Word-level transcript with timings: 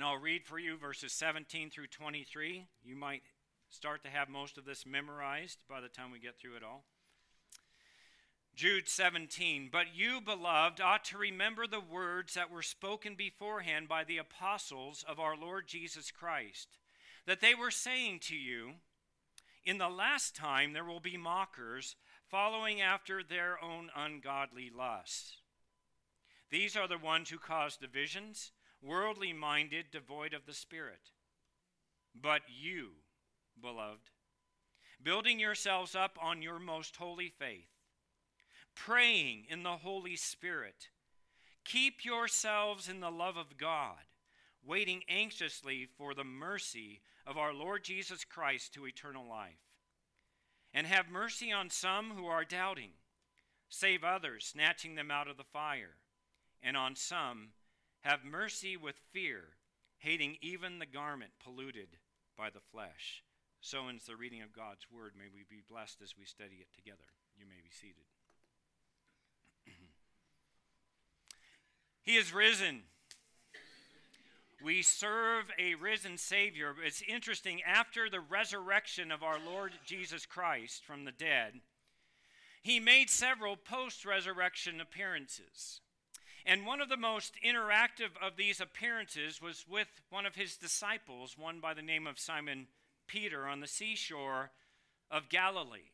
And 0.00 0.08
I'll 0.08 0.16
read 0.16 0.46
for 0.46 0.58
you 0.58 0.78
verses 0.78 1.12
17 1.12 1.68
through 1.68 1.88
23. 1.88 2.64
You 2.82 2.96
might 2.96 3.20
start 3.68 4.02
to 4.04 4.08
have 4.08 4.30
most 4.30 4.56
of 4.56 4.64
this 4.64 4.86
memorized 4.86 5.58
by 5.68 5.82
the 5.82 5.90
time 5.90 6.10
we 6.10 6.18
get 6.18 6.38
through 6.38 6.56
it 6.56 6.62
all. 6.62 6.84
Jude 8.56 8.88
17, 8.88 9.68
but 9.70 9.94
you, 9.94 10.22
beloved, 10.22 10.80
ought 10.80 11.04
to 11.04 11.18
remember 11.18 11.66
the 11.66 11.82
words 11.82 12.32
that 12.32 12.50
were 12.50 12.62
spoken 12.62 13.14
beforehand 13.14 13.88
by 13.88 14.02
the 14.02 14.16
apostles 14.16 15.04
of 15.06 15.20
our 15.20 15.36
Lord 15.36 15.68
Jesus 15.68 16.10
Christ, 16.10 16.78
that 17.26 17.42
they 17.42 17.54
were 17.54 17.70
saying 17.70 18.20
to 18.20 18.34
you, 18.34 18.76
In 19.66 19.76
the 19.76 19.90
last 19.90 20.34
time 20.34 20.72
there 20.72 20.82
will 20.82 21.00
be 21.00 21.18
mockers, 21.18 21.94
following 22.26 22.80
after 22.80 23.22
their 23.22 23.62
own 23.62 23.90
ungodly 23.94 24.70
lusts. 24.74 25.36
These 26.50 26.74
are 26.74 26.88
the 26.88 26.96
ones 26.96 27.28
who 27.28 27.36
cause 27.36 27.76
divisions, 27.76 28.52
worldly 28.82 29.32
minded, 29.32 29.86
devoid 29.90 30.34
of 30.34 30.46
the 30.46 30.54
Spirit. 30.54 31.10
But 32.14 32.42
you, 32.48 32.90
beloved, 33.60 34.10
building 35.02 35.38
yourselves 35.38 35.94
up 35.94 36.18
on 36.20 36.42
your 36.42 36.58
most 36.58 36.96
holy 36.96 37.28
faith, 37.28 37.68
praying 38.74 39.44
in 39.48 39.62
the 39.62 39.78
Holy 39.78 40.16
Spirit. 40.16 40.88
Keep 41.64 42.04
yourselves 42.04 42.88
in 42.88 43.00
the 43.00 43.10
love 43.10 43.36
of 43.36 43.56
God, 43.56 44.04
waiting 44.64 45.02
anxiously 45.08 45.86
for 45.96 46.14
the 46.14 46.24
mercy 46.24 47.00
of 47.26 47.36
our 47.36 47.52
Lord 47.52 47.84
Jesus 47.84 48.24
Christ 48.24 48.74
to 48.74 48.86
eternal 48.86 49.28
life. 49.28 49.60
And 50.72 50.86
have 50.86 51.10
mercy 51.10 51.52
on 51.52 51.68
some 51.68 52.12
who 52.16 52.26
are 52.26 52.44
doubting. 52.44 52.90
Save 53.68 54.04
others, 54.04 54.46
snatching 54.46 54.94
them 54.94 55.10
out 55.10 55.28
of 55.28 55.36
the 55.36 55.44
fire. 55.44 55.96
And 56.62 56.76
on 56.76 56.96
some, 56.96 57.48
have 58.02 58.24
mercy 58.24 58.76
with 58.76 58.96
fear, 59.12 59.42
hating 59.98 60.36
even 60.40 60.78
the 60.78 60.86
garment 60.86 61.32
polluted 61.42 61.98
by 62.36 62.50
the 62.50 62.60
flesh. 62.72 63.22
So 63.60 63.88
ends 63.88 64.06
the 64.06 64.16
reading 64.16 64.42
of 64.42 64.54
God's 64.54 64.86
word. 64.90 65.12
May 65.16 65.28
we 65.32 65.44
be 65.48 65.62
blessed 65.68 66.00
as 66.02 66.14
we 66.18 66.24
study 66.24 66.56
it 66.60 66.68
together. 66.74 67.04
You 67.38 67.44
may 67.46 67.60
be 67.62 67.70
seated. 67.70 68.04
He 72.02 72.16
is 72.16 72.32
risen. 72.32 72.84
We 74.64 74.82
serve 74.82 75.44
a 75.58 75.74
risen 75.74 76.16
Savior. 76.16 76.74
It's 76.82 77.02
interesting, 77.06 77.62
after 77.62 78.08
the 78.08 78.20
resurrection 78.20 79.12
of 79.12 79.22
our 79.22 79.38
Lord 79.38 79.72
Jesus 79.84 80.24
Christ 80.24 80.82
from 80.84 81.04
the 81.04 81.12
dead, 81.12 81.60
he 82.62 82.80
made 82.80 83.10
several 83.10 83.56
post 83.56 84.04
resurrection 84.04 84.80
appearances. 84.80 85.80
And 86.46 86.66
one 86.66 86.80
of 86.80 86.88
the 86.88 86.96
most 86.96 87.34
interactive 87.44 88.10
of 88.20 88.36
these 88.36 88.60
appearances 88.60 89.40
was 89.40 89.66
with 89.68 89.88
one 90.10 90.26
of 90.26 90.34
his 90.34 90.56
disciples, 90.56 91.36
one 91.38 91.60
by 91.60 91.74
the 91.74 91.82
name 91.82 92.06
of 92.06 92.18
Simon 92.18 92.66
Peter, 93.06 93.46
on 93.46 93.60
the 93.60 93.66
seashore 93.66 94.50
of 95.10 95.28
Galilee. 95.28 95.90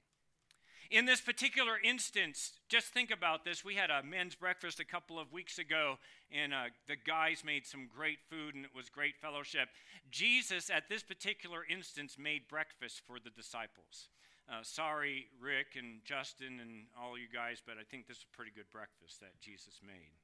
In 0.91 1.05
this 1.05 1.21
particular 1.21 1.79
instance, 1.83 2.53
just 2.69 2.89
think 2.89 3.11
about 3.11 3.45
this. 3.45 3.65
We 3.65 3.75
had 3.75 3.91
a 3.91 4.05
men's 4.05 4.37
breakfast 4.37 4.79
a 4.79 4.85
couple 4.85 5.19
of 5.19 5.33
weeks 5.33 5.59
ago, 5.59 5.99
and 6.31 6.55
uh, 6.55 6.65
the 6.87 6.95
guys 6.97 7.43
made 7.45 7.67
some 7.67 7.89
great 7.93 8.19
food, 8.31 8.55
and 8.55 8.65
it 8.65 8.71
was 8.75 8.89
great 8.89 9.17
fellowship. 9.17 9.69
Jesus, 10.11 10.71
at 10.71 10.89
this 10.89 11.03
particular 11.03 11.65
instance, 11.69 12.17
made 12.19 12.47
breakfast 12.49 13.03
for 13.05 13.19
the 13.19 13.31
disciples. 13.31 14.09
Uh, 14.49 14.63
sorry, 14.63 15.27
Rick 15.41 15.75
and 15.77 16.05
Justin 16.05 16.61
and 16.61 16.87
all 16.97 17.19
you 17.19 17.27
guys, 17.33 17.61
but 17.67 17.75
I 17.81 17.83
think 17.83 18.07
this 18.07 18.19
is 18.19 18.27
a 18.33 18.37
pretty 18.37 18.53
good 18.55 18.71
breakfast 18.71 19.19
that 19.21 19.41
Jesus 19.41 19.81
made. 19.85 20.15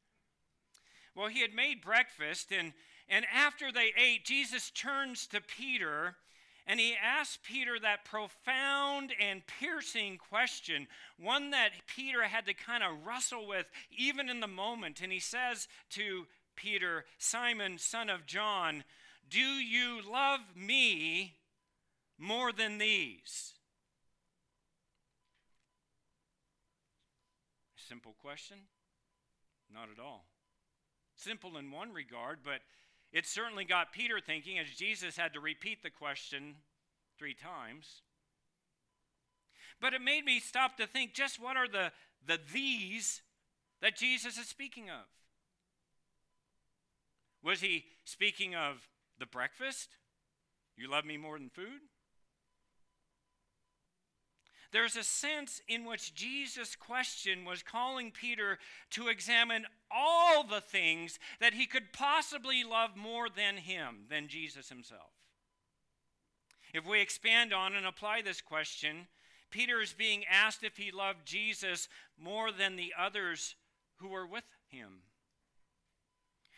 Well, 1.14 1.28
he 1.28 1.40
had 1.40 1.54
made 1.54 1.82
breakfast, 1.82 2.52
and, 2.52 2.72
and 3.08 3.26
after 3.32 3.70
they 3.70 3.92
ate, 3.96 4.24
Jesus 4.24 4.70
turns 4.70 5.26
to 5.28 5.40
Peter 5.40 6.16
and 6.66 6.78
he 6.78 6.94
asked 6.94 7.42
Peter 7.42 7.78
that 7.80 8.04
profound 8.04 9.12
and 9.20 9.42
piercing 9.46 10.18
question, 10.18 10.86
one 11.18 11.50
that 11.50 11.70
Peter 11.86 12.22
had 12.22 12.46
to 12.46 12.54
kind 12.54 12.84
of 12.84 13.04
wrestle 13.04 13.46
with 13.46 13.66
even 13.96 14.28
in 14.28 14.40
the 14.40 14.46
moment. 14.46 15.00
And 15.00 15.12
he 15.12 15.18
says 15.18 15.66
to 15.90 16.26
Peter, 16.54 17.04
Simon, 17.18 17.78
son 17.78 18.08
of 18.08 18.26
John, 18.26 18.84
Do 19.28 19.40
you 19.40 20.00
love 20.08 20.40
me 20.54 21.34
more 22.16 22.52
than 22.52 22.78
these? 22.78 23.54
Simple 27.76 28.14
question? 28.22 28.58
Not 29.72 29.88
at 29.90 30.00
all. 30.00 30.26
Simple 31.22 31.56
in 31.56 31.70
one 31.70 31.92
regard, 31.92 32.40
but 32.44 32.60
it 33.12 33.26
certainly 33.26 33.64
got 33.64 33.92
Peter 33.92 34.18
thinking 34.18 34.58
as 34.58 34.68
Jesus 34.70 35.16
had 35.16 35.34
to 35.34 35.40
repeat 35.40 35.82
the 35.82 35.90
question 35.90 36.56
three 37.16 37.34
times. 37.34 38.02
But 39.80 39.94
it 39.94 40.00
made 40.00 40.24
me 40.24 40.40
stop 40.40 40.76
to 40.78 40.86
think 40.86 41.14
just 41.14 41.40
what 41.40 41.56
are 41.56 41.68
the, 41.68 41.92
the 42.26 42.40
these 42.52 43.22
that 43.80 43.96
Jesus 43.96 44.36
is 44.36 44.48
speaking 44.48 44.90
of? 44.90 45.04
Was 47.44 47.60
he 47.60 47.84
speaking 48.04 48.54
of 48.56 48.88
the 49.18 49.26
breakfast? 49.26 49.90
You 50.76 50.90
love 50.90 51.04
me 51.04 51.16
more 51.16 51.38
than 51.38 51.50
food? 51.50 51.82
There's 54.72 54.96
a 54.96 55.04
sense 55.04 55.60
in 55.68 55.84
which 55.84 56.14
Jesus' 56.14 56.76
question 56.76 57.44
was 57.44 57.62
calling 57.62 58.10
Peter 58.10 58.58
to 58.92 59.08
examine 59.08 59.66
all 59.90 60.44
the 60.44 60.62
things 60.62 61.18
that 61.40 61.52
he 61.52 61.66
could 61.66 61.92
possibly 61.92 62.64
love 62.64 62.96
more 62.96 63.28
than 63.28 63.58
him, 63.58 64.06
than 64.08 64.28
Jesus 64.28 64.70
himself. 64.70 65.12
If 66.72 66.86
we 66.86 67.02
expand 67.02 67.52
on 67.52 67.74
and 67.74 67.84
apply 67.84 68.22
this 68.22 68.40
question, 68.40 69.08
Peter 69.50 69.82
is 69.82 69.92
being 69.92 70.24
asked 70.24 70.64
if 70.64 70.78
he 70.78 70.90
loved 70.90 71.26
Jesus 71.26 71.86
more 72.18 72.50
than 72.50 72.76
the 72.76 72.94
others 72.98 73.56
who 73.96 74.08
were 74.08 74.26
with 74.26 74.44
him. 74.68 75.02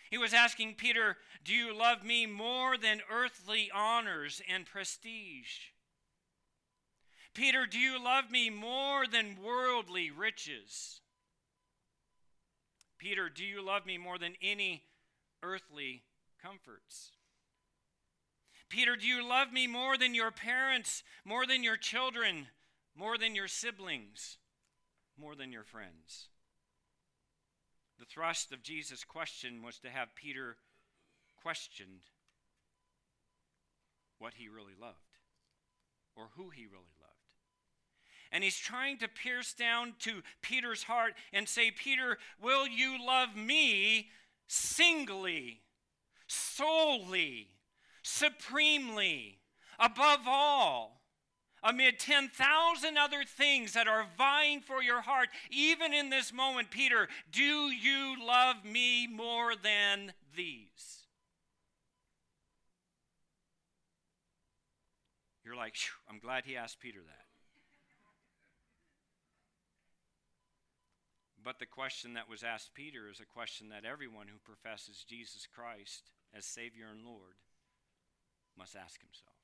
He 0.09 0.19
was 0.19 0.33
asking 0.33 0.75
Peter, 0.75 1.17
Do 1.45 1.53
you 1.53 1.77
love 1.77 2.05
me 2.05 2.27
more 2.27 2.79
than 2.79 3.01
earthly 3.11 3.71
honors 3.75 4.41
and 4.49 4.65
prestige? 4.65 5.74
Peter, 7.35 7.67
do 7.67 7.79
you 7.79 8.03
love 8.03 8.31
me 8.31 8.49
more 8.49 9.07
than 9.09 9.43
worldly 9.43 10.11
riches? 10.11 11.01
Peter, 12.97 13.29
do 13.29 13.45
you 13.45 13.61
love 13.61 13.85
me 13.85 13.99
more 13.99 14.19
than 14.19 14.35
any 14.41 14.85
earthly 15.43 16.05
comforts? 16.41 17.11
Peter, 18.69 18.95
do 18.95 19.07
you 19.07 19.27
love 19.27 19.53
me 19.53 19.67
more 19.67 19.99
than 19.99 20.15
your 20.15 20.31
parents, 20.31 21.03
more 21.25 21.45
than 21.45 21.65
your 21.65 21.77
children, 21.77 22.47
more 22.97 23.19
than 23.19 23.35
your 23.35 23.49
siblings, 23.49 24.39
more 25.19 25.35
than 25.35 25.53
your 25.53 25.65
friends? 25.65 26.29
The 27.99 28.07
thrust 28.07 28.53
of 28.53 28.63
Jesus' 28.63 29.05
question 29.05 29.63
was 29.63 29.79
to 29.81 29.91
have 29.91 30.15
Peter 30.15 30.57
questioned 31.43 32.11
what 34.19 34.35
he 34.35 34.49
really 34.49 34.73
loved 34.81 35.19
or 36.17 36.29
who 36.37 36.51
he 36.51 36.67
really 36.67 36.95
loved 37.01 37.04
and 38.35 38.43
he's 38.43 38.59
trying 38.59 38.99
to 38.99 39.07
pierce 39.07 39.55
down 39.55 39.95
to 40.01 40.21
Peter's 40.43 40.83
heart 40.83 41.15
and 41.33 41.49
say, 41.49 41.71
Peter, 41.71 42.19
will 42.43 42.67
you 42.67 42.99
love 43.01 43.37
me 43.37 44.09
singly, 44.49 45.61
solely, 46.27 47.47
supremely, 48.03 49.39
above 49.79 50.27
all? 50.27 51.01
amid 51.67 51.99
10,000 51.99 52.99
other 52.99 53.25
things 53.25 53.73
that 53.73 53.89
are 53.89 54.07
vying 54.19 54.61
for 54.61 54.83
your 54.83 55.01
heart, 55.01 55.31
even 55.51 55.95
in 55.95 56.11
this 56.11 56.31
moment, 56.31 56.71
Peter, 56.71 57.09
do 57.33 57.71
you 57.71 58.17
love 58.23 58.67
me 58.67 59.07
more 59.07 59.55
than 59.57 60.13
these? 60.37 61.05
You're 65.43 65.57
like, 65.57 65.75
I'm 66.07 66.19
glad 66.19 66.45
he 66.45 66.55
asked 66.55 66.81
Peter 66.81 67.01
that. 67.01 67.24
But 71.45 71.59
the 71.59 71.67
question 71.67 72.15
that 72.15 72.29
was 72.29 72.43
asked 72.43 72.73
Peter 72.75 73.11
is 73.11 73.21
a 73.21 73.27
question 73.27 73.69
that 73.69 73.85
everyone 73.85 74.29
who 74.29 74.39
professes 74.45 75.05
Jesus 75.07 75.47
Christ 75.47 76.11
as 76.35 76.47
Savior 76.47 76.87
and 76.91 77.05
Lord 77.05 77.37
must 78.57 78.75
ask 78.75 78.99
himself. 79.01 79.37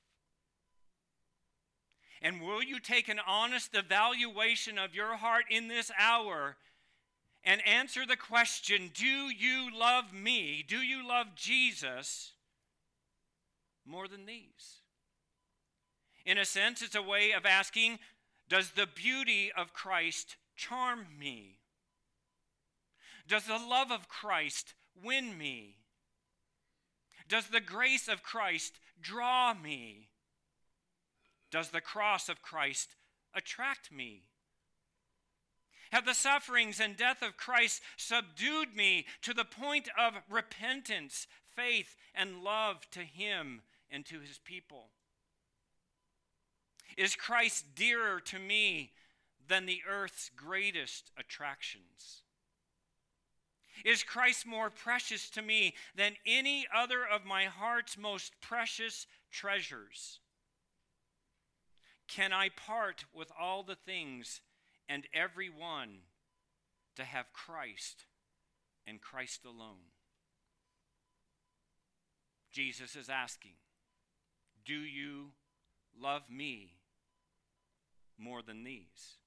And 2.22 2.40
will 2.40 2.62
you 2.62 2.80
take 2.80 3.08
an 3.08 3.20
honest 3.26 3.74
evaluation 3.74 4.78
of 4.78 4.94
your 4.94 5.16
heart 5.16 5.44
in 5.50 5.68
this 5.68 5.90
hour 5.98 6.56
and 7.44 7.66
answer 7.66 8.06
the 8.06 8.16
question 8.16 8.90
Do 8.94 9.06
you 9.06 9.68
love 9.74 10.12
me? 10.12 10.64
Do 10.66 10.78
you 10.78 11.06
love 11.06 11.34
Jesus 11.34 12.32
more 13.86 14.08
than 14.08 14.24
these? 14.24 14.80
In 16.24 16.38
a 16.38 16.44
sense, 16.44 16.80
it's 16.80 16.94
a 16.94 17.02
way 17.02 17.32
of 17.32 17.44
asking 17.44 17.98
Does 18.48 18.70
the 18.70 18.86
beauty 18.86 19.50
of 19.54 19.74
Christ 19.74 20.36
charm 20.56 21.06
me? 21.18 21.59
Does 23.30 23.44
the 23.44 23.58
love 23.58 23.92
of 23.92 24.08
Christ 24.08 24.74
win 25.00 25.38
me? 25.38 25.76
Does 27.28 27.46
the 27.46 27.60
grace 27.60 28.08
of 28.08 28.24
Christ 28.24 28.80
draw 29.00 29.54
me? 29.54 30.08
Does 31.52 31.68
the 31.68 31.80
cross 31.80 32.28
of 32.28 32.42
Christ 32.42 32.96
attract 33.32 33.92
me? 33.92 34.24
Have 35.92 36.06
the 36.06 36.14
sufferings 36.14 36.80
and 36.80 36.96
death 36.96 37.22
of 37.22 37.36
Christ 37.36 37.82
subdued 37.96 38.74
me 38.74 39.06
to 39.22 39.32
the 39.32 39.44
point 39.44 39.88
of 39.96 40.14
repentance, 40.28 41.28
faith, 41.54 41.96
and 42.12 42.42
love 42.42 42.90
to 42.90 43.00
Him 43.00 43.62
and 43.92 44.04
to 44.06 44.18
His 44.18 44.40
people? 44.44 44.88
Is 46.96 47.14
Christ 47.14 47.76
dearer 47.76 48.18
to 48.22 48.40
me 48.40 48.90
than 49.46 49.66
the 49.66 49.82
earth's 49.88 50.32
greatest 50.36 51.12
attractions? 51.16 52.22
Is 53.84 54.02
Christ 54.02 54.46
more 54.46 54.70
precious 54.70 55.30
to 55.30 55.42
me 55.42 55.74
than 55.94 56.16
any 56.26 56.66
other 56.74 57.04
of 57.06 57.24
my 57.24 57.44
heart's 57.44 57.96
most 57.96 58.32
precious 58.40 59.06
treasures? 59.30 60.20
Can 62.08 62.32
I 62.32 62.48
part 62.48 63.04
with 63.14 63.30
all 63.38 63.62
the 63.62 63.76
things 63.76 64.40
and 64.88 65.06
every 65.14 65.48
one 65.48 65.98
to 66.96 67.04
have 67.04 67.32
Christ 67.32 68.04
and 68.86 69.00
Christ 69.00 69.44
alone? 69.44 69.92
Jesus 72.52 72.96
is 72.96 73.08
asking, 73.08 73.52
Do 74.66 74.74
you 74.74 75.30
love 75.98 76.22
me 76.28 76.74
more 78.18 78.42
than 78.42 78.64
these? 78.64 79.19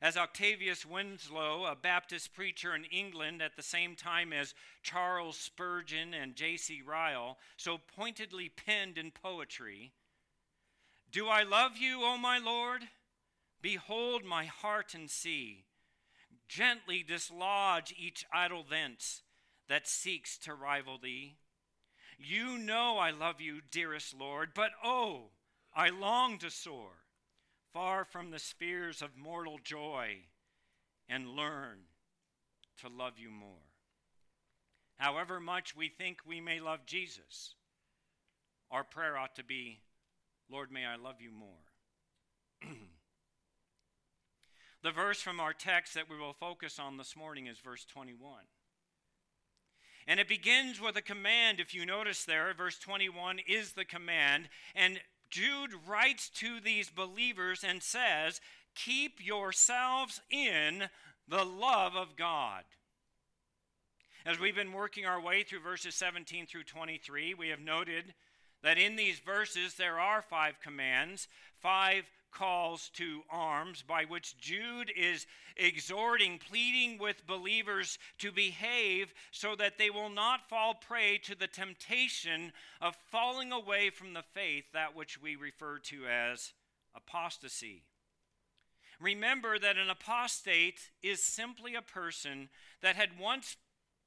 As 0.00 0.16
Octavius 0.16 0.86
Winslow, 0.86 1.64
a 1.64 1.74
Baptist 1.74 2.32
preacher 2.32 2.74
in 2.74 2.84
England 2.84 3.42
at 3.42 3.56
the 3.56 3.62
same 3.62 3.96
time 3.96 4.32
as 4.32 4.54
Charles 4.82 5.36
Spurgeon 5.36 6.14
and 6.14 6.36
J.C. 6.36 6.82
Ryle, 6.86 7.36
so 7.56 7.78
pointedly 7.96 8.48
penned 8.48 8.96
in 8.96 9.10
poetry 9.10 9.92
Do 11.10 11.26
I 11.26 11.42
love 11.42 11.76
you, 11.76 12.04
O 12.04 12.16
my 12.16 12.38
Lord? 12.38 12.82
Behold 13.60 14.24
my 14.24 14.44
heart 14.44 14.94
and 14.94 15.10
see. 15.10 15.64
Gently 16.46 17.02
dislodge 17.02 17.92
each 17.98 18.24
idol 18.32 18.64
thence 18.68 19.22
that 19.68 19.88
seeks 19.88 20.38
to 20.38 20.54
rival 20.54 20.98
thee. 20.98 21.34
You 22.18 22.56
know 22.56 22.98
I 22.98 23.10
love 23.10 23.40
you, 23.40 23.60
dearest 23.68 24.14
Lord, 24.14 24.50
but 24.54 24.70
oh, 24.82 25.30
I 25.74 25.88
long 25.88 26.38
to 26.38 26.50
soar 26.50 26.97
far 27.78 28.04
from 28.04 28.32
the 28.32 28.40
spheres 28.40 29.02
of 29.02 29.16
mortal 29.16 29.56
joy 29.62 30.16
and 31.08 31.36
learn 31.36 31.78
to 32.76 32.88
love 32.88 33.12
you 33.18 33.30
more. 33.30 33.70
However 34.96 35.38
much 35.38 35.76
we 35.76 35.88
think 35.88 36.18
we 36.26 36.40
may 36.40 36.58
love 36.58 36.86
Jesus, 36.86 37.54
our 38.68 38.82
prayer 38.82 39.16
ought 39.16 39.36
to 39.36 39.44
be, 39.44 39.78
Lord, 40.50 40.72
may 40.72 40.84
I 40.84 40.96
love 40.96 41.20
you 41.20 41.30
more. 41.30 42.68
the 44.82 44.90
verse 44.90 45.20
from 45.20 45.38
our 45.38 45.52
text 45.52 45.94
that 45.94 46.10
we 46.10 46.18
will 46.18 46.32
focus 46.32 46.80
on 46.80 46.96
this 46.96 47.14
morning 47.14 47.46
is 47.46 47.58
verse 47.58 47.84
21. 47.84 48.40
And 50.08 50.18
it 50.18 50.26
begins 50.26 50.80
with 50.80 50.96
a 50.96 51.02
command. 51.02 51.60
If 51.60 51.72
you 51.74 51.86
notice 51.86 52.24
there, 52.24 52.52
verse 52.54 52.80
21 52.80 53.38
is 53.46 53.74
the 53.74 53.84
command. 53.84 54.48
And 54.74 54.98
Jude 55.30 55.72
writes 55.86 56.28
to 56.30 56.60
these 56.60 56.90
believers 56.90 57.64
and 57.66 57.82
says, 57.82 58.40
Keep 58.74 59.24
yourselves 59.24 60.20
in 60.30 60.84
the 61.26 61.44
love 61.44 61.94
of 61.94 62.16
God. 62.16 62.64
As 64.24 64.38
we've 64.38 64.54
been 64.54 64.72
working 64.72 65.06
our 65.06 65.20
way 65.20 65.42
through 65.42 65.60
verses 65.60 65.94
17 65.94 66.46
through 66.46 66.64
23, 66.64 67.34
we 67.34 67.48
have 67.48 67.60
noted 67.60 68.14
that 68.62 68.78
in 68.78 68.96
these 68.96 69.20
verses 69.20 69.74
there 69.74 69.98
are 69.98 70.22
five 70.22 70.60
commands, 70.60 71.28
five 71.60 72.04
calls 72.30 72.90
to 72.94 73.22
arms 73.30 73.82
by 73.82 74.04
which 74.04 74.38
Jude 74.38 74.92
is 74.96 75.26
exhorting, 75.56 76.38
pleading 76.38 76.98
with 76.98 77.26
believers 77.26 77.98
to 78.18 78.30
behave 78.32 79.12
so 79.30 79.56
that 79.56 79.78
they 79.78 79.90
will 79.90 80.10
not 80.10 80.48
fall 80.48 80.74
prey 80.74 81.18
to 81.24 81.34
the 81.34 81.46
temptation 81.46 82.52
of 82.80 82.96
falling 83.10 83.52
away 83.52 83.90
from 83.90 84.14
the 84.14 84.24
faith, 84.34 84.64
that 84.72 84.94
which 84.94 85.20
we 85.20 85.36
refer 85.36 85.78
to 85.78 86.06
as 86.06 86.52
apostasy. 86.94 87.82
Remember 89.00 89.58
that 89.58 89.76
an 89.76 89.90
apostate 89.90 90.90
is 91.02 91.22
simply 91.22 91.74
a 91.74 91.82
person 91.82 92.48
that 92.82 92.96
had 92.96 93.18
once 93.18 93.56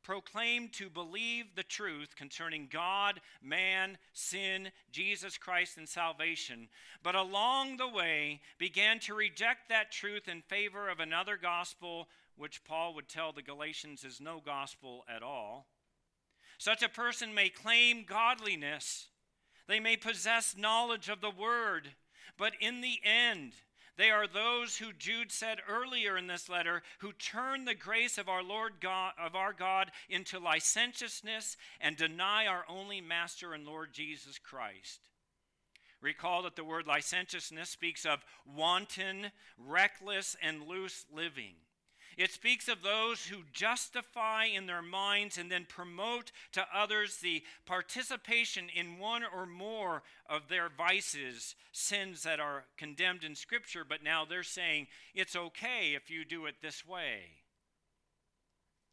proclaimed 0.03 0.73
to 0.73 0.89
believe 0.89 1.55
the 1.55 1.63
truth 1.63 2.15
concerning 2.15 2.67
God, 2.71 3.21
man, 3.41 3.97
sin, 4.13 4.71
Jesus 4.91 5.37
Christ, 5.37 5.77
and 5.77 5.87
salvation, 5.87 6.69
but 7.03 7.15
along 7.15 7.77
the 7.77 7.87
way 7.87 8.41
began 8.57 8.99
to 9.01 9.13
reject 9.13 9.69
that 9.69 9.91
truth 9.91 10.27
in 10.27 10.41
favor 10.41 10.89
of 10.89 10.99
another 10.99 11.37
gospel, 11.37 12.07
which 12.35 12.63
Paul 12.63 12.93
would 12.95 13.07
tell 13.07 13.31
the 13.31 13.41
Galatians 13.41 14.03
is 14.03 14.19
no 14.19 14.41
gospel 14.43 15.05
at 15.13 15.23
all. 15.23 15.67
Such 16.57 16.83
a 16.83 16.89
person 16.89 17.33
may 17.33 17.49
claim 17.49 18.05
godliness, 18.07 19.07
they 19.67 19.79
may 19.79 19.97
possess 19.97 20.55
knowledge 20.57 21.09
of 21.09 21.21
the 21.21 21.31
word, 21.31 21.89
but 22.37 22.53
in 22.59 22.81
the 22.81 22.99
end, 23.03 23.53
they 24.01 24.09
are 24.09 24.25
those 24.25 24.77
who 24.77 24.93
Jude 24.97 25.31
said 25.31 25.59
earlier 25.69 26.17
in 26.17 26.25
this 26.25 26.49
letter 26.49 26.81
who 27.01 27.13
turn 27.13 27.65
the 27.65 27.75
grace 27.75 28.17
of 28.17 28.27
our 28.27 28.41
Lord 28.41 28.73
God 28.81 29.13
of 29.23 29.35
our 29.35 29.53
God 29.53 29.91
into 30.09 30.39
licentiousness 30.39 31.55
and 31.79 31.95
deny 31.95 32.47
our 32.47 32.65
only 32.67 32.99
master 32.99 33.53
and 33.53 33.63
Lord 33.63 33.93
Jesus 33.93 34.39
Christ. 34.39 35.01
Recall 36.01 36.41
that 36.41 36.55
the 36.55 36.63
word 36.63 36.87
licentiousness 36.87 37.69
speaks 37.69 38.03
of 38.03 38.25
wanton, 38.43 39.27
reckless, 39.55 40.35
and 40.41 40.65
loose 40.65 41.05
living. 41.13 41.53
It 42.17 42.31
speaks 42.31 42.67
of 42.67 42.81
those 42.81 43.25
who 43.25 43.43
justify 43.53 44.45
in 44.45 44.65
their 44.65 44.81
minds 44.81 45.37
and 45.37 45.49
then 45.49 45.65
promote 45.67 46.31
to 46.51 46.65
others 46.73 47.17
the 47.17 47.43
participation 47.65 48.67
in 48.73 48.99
one 48.99 49.23
or 49.23 49.45
more 49.45 50.03
of 50.29 50.47
their 50.47 50.69
vices, 50.69 51.55
sins 51.71 52.23
that 52.23 52.39
are 52.39 52.65
condemned 52.77 53.23
in 53.23 53.35
Scripture, 53.35 53.85
but 53.87 54.03
now 54.03 54.25
they're 54.25 54.43
saying 54.43 54.87
it's 55.15 55.35
okay 55.35 55.93
if 55.95 56.09
you 56.09 56.25
do 56.25 56.45
it 56.45 56.55
this 56.61 56.85
way. 56.85 57.21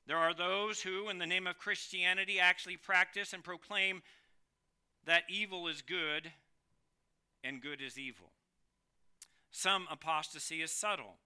There 0.07 0.17
are 0.17 0.35
those 0.35 0.81
who, 0.81 1.09
in 1.11 1.19
the 1.19 1.27
name 1.27 1.47
of 1.47 1.59
Christianity, 1.59 2.41
actually 2.41 2.77
practice 2.77 3.33
and 3.33 3.45
proclaim 3.45 4.03
that 5.05 5.25
evil 5.29 5.69
is 5.69 5.83
good 5.83 6.33
and 7.45 7.61
good 7.61 7.83
is 7.83 7.99
evil. 7.99 8.33
Some 9.51 9.87
apostasy 9.91 10.63
is 10.63 10.71
subtle 10.71 11.17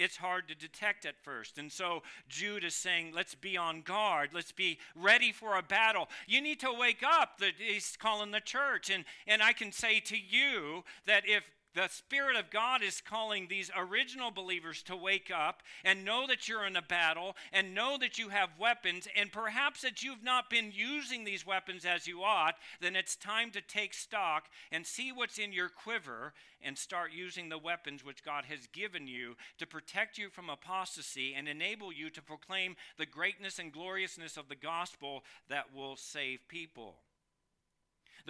it's 0.00 0.16
hard 0.16 0.48
to 0.48 0.54
detect 0.54 1.04
at 1.04 1.14
first. 1.22 1.58
And 1.58 1.70
so 1.70 2.02
Jude 2.28 2.64
is 2.64 2.74
saying, 2.74 3.12
let's 3.14 3.34
be 3.34 3.56
on 3.56 3.82
guard. 3.82 4.30
Let's 4.32 4.52
be 4.52 4.78
ready 4.96 5.30
for 5.30 5.56
a 5.56 5.62
battle. 5.62 6.08
You 6.26 6.40
need 6.40 6.58
to 6.60 6.72
wake 6.72 7.02
up. 7.04 7.40
He's 7.58 7.96
calling 7.98 8.30
the 8.30 8.40
church. 8.40 8.88
And, 8.88 9.04
and 9.26 9.42
I 9.42 9.52
can 9.52 9.72
say 9.72 10.00
to 10.00 10.16
you 10.16 10.84
that 11.06 11.24
if 11.26 11.44
the 11.74 11.88
Spirit 11.88 12.36
of 12.36 12.50
God 12.50 12.82
is 12.82 13.00
calling 13.00 13.46
these 13.46 13.70
original 13.76 14.30
believers 14.30 14.82
to 14.84 14.96
wake 14.96 15.30
up 15.34 15.62
and 15.84 16.04
know 16.04 16.26
that 16.26 16.48
you're 16.48 16.66
in 16.66 16.76
a 16.76 16.82
battle 16.82 17.36
and 17.52 17.74
know 17.74 17.96
that 17.98 18.18
you 18.18 18.30
have 18.30 18.58
weapons 18.58 19.06
and 19.14 19.30
perhaps 19.30 19.82
that 19.82 20.02
you've 20.02 20.24
not 20.24 20.50
been 20.50 20.72
using 20.74 21.24
these 21.24 21.46
weapons 21.46 21.84
as 21.84 22.06
you 22.06 22.22
ought, 22.22 22.56
then 22.80 22.96
it's 22.96 23.14
time 23.14 23.50
to 23.52 23.60
take 23.60 23.94
stock 23.94 24.46
and 24.72 24.86
see 24.86 25.12
what's 25.12 25.38
in 25.38 25.52
your 25.52 25.68
quiver 25.68 26.32
and 26.62 26.76
start 26.76 27.12
using 27.12 27.48
the 27.48 27.58
weapons 27.58 28.04
which 28.04 28.24
God 28.24 28.44
has 28.46 28.66
given 28.72 29.06
you 29.06 29.36
to 29.58 29.66
protect 29.66 30.18
you 30.18 30.28
from 30.28 30.50
apostasy 30.50 31.34
and 31.34 31.48
enable 31.48 31.92
you 31.92 32.10
to 32.10 32.22
proclaim 32.22 32.76
the 32.98 33.06
greatness 33.06 33.58
and 33.58 33.72
gloriousness 33.72 34.36
of 34.36 34.48
the 34.48 34.56
gospel 34.56 35.22
that 35.48 35.74
will 35.74 35.96
save 35.96 36.40
people. 36.48 36.96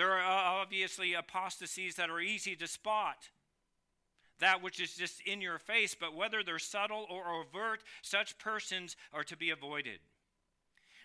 There 0.00 0.12
are 0.12 0.20
uh, 0.22 0.62
obviously 0.62 1.12
apostasies 1.12 1.96
that 1.96 2.08
are 2.08 2.20
easy 2.20 2.56
to 2.56 2.66
spot. 2.66 3.28
That 4.38 4.62
which 4.62 4.80
is 4.80 4.94
just 4.94 5.20
in 5.26 5.42
your 5.42 5.58
face, 5.58 5.94
but 5.94 6.16
whether 6.16 6.42
they're 6.42 6.58
subtle 6.58 7.06
or 7.10 7.28
overt, 7.28 7.82
such 8.00 8.38
persons 8.38 8.96
are 9.12 9.24
to 9.24 9.36
be 9.36 9.50
avoided. 9.50 9.98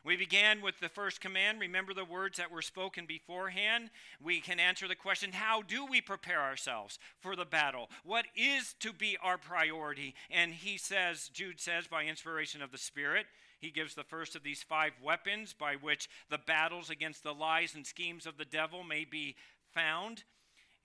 We 0.05 0.15
began 0.15 0.61
with 0.61 0.79
the 0.79 0.87
first 0.87 1.19
command. 1.19 1.59
Remember 1.59 1.93
the 1.93 2.05
words 2.05 2.37
that 2.37 2.51
were 2.51 2.61
spoken 2.61 3.05
beforehand. 3.05 3.89
We 4.23 4.39
can 4.39 4.61
answer 4.61 4.87
the 4.87 4.95
question 4.95 5.33
how 5.33 5.61
do 5.61 5.85
we 5.85 5.99
prepare 5.99 6.41
ourselves 6.41 6.97
for 7.19 7.35
the 7.35 7.43
battle? 7.43 7.89
What 8.05 8.27
is 8.33 8.75
to 8.79 8.93
be 8.93 9.17
our 9.21 9.37
priority? 9.37 10.15
And 10.31 10.53
he 10.53 10.77
says, 10.77 11.29
Jude 11.33 11.59
says, 11.59 11.85
by 11.85 12.05
inspiration 12.05 12.61
of 12.61 12.71
the 12.71 12.77
Spirit, 12.77 13.25
he 13.65 13.72
gives 13.72 13.95
the 13.95 14.03
first 14.03 14.36
of 14.36 14.43
these 14.43 14.62
five 14.62 14.91
weapons 15.03 15.51
by 15.51 15.74
which 15.74 16.07
the 16.29 16.38
battles 16.38 16.91
against 16.91 17.24
the 17.24 17.34
lies 17.34 17.74
and 17.74 17.84
schemes 17.84 18.27
of 18.27 18.38
the 18.38 18.45
devil 18.45 18.84
may 18.84 19.05
be 19.05 19.36
found. 19.74 20.24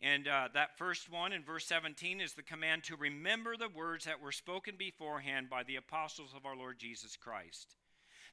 And 0.00 0.26
uh, 0.26 0.49
that 0.54 0.78
first 0.78 1.12
one 1.12 1.34
in 1.34 1.44
verse 1.44 1.66
17 1.66 2.22
is 2.22 2.32
the 2.32 2.42
command 2.42 2.84
to 2.84 2.96
remember 2.96 3.54
the 3.54 3.68
words 3.68 4.06
that 4.06 4.22
were 4.22 4.32
spoken 4.32 4.76
beforehand 4.78 5.50
by 5.50 5.62
the 5.62 5.76
apostles 5.76 6.32
of 6.34 6.46
our 6.46 6.56
Lord 6.56 6.78
Jesus 6.78 7.18
Christ. 7.18 7.76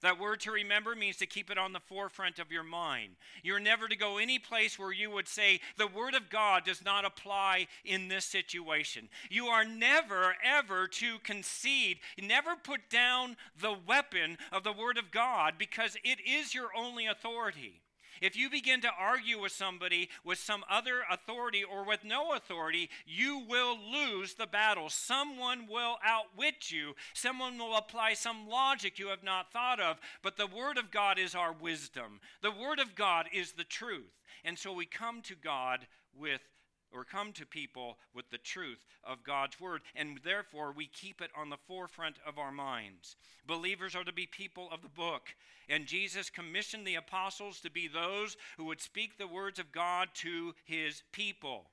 That 0.02 0.20
word 0.20 0.40
to 0.42 0.52
remember 0.52 0.96
means 0.96 1.18
to 1.18 1.26
keep 1.26 1.50
it 1.50 1.58
on 1.58 1.74
the 1.74 1.80
forefront 1.80 2.38
of 2.38 2.52
your 2.52 2.64
mind. 2.64 3.16
You're 3.42 3.60
never 3.60 3.88
to 3.88 3.96
go 3.96 4.18
any 4.18 4.38
place 4.38 4.78
where 4.78 4.92
you 4.92 5.10
would 5.10 5.28
say, 5.28 5.60
the 5.78 5.88
word 5.88 6.14
of 6.14 6.30
God 6.30 6.66
does 6.66 6.86
not 6.86 7.06
apply 7.06 7.68
in 7.84 8.08
this 8.08 8.26
situation. 8.26 9.10
You 9.30 9.48
are 9.48 9.66
never, 9.66 10.36
ever 10.44 10.88
to 10.88 11.18
concede, 11.20 11.98
never 12.22 12.56
put 12.56 12.90
down 12.90 13.38
the 13.60 13.76
weapon 13.88 14.38
of 14.52 14.64
the 14.64 14.74
word 14.74 14.98
of 14.98 15.12
God 15.12 15.56
because 15.58 15.98
it 16.04 16.20
is 16.26 16.54
your 16.54 16.70
only 16.76 17.08
authority. 17.08 17.82
If 18.22 18.36
you 18.36 18.50
begin 18.50 18.82
to 18.82 18.92
argue 18.98 19.42
with 19.42 19.52
somebody 19.52 20.10
with 20.24 20.40
some 20.40 20.64
other 20.70 21.04
authority 21.10 21.64
or 21.64 21.86
with 21.86 22.04
no 22.04 22.34
authority, 22.34 22.90
you 23.06 23.44
will 23.48 23.78
lose 23.78 24.34
the 24.34 24.48
battle. 24.48 24.90
Someone 24.90 25.68
will 25.68 25.98
outwit 26.04 26.72
you, 26.72 26.94
someone 27.14 27.58
will 27.58 27.76
apply 27.76 28.14
some 28.14 28.48
logic 28.48 29.00
you 29.00 29.08
have 29.08 29.24
not 29.24 29.52
thought 29.52 29.80
of. 29.80 30.00
But 30.22 30.38
the 30.38 30.48
Word 30.48 30.78
of 30.78 30.92
God 30.92 31.20
is 31.20 31.36
our 31.36 31.54
wisdom, 31.54 32.20
the 32.42 32.52
Word 32.52 32.80
of 32.80 32.96
God 32.96 33.28
is 33.34 33.54
the 33.54 33.64
truth. 33.64 34.22
And 34.44 34.58
so 34.58 34.72
we 34.72 34.86
come 34.86 35.22
to 35.24 35.36
God 35.36 35.88
with 36.18 36.42
or 36.92 37.04
come 37.04 37.32
to 37.34 37.46
people 37.46 37.98
with 38.14 38.30
the 38.30 38.38
truth 38.38 38.86
of 39.04 39.24
God's 39.24 39.60
word, 39.60 39.82
and 39.96 40.20
therefore 40.24 40.72
we 40.72 40.88
keep 40.88 41.22
it 41.22 41.32
on 41.36 41.50
the 41.50 41.58
forefront 41.68 42.18
of 42.26 42.38
our 42.38 42.52
minds. 42.52 43.16
Believers 43.46 43.96
are 43.96 44.04
to 44.04 44.14
be 44.14 44.26
people 44.26 44.70
of 44.72 44.82
the 44.82 44.90
book, 44.90 45.36
and 45.70 45.86
Jesus 45.86 46.30
commissioned 46.30 46.86
the 46.86 46.96
apostles 46.96 47.60
to 47.62 47.72
be 47.72 47.88
those 47.88 48.38
who 48.58 48.66
would 48.66 48.82
speak 48.82 49.18
the 49.18 49.28
words 49.28 49.60
of 49.60 49.72
God 49.72 50.10
to 50.16 50.54
his 50.66 51.04
people. 51.12 51.66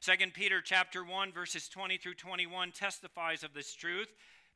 2 0.00 0.12
Peter 0.34 0.60
chapter 0.60 1.02
1 1.02 1.32
verses 1.32 1.68
20 1.68 1.96
through 1.96 2.14
21 2.14 2.72
testifies 2.72 3.42
of 3.42 3.54
this 3.54 3.74
truth. 3.74 4.08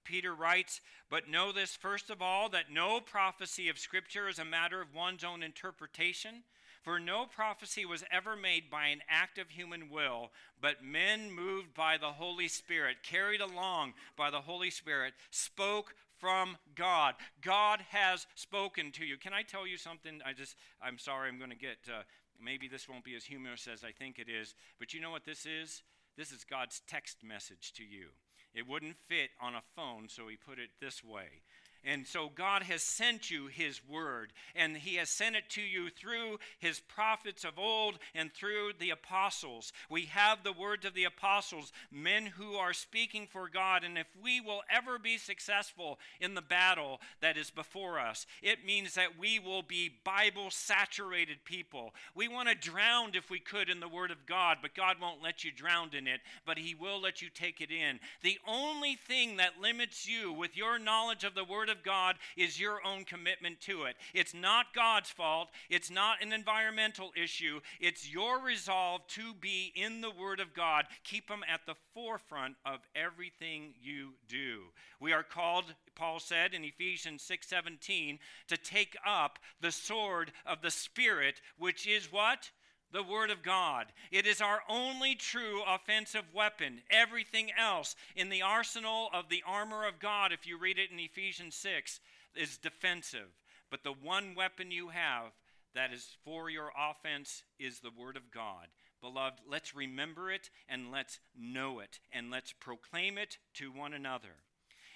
Peter 0.05 0.35
writes, 0.35 0.81
But 1.11 1.29
know 1.29 1.53
this 1.53 1.77
first 1.77 2.11
of 2.11 2.23
all, 2.23 2.49
that 2.51 2.71
no 2.73 3.01
prophecy 3.01 3.69
of 3.69 3.79
Scripture 3.79 4.29
is 4.29 4.39
a 4.39 4.45
matter 4.45 4.81
of 4.81 4.95
one's 4.95 5.25
own 5.25 5.43
interpretation. 5.43 6.45
For 6.89 6.99
no 6.99 7.27
prophecy 7.27 7.85
was 7.85 8.03
ever 8.11 8.35
made 8.35 8.71
by 8.71 8.87
an 8.87 9.03
act 9.11 9.37
of 9.37 9.51
human 9.51 9.91
will, 9.91 10.31
but 10.59 10.83
men 10.83 11.31
moved 11.31 11.75
by 11.75 11.99
the 11.99 12.13
Holy 12.13 12.49
Spirit, 12.49 13.03
carried 13.03 13.43
along 13.43 13.93
by 14.17 14.31
the 14.31 14.41
Holy 14.41 14.71
Spirit, 14.71 15.13
spoke 15.31 15.95
from 16.17 16.57
God. 16.75 17.15
God 17.43 17.85
has 17.91 18.27
spoken 18.37 18.91
to 18.93 19.05
you. 19.05 19.19
Can 19.19 19.35
I 19.35 19.43
tell 19.43 19.67
you 19.67 19.77
something? 19.77 20.23
I 20.25 20.33
just, 20.33 20.57
I'm 20.81 20.97
sorry, 20.97 21.29
I'm 21.29 21.37
going 21.37 21.51
to 21.51 21.57
get, 21.57 21.77
uh, 21.91 22.05
maybe 22.43 22.69
this 22.69 22.89
won't 22.89 23.05
be 23.05 23.17
as 23.17 23.25
humorous 23.25 23.69
as 23.71 23.85
I 23.85 23.93
think 23.93 24.19
it 24.19 24.31
is, 24.31 24.55
but 24.79 24.95
you 24.95 25.01
know 25.03 25.11
what 25.11 25.27
this 25.27 25.45
is? 25.45 25.83
This 26.17 26.33
is 26.33 26.43
God's 26.43 26.81
text 26.89 27.19
message 27.23 27.75
to 27.75 27.85
you. 27.85 28.07
It 28.55 28.67
wouldn't 28.67 28.97
fit 29.09 29.29
on 29.43 29.55
a 29.55 29.63
phone, 29.77 30.09
so 30.09 30.27
he 30.29 30.37
put 30.37 30.59
it 30.59 30.71
this 30.81 31.05
way. 31.05 31.43
And 31.85 32.07
so 32.07 32.31
God 32.35 32.65
has 32.65 32.83
sent 32.83 33.31
you 33.31 33.47
His 33.47 33.81
word, 33.89 34.33
and 34.55 34.77
He 34.77 34.97
has 34.97 35.09
sent 35.09 35.37
it 35.37 35.49
to 35.51 35.63
you 35.63 35.91
through 35.91 36.39
His 36.59 36.81
prophets 36.81 37.45
of 37.45 37.59
old 37.59 37.99
and 38.15 38.33
through 38.33 38.73
the 38.79 38.91
apostles. 38.91 39.73
We 39.89 40.07
have 40.07 40.43
the 40.43 40.53
words 40.53 40.85
of 40.85 40.95
the 40.95 41.05
apostles, 41.05 41.73
men 41.91 42.27
who 42.27 42.55
are 42.55 42.73
speaking 42.73 43.29
for 43.31 43.49
God. 43.49 43.85
And 43.85 43.97
if 43.97 44.07
we 44.23 44.41
will 44.41 44.63
ever 44.71 44.99
be 44.99 45.19
successful 45.19 45.99
in 46.21 46.35
the 46.35 46.43
battle 46.43 47.01
that 47.21 47.37
is 47.37 47.51
before 47.51 47.99
us, 47.99 48.27
it 48.43 48.67
means 48.67 48.95
that 48.95 49.19
we 49.19 49.39
will 49.39 49.63
be 49.63 49.91
Bible 50.05 50.51
saturated 50.51 51.45
people. 51.45 51.95
We 52.15 52.29
want 52.29 52.49
to 52.49 52.55
drown 52.55 53.13
if 53.15 53.31
we 53.31 53.39
could 53.39 53.71
in 53.71 53.81
the 53.81 53.89
Word 53.89 54.11
of 54.11 54.27
God, 54.27 54.59
but 54.61 54.75
God 54.75 54.97
won't 55.01 55.23
let 55.23 55.45
you 55.45 55.53
drown 55.53 55.91
in 55.97 56.07
it, 56.07 56.21
but 56.45 56.59
He 56.59 56.75
will 56.75 57.01
let 57.01 57.23
you 57.23 57.29
take 57.33 57.61
it 57.61 57.71
in. 57.71 58.01
The 58.23 58.39
only 58.47 58.97
thing 58.97 59.37
that 59.37 59.61
limits 59.61 60.09
you 60.09 60.33
with 60.33 60.57
your 60.57 60.79
knowledge 60.79 61.25
of 61.25 61.35
the 61.35 61.45
Word 61.45 61.68
Word 61.69 61.77
of 61.77 61.85
God 61.85 62.17
is 62.37 62.59
your 62.59 62.81
own 62.87 63.05
commitment 63.05 63.61
to 63.63 63.83
it. 63.85 63.97
It's 64.15 64.33
not 64.33 64.75
God's 64.75 65.11
fault. 65.11 65.51
It's 65.69 65.91
not 65.91 66.23
an 66.23 66.33
environmental 66.33 67.11
issue. 67.21 67.61
It's 67.79 68.11
your 68.11 68.41
resolve 68.41 69.07
to 69.09 69.35
be 69.35 69.73
in 69.75 70.01
the 70.01 70.11
Word 70.11 70.41
of 70.41 70.55
God. 70.55 70.87
Keep 71.05 71.29
them 71.29 71.45
at 71.47 71.67
the 71.67 71.75
forefront 71.93 72.57
of 72.65 72.81
everything 72.95 73.75
you 73.81 74.13
do. 74.29 74.63
We 74.99 75.13
are 75.13 75.23
called, 75.23 75.75
Paul 75.95 76.21
said 76.21 76.55
in 76.55 76.65
Ephesians 76.65 77.23
6:17, 77.23 78.19
to 78.47 78.57
take 78.57 78.97
up 79.05 79.39
the 79.61 79.73
sword 79.73 80.33
of 80.47 80.63
the 80.63 80.71
Spirit, 80.71 81.43
which 81.59 81.87
is 81.87 82.11
what? 82.11 82.51
The 82.93 83.03
Word 83.03 83.31
of 83.31 83.43
God. 83.43 83.87
It 84.11 84.27
is 84.27 84.41
our 84.41 84.63
only 84.69 85.15
true 85.15 85.63
offensive 85.67 86.25
weapon. 86.35 86.83
Everything 86.91 87.51
else 87.59 87.97
in 88.17 88.29
the 88.29 88.43
arsenal 88.43 89.09
of 89.13 89.29
the 89.29 89.43
armor 89.47 89.87
of 89.87 89.99
God, 89.99 90.33
if 90.33 90.47
you 90.47 90.59
read 90.59 90.79
it 90.79 90.91
in 90.91 90.99
Ephesians 90.99 91.55
6, 91.57 92.01
is 92.35 92.59
defensive. 92.59 93.29
But 93.71 93.83
the 93.85 93.93
one 93.93 94.35
weapon 94.35 94.71
you 94.71 94.89
have 94.89 95.33
that 95.75 95.93
is 95.93 96.17
for 96.25 96.49
your 96.49 96.73
offense 96.79 97.43
is 97.59 97.81
the 97.81 97.91
Word 97.97 98.17
of 98.17 98.31
God. 98.31 98.69
Beloved, 99.01 99.41
let's 99.49 99.77
remember 99.77 100.31
it 100.31 100.51
and 100.69 100.91
let's 100.91 101.21
know 101.39 101.79
it 101.79 102.01
and 102.13 102.31
let's 102.31 102.53
proclaim 102.53 103.17
it 103.17 103.39
to 103.55 103.71
one 103.71 103.93
another. 103.93 104.43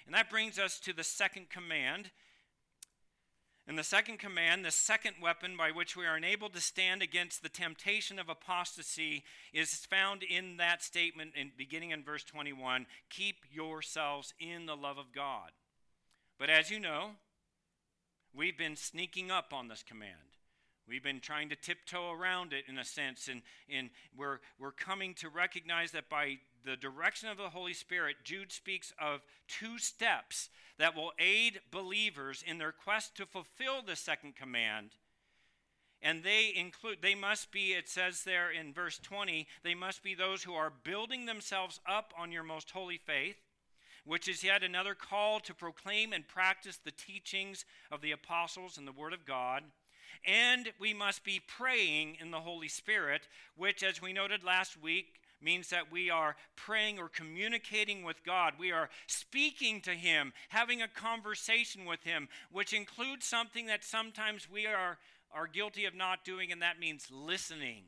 And 0.05 0.13
that 0.13 0.29
brings 0.29 0.59
us 0.59 0.79
to 0.81 0.93
the 0.93 1.03
second 1.03 1.49
command 1.49 2.11
and 3.67 3.77
the 3.77 3.83
second 3.83 4.19
command, 4.19 4.65
the 4.65 4.71
second 4.71 5.15
weapon 5.21 5.55
by 5.55 5.71
which 5.71 5.95
we 5.95 6.05
are 6.05 6.17
enabled 6.17 6.53
to 6.53 6.61
stand 6.61 7.01
against 7.01 7.41
the 7.41 7.49
temptation 7.49 8.19
of 8.19 8.27
apostasy, 8.27 9.23
is 9.53 9.73
found 9.73 10.21
in 10.21 10.57
that 10.57 10.83
statement 10.83 11.31
in, 11.35 11.51
beginning 11.57 11.91
in 11.91 12.03
verse 12.03 12.23
21 12.25 12.85
keep 13.09 13.37
yourselves 13.51 14.33
in 14.39 14.65
the 14.65 14.75
love 14.75 14.97
of 14.97 15.13
God. 15.13 15.51
But 16.37 16.49
as 16.49 16.69
you 16.69 16.79
know, 16.79 17.11
we've 18.35 18.57
been 18.57 18.75
sneaking 18.75 19.31
up 19.31 19.53
on 19.53 19.69
this 19.69 19.83
command. 19.83 20.11
We've 20.85 21.03
been 21.03 21.21
trying 21.21 21.47
to 21.49 21.55
tiptoe 21.55 22.11
around 22.11 22.51
it 22.51 22.65
in 22.67 22.77
a 22.77 22.83
sense, 22.83 23.29
and, 23.29 23.41
and 23.73 23.89
we're, 24.17 24.39
we're 24.59 24.73
coming 24.73 25.13
to 25.15 25.29
recognize 25.29 25.91
that 25.91 26.09
by 26.09 26.39
the 26.65 26.75
direction 26.75 27.29
of 27.29 27.37
the 27.37 27.49
Holy 27.49 27.73
Spirit, 27.73 28.17
Jude 28.25 28.51
speaks 28.51 28.93
of 28.99 29.21
two 29.47 29.77
steps 29.77 30.49
that 30.77 30.95
will 30.95 31.11
aid 31.19 31.61
believers 31.71 32.43
in 32.45 32.57
their 32.57 32.71
quest 32.71 33.15
to 33.15 33.25
fulfill 33.25 33.81
the 33.81 33.95
second 33.95 34.35
command. 34.35 34.91
And 36.01 36.23
they 36.23 36.51
include, 36.53 36.97
they 37.01 37.15
must 37.15 37.51
be, 37.51 37.71
it 37.71 37.87
says 37.87 38.23
there 38.23 38.51
in 38.51 38.73
verse 38.73 38.99
20, 38.99 39.47
they 39.63 39.73
must 39.73 40.03
be 40.03 40.13
those 40.13 40.43
who 40.43 40.53
are 40.53 40.73
building 40.83 41.25
themselves 41.25 41.79
up 41.87 42.13
on 42.17 42.31
your 42.31 42.43
most 42.43 42.71
holy 42.71 42.97
faith, 42.97 43.37
which 44.05 44.27
is 44.27 44.43
yet 44.43 44.63
another 44.63 44.95
call 44.95 45.39
to 45.39 45.53
proclaim 45.53 46.11
and 46.11 46.27
practice 46.27 46.77
the 46.77 46.91
teachings 46.91 47.63
of 47.89 48.01
the 48.01 48.11
apostles 48.11 48.77
and 48.77 48.85
the 48.85 48.91
Word 48.91 49.13
of 49.13 49.25
God. 49.25 49.63
And 50.25 50.73
we 50.77 50.93
must 50.93 51.23
be 51.23 51.41
praying 51.45 52.17
in 52.19 52.31
the 52.31 52.41
Holy 52.41 52.67
Spirit, 52.67 53.27
which, 53.55 53.81
as 53.81 54.01
we 54.01 54.11
noted 54.11 54.43
last 54.43 54.81
week, 54.81 55.21
means 55.43 55.69
that 55.69 55.91
we 55.91 56.09
are 56.09 56.35
praying 56.55 56.99
or 56.99 57.09
communicating 57.09 58.03
with 58.03 58.23
God. 58.23 58.53
We 58.57 58.71
are 58.71 58.89
speaking 59.07 59.81
to 59.81 59.91
Him, 59.91 60.33
having 60.49 60.81
a 60.81 60.87
conversation 60.87 61.85
with 61.85 62.03
Him, 62.03 62.29
which 62.51 62.73
includes 62.73 63.25
something 63.25 63.67
that 63.67 63.83
sometimes 63.83 64.49
we 64.49 64.65
are, 64.65 64.97
are 65.33 65.47
guilty 65.47 65.85
of 65.85 65.95
not 65.95 66.23
doing, 66.23 66.51
and 66.51 66.61
that 66.61 66.79
means 66.79 67.07
listening. 67.11 67.83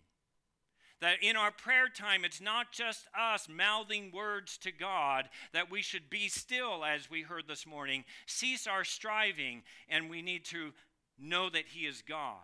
That 1.01 1.17
in 1.21 1.35
our 1.35 1.51
prayer 1.51 1.89
time, 1.89 2.23
it's 2.23 2.41
not 2.41 2.71
just 2.71 3.05
us 3.17 3.47
mouthing 3.49 4.11
words 4.13 4.57
to 4.59 4.71
God, 4.71 5.29
that 5.53 5.69
we 5.69 5.81
should 5.81 6.09
be 6.09 6.29
still, 6.29 6.85
as 6.85 7.09
we 7.09 7.21
heard 7.21 7.47
this 7.47 7.67
morning, 7.67 8.05
cease 8.25 8.65
our 8.65 8.83
striving, 8.83 9.63
and 9.89 10.09
we 10.09 10.21
need 10.21 10.45
to 10.45 10.71
know 11.19 11.49
that 11.49 11.65
He 11.67 11.81
is 11.81 12.01
God. 12.01 12.39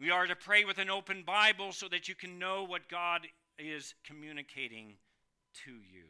We 0.00 0.10
are 0.10 0.26
to 0.26 0.34
pray 0.34 0.64
with 0.64 0.78
an 0.78 0.88
open 0.88 1.22
Bible 1.24 1.72
so 1.72 1.86
that 1.88 2.08
you 2.08 2.14
can 2.14 2.38
know 2.38 2.64
what 2.64 2.88
God 2.88 3.26
is 3.60 3.94
communicating 4.04 4.94
to 5.64 5.70
you. 5.70 6.04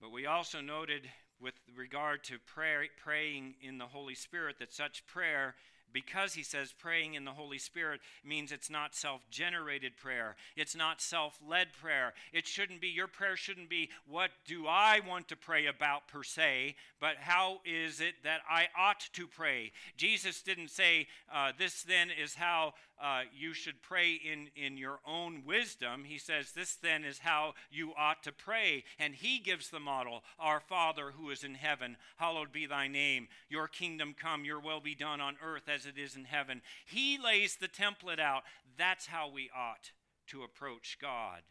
But 0.00 0.12
we 0.12 0.26
also 0.26 0.60
noted 0.60 1.08
with 1.40 1.54
regard 1.76 2.24
to 2.24 2.38
prayer, 2.38 2.84
praying 3.02 3.54
in 3.60 3.78
the 3.78 3.86
Holy 3.86 4.14
Spirit 4.14 4.56
that 4.58 4.72
such 4.72 5.06
prayer 5.06 5.54
because 5.92 6.34
he 6.34 6.42
says 6.42 6.74
praying 6.78 7.14
in 7.14 7.24
the 7.24 7.30
Holy 7.30 7.58
Spirit 7.58 8.00
means 8.24 8.52
it's 8.52 8.68
not 8.68 8.94
self 8.94 9.22
generated 9.30 9.96
prayer. 9.96 10.36
It's 10.56 10.76
not 10.76 11.00
self 11.00 11.38
led 11.46 11.72
prayer. 11.72 12.12
It 12.32 12.46
shouldn't 12.46 12.80
be, 12.80 12.88
your 12.88 13.06
prayer 13.06 13.36
shouldn't 13.36 13.70
be, 13.70 13.88
what 14.06 14.30
do 14.46 14.66
I 14.66 15.00
want 15.08 15.28
to 15.28 15.36
pray 15.36 15.66
about 15.66 16.08
per 16.08 16.22
se, 16.22 16.76
but 17.00 17.16
how 17.20 17.60
is 17.64 18.00
it 18.00 18.14
that 18.24 18.40
I 18.48 18.66
ought 18.78 19.08
to 19.14 19.26
pray? 19.26 19.72
Jesus 19.96 20.42
didn't 20.42 20.70
say, 20.70 21.06
uh, 21.32 21.52
this 21.58 21.82
then 21.82 22.08
is 22.10 22.34
how 22.34 22.74
uh, 23.02 23.22
you 23.36 23.52
should 23.52 23.82
pray 23.82 24.12
in, 24.12 24.48
in 24.56 24.76
your 24.76 25.00
own 25.06 25.42
wisdom. 25.44 26.04
He 26.04 26.18
says, 26.18 26.52
This 26.52 26.74
then 26.74 27.04
is 27.04 27.18
how 27.18 27.54
you 27.70 27.92
ought 27.96 28.22
to 28.24 28.32
pray. 28.32 28.84
And 28.98 29.14
he 29.14 29.38
gives 29.38 29.68
the 29.68 29.80
model 29.80 30.22
Our 30.38 30.60
Father 30.60 31.12
who 31.16 31.30
is 31.30 31.44
in 31.44 31.54
heaven, 31.54 31.96
hallowed 32.16 32.52
be 32.52 32.66
thy 32.66 32.88
name. 32.88 33.28
Your 33.48 33.68
kingdom 33.68 34.14
come, 34.18 34.44
your 34.44 34.60
will 34.60 34.80
be 34.80 34.94
done 34.94 35.20
on 35.20 35.36
earth 35.44 35.68
as 35.68 35.86
it 35.86 35.98
is 35.98 36.16
in 36.16 36.24
heaven. 36.24 36.62
He 36.84 37.18
lays 37.22 37.56
the 37.56 37.68
template 37.68 38.20
out. 38.20 38.42
That's 38.78 39.06
how 39.06 39.28
we 39.28 39.50
ought 39.54 39.92
to 40.28 40.42
approach 40.42 40.98
God. 41.00 41.42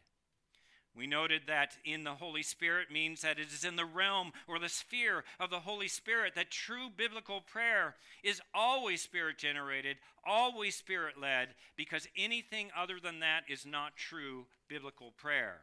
We 0.96 1.08
noted 1.08 1.42
that 1.48 1.76
in 1.84 2.06
the 2.06 2.14
Holy 2.14 2.42
Spirit 2.42 2.90
means 2.90 3.22
that 3.22 3.38
it 3.38 3.52
is 3.52 3.66
in 3.66 3.76
the 3.76 3.86
realm 3.86 4.32
or 4.48 4.60
the 4.60 4.70
sphere 4.70 5.26
of 5.42 5.50
the 5.50 5.60
Holy 5.60 5.90
Spirit 5.90 6.36
that 6.36 6.52
true 6.52 6.90
biblical 6.96 7.42
prayer 7.42 7.96
is 8.24 8.42
always 8.54 9.02
spirit 9.02 9.38
generated, 9.38 9.98
always 10.26 10.76
spirit 10.76 11.20
led, 11.20 11.50
because 11.76 12.08
anything 12.18 12.70
other 12.76 12.96
than 13.02 13.20
that 13.20 13.44
is 13.50 13.66
not 13.66 13.98
true 13.98 14.46
biblical 14.70 15.12
prayer. 15.18 15.62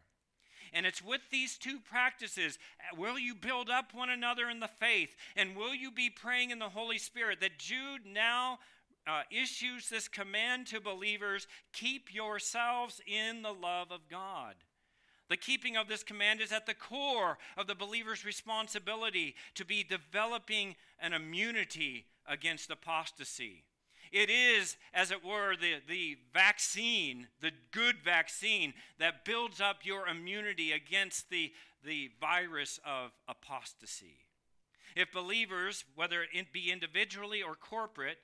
And 0.75 0.85
it's 0.85 1.03
with 1.03 1.23
these 1.31 1.57
two 1.57 1.79
practices 1.81 2.59
will 2.97 3.19
you 3.19 3.35
build 3.35 3.71
up 3.71 3.95
one 3.95 4.11
another 4.11 4.51
in 4.51 4.61
the 4.61 4.69
faith, 4.69 5.17
and 5.35 5.57
will 5.57 5.75
you 5.75 5.91
be 5.91 6.11
praying 6.11 6.51
in 6.51 6.59
the 6.59 6.69
Holy 6.69 6.99
Spirit 6.99 7.41
that 7.41 7.59
Jude 7.59 8.03
now 8.07 8.59
uh, 9.07 9.23
issues 9.31 9.89
this 9.89 10.09
command 10.09 10.67
to 10.69 10.81
believers 10.81 11.47
keep 11.73 12.15
yourselves 12.15 13.01
in 13.07 13.43
the 13.43 13.53
love 13.53 13.91
of 13.91 14.09
God. 14.09 14.55
The 15.29 15.37
keeping 15.37 15.77
of 15.77 15.89
this 15.89 16.03
command 16.03 16.41
is 16.41 16.53
at 16.53 16.67
the 16.67 16.75
core 16.75 17.39
of 17.57 17.67
the 17.67 17.75
believer's 17.75 18.25
responsibility 18.25 19.35
to 19.55 19.65
be 19.65 19.83
developing 19.83 20.77
an 21.01 21.13
immunity 21.13 22.07
against 22.27 22.71
apostasy. 22.71 23.65
It 24.13 24.29
is, 24.29 24.77
as 24.93 25.11
it 25.11 25.25
were, 25.25 25.57
the, 25.57 25.77
the 25.89 26.19
vaccine, 26.35 27.29
the 27.41 27.53
good 27.71 27.97
vaccine 28.05 28.75
that 28.99 29.25
builds 29.25 29.59
up 29.59 29.79
your 29.85 30.07
immunity 30.07 30.73
against 30.73 31.31
the, 31.31 31.51
the 31.83 32.11
virus 32.21 32.79
of 32.85 33.13
apostasy. 33.27 34.27
If 34.95 35.13
believers, 35.13 35.85
whether 35.95 36.27
it 36.31 36.53
be 36.53 36.71
individually 36.71 37.43
or 37.43 37.55
corporate, 37.55 38.19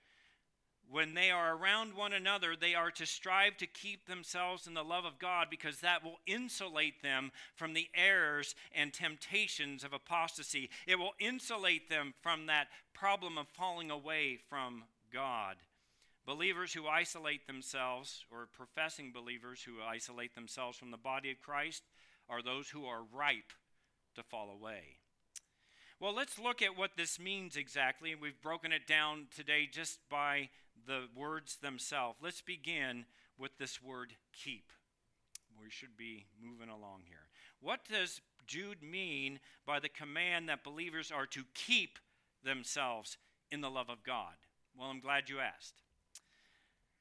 when 0.91 1.15
they 1.15 1.31
are 1.31 1.55
around 1.55 1.95
one 1.95 2.13
another, 2.13 2.55
they 2.57 2.75
are 2.75 2.91
to 2.93 3.05
strive 3.05 3.57
to 3.59 3.67
keep 3.67 4.07
themselves 4.07 4.67
in 4.67 4.75
the 4.75 4.83
love 4.83 5.05
of 5.05 5.19
God 5.19 5.49
because 5.51 5.81
that 5.81 6.03
will 6.03 6.19
insulate 6.27 7.03
them 7.03 7.31
from 7.55 7.75
the 7.75 7.89
errors 7.95 8.55
and 8.75 8.93
temptations 8.93 9.85
of 9.85 9.93
apostasy. 9.93 10.71
It 10.87 10.99
will 10.99 11.13
insulate 11.19 11.91
them 11.91 12.15
from 12.23 12.47
that 12.47 12.69
problem 12.95 13.37
of 13.37 13.49
falling 13.49 13.91
away 13.91 14.39
from 14.49 14.85
God. 15.13 15.57
Believers 16.25 16.73
who 16.73 16.87
isolate 16.87 17.47
themselves, 17.47 18.25
or 18.31 18.49
professing 18.53 19.13
believers 19.13 19.63
who 19.63 19.83
isolate 19.87 20.35
themselves 20.35 20.77
from 20.77 20.91
the 20.91 20.97
body 20.97 21.31
of 21.31 21.41
Christ, 21.41 21.83
are 22.29 22.43
those 22.43 22.69
who 22.69 22.85
are 22.85 23.03
ripe 23.15 23.53
to 24.15 24.23
fall 24.23 24.51
away. 24.51 24.99
Well, 26.01 26.15
let's 26.15 26.39
look 26.39 26.63
at 26.63 26.79
what 26.79 26.93
this 26.97 27.19
means 27.19 27.57
exactly. 27.57 28.15
We've 28.15 28.41
broken 28.41 28.73
it 28.73 28.87
down 28.87 29.27
today 29.35 29.69
just 29.71 29.99
by 30.09 30.51
the 30.87 31.05
words 31.15 31.57
themselves. 31.57 32.19
Let's 32.23 32.41
begin 32.41 33.07
with 33.39 33.59
this 33.59 33.83
word 33.83 34.15
keep. 34.33 34.71
We 35.61 35.71
should 35.71 35.97
be 35.97 36.27
moving 36.43 36.69
along 36.69 37.03
here. 37.09 37.29
What 37.61 37.81
does 37.91 38.21
Jude 38.47 38.83
mean 38.83 39.41
by 39.67 39.81
the 39.81 39.89
command 39.89 40.49
that 40.49 40.65
believers 40.65 41.11
are 41.11 41.27
to 41.27 41.43
keep 41.55 41.99
themselves 42.45 43.17
in 43.51 43.61
the 43.61 43.71
love 43.71 43.91
of 43.91 44.05
God? 44.05 44.35
Well, 44.77 44.89
I'm 44.89 45.01
glad 45.01 45.29
you 45.29 45.41
asked. 45.41 45.83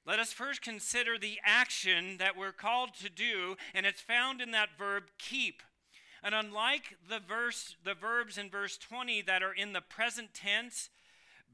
Let 0.05 0.19
us 0.19 0.31
first 0.31 0.61
consider 0.61 1.17
the 1.17 1.37
action 1.43 2.17
that 2.17 2.37
we're 2.37 2.53
called 2.53 2.93
to 3.01 3.09
do, 3.09 3.57
and 3.73 3.85
it's 3.85 4.01
found 4.01 4.41
in 4.41 4.51
that 4.51 4.77
verb 4.77 5.03
keep. 5.19 5.61
And 6.23 6.33
unlike 6.33 6.97
the 7.07 7.19
verse 7.19 7.75
the 7.83 7.93
verbs 7.93 8.37
in 8.37 8.49
verse 8.49 8.77
20 8.77 9.21
that 9.23 9.43
are 9.43 9.53
in 9.53 9.73
the 9.73 9.81
present 9.81 10.33
tense, 10.33 10.89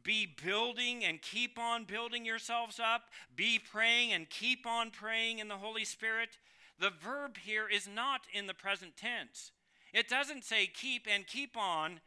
be 0.04 0.28
building 0.46 1.04
and 1.04 1.22
keep 1.22 1.58
on 1.58 1.86
building 1.86 2.26
yourselves 2.26 2.80
up, 2.80 3.04
be 3.36 3.60
praying 3.60 4.14
and 4.14 4.30
keep 4.30 4.66
on 4.66 4.92
praying 4.92 5.40
in 5.40 5.48
the 5.48 5.58
Holy 5.58 5.86
Spirit. 5.86 6.38
The 6.80 6.90
verb 6.92 7.38
here 7.44 7.68
is 7.68 7.88
not 7.88 8.22
in 8.34 8.48
the 8.48 8.54
present 8.54 8.98
tense. 8.98 9.52
It 9.94 10.10
doesn't 10.10 10.44
say 10.44 10.68
keep 10.68 11.08
and 11.08 11.28
keep 11.28 11.56
on 11.56 12.02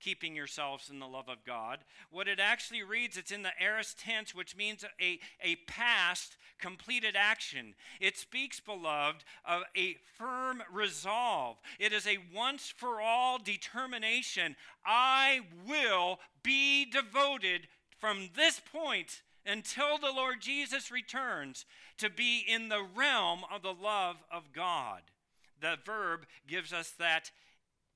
keeping 0.00 0.36
yourselves 0.36 0.90
in 0.90 1.00
the 1.00 1.06
love 1.06 1.28
of 1.28 1.44
God. 1.44 1.80
What 2.10 2.28
it 2.28 2.38
actually 2.38 2.82
reads, 2.82 3.16
it's 3.16 3.32
in 3.32 3.42
the 3.42 3.60
aorist 3.60 3.98
tense, 3.98 4.34
which 4.34 4.56
means 4.56 4.84
a, 5.00 5.18
a 5.42 5.56
past 5.66 6.36
completed 6.58 7.14
action. 7.16 7.74
It 8.00 8.16
speaks, 8.16 8.60
beloved, 8.60 9.24
of 9.44 9.62
a 9.76 9.96
firm 10.16 10.62
resolve. 10.72 11.58
It 11.78 11.92
is 11.92 12.06
a 12.06 12.18
once 12.34 12.72
for 12.76 13.00
all 13.00 13.38
determination. 13.38 14.56
I 14.84 15.40
will 15.66 16.18
be 16.48 16.86
devoted 16.86 17.68
from 17.98 18.30
this 18.34 18.58
point 18.72 19.20
until 19.44 19.98
the 19.98 20.10
Lord 20.10 20.40
Jesus 20.40 20.90
returns 20.90 21.66
to 21.98 22.08
be 22.08 22.42
in 22.48 22.70
the 22.70 22.82
realm 22.96 23.40
of 23.52 23.60
the 23.60 23.74
love 23.74 24.16
of 24.32 24.54
God. 24.54 25.02
The 25.60 25.76
verb 25.84 26.24
gives 26.46 26.72
us 26.72 26.94
that, 26.98 27.30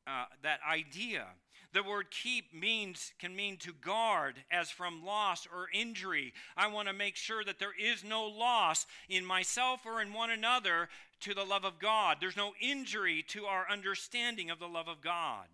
uh, 0.06 0.26
that 0.42 0.60
idea. 0.70 1.28
The 1.72 1.82
word 1.82 2.10
keep 2.10 2.52
means 2.52 3.14
can 3.18 3.34
mean 3.34 3.56
to 3.58 3.72
guard 3.72 4.44
as 4.50 4.68
from 4.68 5.02
loss 5.02 5.46
or 5.46 5.68
injury. 5.72 6.34
I 6.54 6.66
want 6.66 6.88
to 6.88 6.94
make 6.94 7.16
sure 7.16 7.42
that 7.44 7.58
there 7.58 7.74
is 7.80 8.04
no 8.04 8.26
loss 8.26 8.86
in 9.08 9.24
myself 9.24 9.86
or 9.86 10.02
in 10.02 10.12
one 10.12 10.28
another 10.28 10.90
to 11.20 11.32
the 11.32 11.44
love 11.44 11.64
of 11.64 11.78
God. 11.78 12.18
There's 12.20 12.36
no 12.36 12.52
injury 12.60 13.24
to 13.28 13.46
our 13.46 13.66
understanding 13.70 14.50
of 14.50 14.58
the 14.58 14.68
love 14.68 14.88
of 14.88 15.00
God. 15.00 15.46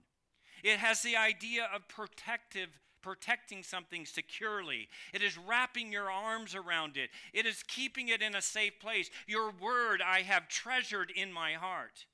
It 0.65 0.81
has 0.81 1.03
the 1.03 1.17
idea 1.17 1.69
of 1.73 1.87
protective 1.87 2.71
protecting 3.03 3.63
something 3.63 4.07
securely. 4.07 4.89
It 5.13 5.23
is 5.23 5.39
wrapping 5.39 5.93
your 5.93 6.11
arms 6.11 6.55
around 6.55 6.97
it. 6.97 7.11
It 7.33 7.47
is 7.47 7.63
keeping 7.63 8.09
it 8.09 8.23
in 8.23 8.35
a 8.35 8.43
safe 8.43 8.79
place. 8.81 9.11
Your 9.27 9.51
word 9.51 10.03
I 10.05 10.23
have 10.23 10.49
treasured 10.49 11.11
in 11.15 11.33
my 11.33 11.53
heart 11.53 12.07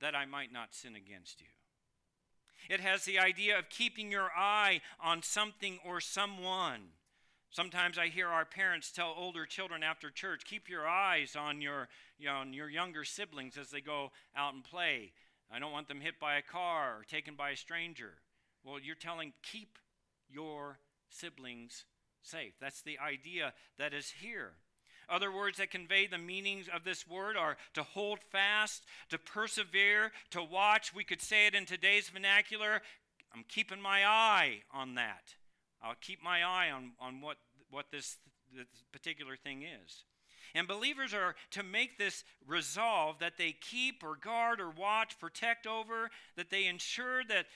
that 0.00 0.14
I 0.14 0.26
might 0.26 0.52
not 0.52 0.74
sin 0.74 0.94
against 0.96 1.40
you. 1.40 1.46
It 2.68 2.80
has 2.80 3.04
the 3.04 3.18
idea 3.18 3.58
of 3.58 3.70
keeping 3.70 4.10
your 4.10 4.30
eye 4.36 4.80
on 5.00 5.22
something 5.22 5.78
or 5.84 6.00
someone. 6.00 6.80
Sometimes 7.50 7.98
I 7.98 8.08
hear 8.08 8.28
our 8.28 8.44
parents 8.44 8.92
tell 8.92 9.14
older 9.16 9.46
children 9.46 9.82
after 9.82 10.10
church, 10.10 10.44
keep 10.44 10.68
your 10.68 10.86
eyes 10.86 11.34
on 11.34 11.62
your, 11.62 11.88
you 12.18 12.26
know, 12.26 12.36
on 12.36 12.52
your 12.52 12.68
younger 12.68 13.04
siblings 13.04 13.56
as 13.56 13.70
they 13.70 13.80
go 13.80 14.12
out 14.36 14.52
and 14.52 14.62
play. 14.62 15.12
I 15.50 15.58
don't 15.58 15.72
want 15.72 15.88
them 15.88 16.02
hit 16.02 16.20
by 16.20 16.36
a 16.36 16.42
car 16.42 16.98
or 16.98 17.04
taken 17.04 17.34
by 17.36 17.50
a 17.50 17.56
stranger. 17.56 18.12
Well, 18.64 18.78
you're 18.78 18.94
telling, 18.94 19.32
keep 19.42 19.78
your 20.30 20.78
siblings 21.08 21.84
safe. 22.22 22.54
That's 22.60 22.82
the 22.82 22.98
idea 22.98 23.52
that 23.78 23.94
is 23.94 24.12
here. 24.20 24.52
Other 25.08 25.32
words 25.32 25.56
that 25.56 25.70
convey 25.70 26.06
the 26.06 26.18
meanings 26.18 26.68
of 26.68 26.84
this 26.84 27.08
word 27.08 27.34
are 27.34 27.56
to 27.72 27.82
hold 27.82 28.18
fast, 28.30 28.84
to 29.08 29.18
persevere, 29.18 30.12
to 30.30 30.42
watch. 30.42 30.94
We 30.94 31.04
could 31.04 31.22
say 31.22 31.46
it 31.46 31.54
in 31.54 31.64
today's 31.64 32.10
vernacular 32.10 32.82
I'm 33.34 33.44
keeping 33.48 33.80
my 33.80 34.04
eye 34.04 34.62
on 34.72 34.94
that. 34.94 35.34
I'll 35.82 35.94
keep 36.00 36.22
my 36.22 36.42
eye 36.42 36.70
on, 36.70 36.92
on 37.00 37.20
what, 37.20 37.36
what 37.70 37.86
this, 37.90 38.16
this 38.54 38.66
particular 38.92 39.36
thing 39.36 39.62
is. 39.62 40.04
And 40.54 40.66
believers 40.66 41.12
are 41.12 41.34
to 41.50 41.62
make 41.62 41.98
this 41.98 42.24
resolve 42.46 43.18
that 43.18 43.36
they 43.36 43.52
keep 43.52 44.02
or 44.02 44.16
guard 44.16 44.60
or 44.60 44.70
watch, 44.70 45.18
protect 45.18 45.66
over, 45.66 46.10
that 46.36 46.50
they 46.50 46.66
ensure 46.66 47.22
that 47.24 47.46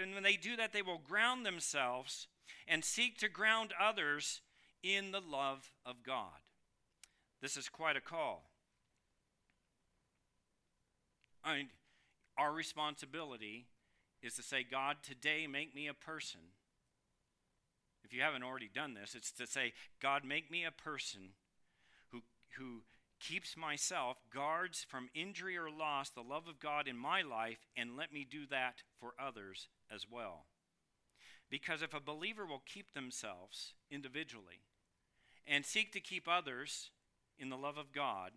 and 0.00 0.14
when 0.14 0.22
they 0.22 0.36
do 0.36 0.56
that, 0.56 0.72
they 0.72 0.82
will 0.82 0.98
ground 0.98 1.44
themselves 1.44 2.28
and 2.66 2.84
seek 2.84 3.18
to 3.18 3.28
ground 3.28 3.72
others 3.80 4.40
in 4.82 5.12
the 5.12 5.20
love 5.20 5.72
of 5.84 6.02
God. 6.02 6.40
This 7.40 7.56
is 7.56 7.68
quite 7.68 7.96
a 7.96 8.00
call. 8.00 8.50
I 11.44 11.56
mean, 11.56 11.68
our 12.38 12.52
responsibility 12.52 13.66
is 14.22 14.34
to 14.34 14.42
say, 14.42 14.64
God, 14.68 14.96
today 15.02 15.46
make 15.46 15.74
me 15.74 15.88
a 15.88 15.94
person. 15.94 16.40
If 18.04 18.12
you 18.12 18.22
haven't 18.22 18.44
already 18.44 18.70
done 18.72 18.94
this, 18.94 19.14
it's 19.14 19.32
to 19.32 19.46
say, 19.46 19.72
God, 20.00 20.24
make 20.24 20.50
me 20.50 20.64
a 20.64 20.70
person 20.70 21.30
who, 22.10 22.22
who 22.58 22.82
keeps 23.26 23.56
myself, 23.56 24.16
guards 24.34 24.84
from 24.88 25.08
injury 25.14 25.56
or 25.56 25.70
loss 25.70 26.10
the 26.10 26.22
love 26.22 26.48
of 26.48 26.58
God 26.58 26.88
in 26.88 26.96
my 26.96 27.22
life, 27.22 27.66
and 27.76 27.96
let 27.96 28.12
me 28.12 28.26
do 28.28 28.46
that 28.50 28.82
for 28.98 29.12
others 29.18 29.68
as 29.92 30.06
well. 30.10 30.46
Because 31.50 31.82
if 31.82 31.94
a 31.94 32.00
believer 32.00 32.46
will 32.46 32.62
keep 32.66 32.94
themselves 32.94 33.74
individually 33.90 34.64
and 35.46 35.64
seek 35.64 35.92
to 35.92 36.00
keep 36.00 36.26
others 36.26 36.90
in 37.38 37.50
the 37.50 37.56
love 37.56 37.76
of 37.76 37.92
God, 37.92 38.32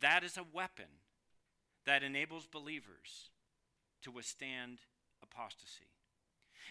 that 0.00 0.24
is 0.24 0.36
a 0.36 0.46
weapon 0.52 1.00
that 1.86 2.02
enables 2.02 2.46
believers 2.46 3.30
to 4.02 4.10
withstand 4.10 4.80
apostasy. 5.22 5.93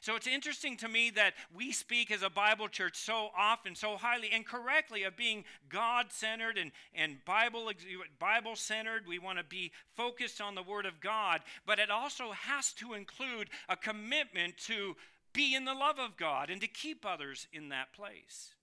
So 0.01 0.15
it's 0.15 0.27
interesting 0.27 0.75
to 0.77 0.88
me 0.88 1.10
that 1.12 1.34
we 1.56 1.71
speak 1.71 2.12
as 2.12 2.23
a 2.23 2.29
Bible 2.29 2.67
church 2.67 2.97
so 2.97 3.29
often, 3.38 3.75
so 3.75 3.95
highly 3.95 4.29
and 4.32 4.45
correctly 4.45 5.03
of 5.03 5.15
being 5.15 5.45
God 5.69 6.08
centered 6.10 6.58
and, 6.58 6.71
and 6.93 7.23
Bible, 7.25 7.71
Bible 8.19 8.56
centered. 8.56 9.08
We 9.08 9.19
want 9.19 9.38
to 9.38 9.43
be 9.43 9.71
focused 9.95 10.41
on 10.41 10.56
the 10.56 10.63
Word 10.63 10.86
of 10.86 10.99
God, 10.99 11.41
but 11.65 11.79
it 11.79 11.89
also 11.89 12.32
has 12.32 12.73
to 12.73 12.93
include 12.93 13.49
a 13.69 13.77
commitment 13.77 14.58
to 14.67 14.95
be 15.32 15.56
in 15.56 15.65
the 15.65 15.73
love 15.73 15.99
of 15.99 16.17
God 16.17 16.49
and 16.49 16.62
to 16.62 16.67
keep 16.67 17.06
others 17.06 17.47
in 17.51 17.69
that 17.69 17.93
place. 17.93 18.53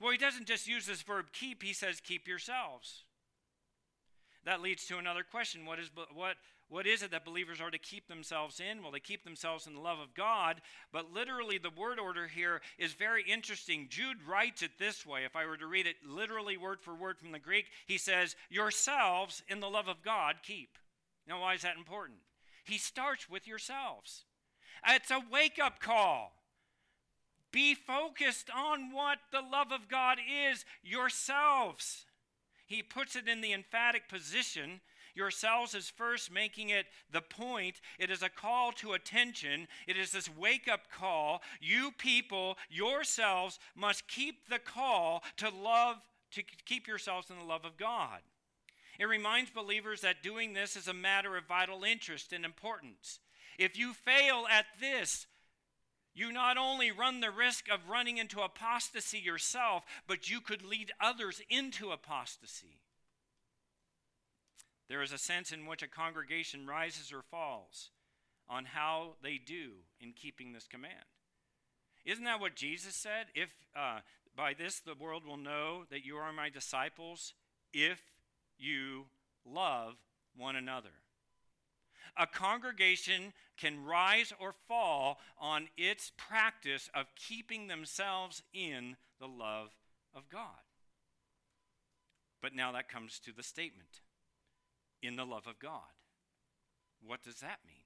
Well, 0.00 0.12
he 0.12 0.18
doesn't 0.18 0.46
just 0.46 0.68
use 0.68 0.86
this 0.86 1.02
verb 1.02 1.26
keep, 1.32 1.62
he 1.62 1.72
says 1.72 2.00
keep 2.00 2.28
yourselves. 2.28 3.04
that 4.44 4.62
leads 4.62 4.86
to 4.86 4.98
another 4.98 5.24
question. 5.28 5.66
What 5.66 5.78
is, 5.78 5.90
what, 6.14 6.36
what 6.68 6.86
is 6.86 7.02
it 7.02 7.10
that 7.12 7.24
believers 7.24 7.60
are 7.60 7.70
to 7.70 7.78
keep 7.78 8.08
themselves 8.08 8.60
in? 8.60 8.82
Well, 8.82 8.92
they 8.92 9.00
keep 9.00 9.24
themselves 9.24 9.66
in 9.66 9.74
the 9.74 9.80
love 9.80 9.98
of 9.98 10.14
God, 10.14 10.60
but 10.92 11.12
literally 11.12 11.56
the 11.56 11.70
word 11.70 11.98
order 11.98 12.26
here 12.26 12.60
is 12.78 12.92
very 12.92 13.22
interesting. 13.22 13.86
Jude 13.88 14.18
writes 14.28 14.62
it 14.62 14.72
this 14.78 15.06
way. 15.06 15.24
If 15.24 15.34
I 15.34 15.46
were 15.46 15.56
to 15.56 15.66
read 15.66 15.86
it 15.86 15.96
literally 16.06 16.58
word 16.58 16.80
for 16.82 16.94
word 16.94 17.18
from 17.18 17.32
the 17.32 17.38
Greek, 17.38 17.66
he 17.86 17.96
says, 17.96 18.36
Yourselves 18.50 19.42
in 19.48 19.60
the 19.60 19.70
love 19.70 19.88
of 19.88 20.02
God 20.02 20.36
keep. 20.42 20.76
Now, 21.26 21.40
why 21.40 21.54
is 21.54 21.62
that 21.62 21.76
important? 21.76 22.18
He 22.64 22.76
starts 22.76 23.30
with 23.30 23.46
yourselves. 23.46 24.24
It's 24.86 25.10
a 25.10 25.22
wake 25.30 25.58
up 25.62 25.80
call. 25.80 26.32
Be 27.50 27.74
focused 27.74 28.50
on 28.54 28.92
what 28.92 29.18
the 29.32 29.40
love 29.40 29.72
of 29.72 29.88
God 29.88 30.18
is 30.50 30.66
yourselves. 30.82 32.04
He 32.66 32.82
puts 32.82 33.16
it 33.16 33.26
in 33.26 33.40
the 33.40 33.54
emphatic 33.54 34.08
position. 34.08 34.82
Yourselves 35.18 35.74
is 35.74 35.90
first 35.90 36.30
making 36.30 36.68
it 36.68 36.86
the 37.10 37.20
point. 37.20 37.80
It 37.98 38.08
is 38.08 38.22
a 38.22 38.28
call 38.28 38.70
to 38.74 38.92
attention. 38.92 39.66
It 39.88 39.96
is 39.96 40.12
this 40.12 40.30
wake 40.34 40.68
up 40.68 40.92
call. 40.96 41.42
You 41.60 41.90
people, 41.98 42.56
yourselves, 42.70 43.58
must 43.74 44.06
keep 44.06 44.48
the 44.48 44.60
call 44.60 45.24
to 45.38 45.48
love, 45.50 45.96
to 46.30 46.42
keep 46.64 46.86
yourselves 46.86 47.30
in 47.30 47.36
the 47.36 47.44
love 47.44 47.64
of 47.64 47.76
God. 47.76 48.20
It 49.00 49.06
reminds 49.06 49.50
believers 49.50 50.02
that 50.02 50.22
doing 50.22 50.52
this 50.52 50.76
is 50.76 50.86
a 50.86 50.94
matter 50.94 51.36
of 51.36 51.48
vital 51.48 51.82
interest 51.82 52.32
and 52.32 52.44
importance. 52.44 53.18
If 53.58 53.76
you 53.76 53.94
fail 53.94 54.46
at 54.48 54.66
this, 54.80 55.26
you 56.14 56.30
not 56.30 56.56
only 56.56 56.92
run 56.92 57.18
the 57.18 57.32
risk 57.32 57.68
of 57.68 57.90
running 57.90 58.18
into 58.18 58.40
apostasy 58.40 59.18
yourself, 59.18 59.82
but 60.06 60.30
you 60.30 60.40
could 60.40 60.64
lead 60.64 60.92
others 61.00 61.42
into 61.50 61.90
apostasy. 61.90 62.77
There 64.88 65.02
is 65.02 65.12
a 65.12 65.18
sense 65.18 65.52
in 65.52 65.66
which 65.66 65.82
a 65.82 65.88
congregation 65.88 66.66
rises 66.66 67.12
or 67.12 67.22
falls 67.22 67.90
on 68.48 68.64
how 68.64 69.16
they 69.22 69.38
do 69.38 69.72
in 70.00 70.12
keeping 70.12 70.52
this 70.52 70.66
command. 70.66 71.04
Isn't 72.04 72.24
that 72.24 72.40
what 72.40 72.54
Jesus 72.54 72.94
said? 72.94 73.26
If 73.34 73.50
uh, 73.76 74.00
by 74.34 74.54
this 74.54 74.80
the 74.80 74.94
world 74.94 75.26
will 75.26 75.36
know 75.36 75.84
that 75.90 76.06
you 76.06 76.16
are 76.16 76.32
my 76.32 76.48
disciples, 76.48 77.34
if 77.72 78.00
you 78.56 79.06
love 79.44 79.94
one 80.36 80.56
another. 80.56 81.02
A 82.16 82.26
congregation 82.26 83.32
can 83.56 83.84
rise 83.84 84.32
or 84.40 84.54
fall 84.66 85.18
on 85.38 85.68
its 85.76 86.10
practice 86.16 86.88
of 86.94 87.14
keeping 87.14 87.66
themselves 87.66 88.42
in 88.54 88.96
the 89.20 89.26
love 89.26 89.76
of 90.14 90.28
God. 90.28 90.64
But 92.40 92.54
now 92.54 92.72
that 92.72 92.88
comes 92.88 93.18
to 93.20 93.32
the 93.32 93.42
statement 93.42 94.00
in 95.02 95.16
the 95.16 95.24
love 95.24 95.46
of 95.46 95.58
God. 95.58 95.92
What 97.04 97.22
does 97.22 97.40
that 97.40 97.60
mean? 97.66 97.76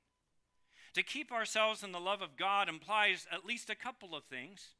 To 0.94 1.02
keep 1.02 1.32
ourselves 1.32 1.82
in 1.82 1.92
the 1.92 2.00
love 2.00 2.20
of 2.20 2.36
God 2.36 2.68
implies 2.68 3.26
at 3.32 3.46
least 3.46 3.70
a 3.70 3.74
couple 3.74 4.14
of 4.14 4.24
things. 4.24 4.70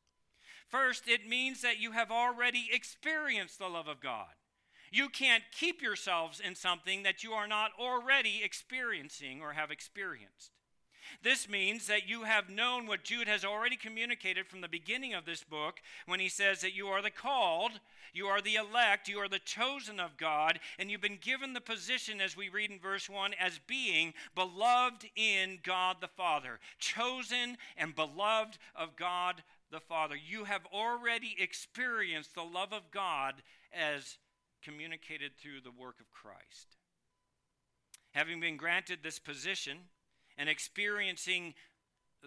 First, 0.69 1.09
it 1.09 1.29
means 1.29 1.63
that 1.63 1.81
you 1.81 1.93
have 1.93 2.11
already 2.11 2.69
experienced 2.73 3.59
the 3.59 3.69
love 3.69 3.89
of 3.89 4.01
God. 4.01 4.29
You 4.91 5.09
can't 5.09 5.45
keep 5.59 5.81
yourselves 5.81 6.39
in 6.39 6.55
something 6.55 7.03
that 7.03 7.25
you 7.25 7.33
are 7.33 7.49
not 7.49 7.71
already 7.79 8.43
experiencing 8.45 9.41
or 9.41 9.55
have 9.55 9.71
experienced. 9.71 10.53
This 11.23 11.49
means 11.49 11.87
that 11.87 12.09
you 12.09 12.25
have 12.25 12.49
known 12.49 12.87
what 12.87 13.05
Jude 13.05 13.29
has 13.29 13.45
already 13.45 13.77
communicated 13.77 14.47
from 14.47 14.61
the 14.61 14.69
beginning 14.69 15.15
of 15.15 15.25
this 15.25 15.45
book 15.45 15.81
when 16.07 16.21
he 16.21 16.29
says 16.29 16.61
that 16.61 16.75
you 16.75 16.89
are 16.89 17.03
the 17.03 17.11
called, 17.11 17.73
you 18.13 18.27
are 18.27 18.41
the 18.41 18.57
elect, 18.57 19.09
you 19.09 19.19
are 19.19 19.29
the 19.29 19.39
chosen 19.39 20.01
of 20.01 20.17
God, 20.17 20.59
and 20.79 20.91
you've 20.91 21.01
been 21.01 21.19
given 21.21 21.53
the 21.53 21.61
position, 21.61 22.21
as 22.21 22.37
we 22.37 22.49
read 22.49 22.71
in 22.71 22.79
verse 22.79 23.09
1, 23.09 23.33
as 23.39 23.61
being 23.67 24.15
beloved 24.35 25.07
in 25.17 25.59
God 25.63 25.97
the 26.01 26.09
Father, 26.09 26.59
chosen 26.79 27.57
and 27.77 27.95
beloved 27.95 28.59
of 28.75 28.97
God 28.97 29.43
the 29.71 29.81
Father. 29.81 30.17
You 30.17 30.45
have 30.45 30.67
already 30.73 31.37
experienced 31.39 32.35
the 32.35 32.43
love 32.43 32.73
of 32.73 32.91
God 32.91 33.43
as 33.73 34.19
communicated 34.63 35.33
through 35.37 35.61
the 35.63 35.71
work 35.71 36.01
of 36.01 36.11
Christ. 36.11 36.77
Having 38.13 38.41
been 38.41 38.57
granted 38.57 38.99
this 39.03 39.19
position 39.19 39.79
and 40.39 40.49
experiencing 40.49 41.55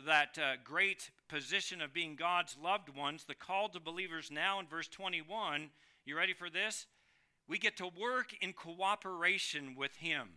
that 0.06 0.38
uh, 0.38 0.56
great 0.64 1.10
position 1.30 1.82
of 1.82 1.94
being 1.94 2.16
God's 2.16 2.58
loved 2.62 2.90
ones, 2.90 3.26
the 3.26 3.36
call 3.36 3.70
to 3.70 3.80
believers 3.80 4.30
now 4.32 4.60
in 4.60 4.68
verse 4.68 4.88
21, 4.88 5.70
you 6.06 6.18
ready 6.18 6.34
for 6.34 6.50
this? 6.50 6.86
We 7.48 7.58
get 7.58 7.78
to 7.78 7.88
work 7.88 8.36
in 8.42 8.54
cooperation 8.54 9.76
with 9.78 9.96
Him. 9.96 10.30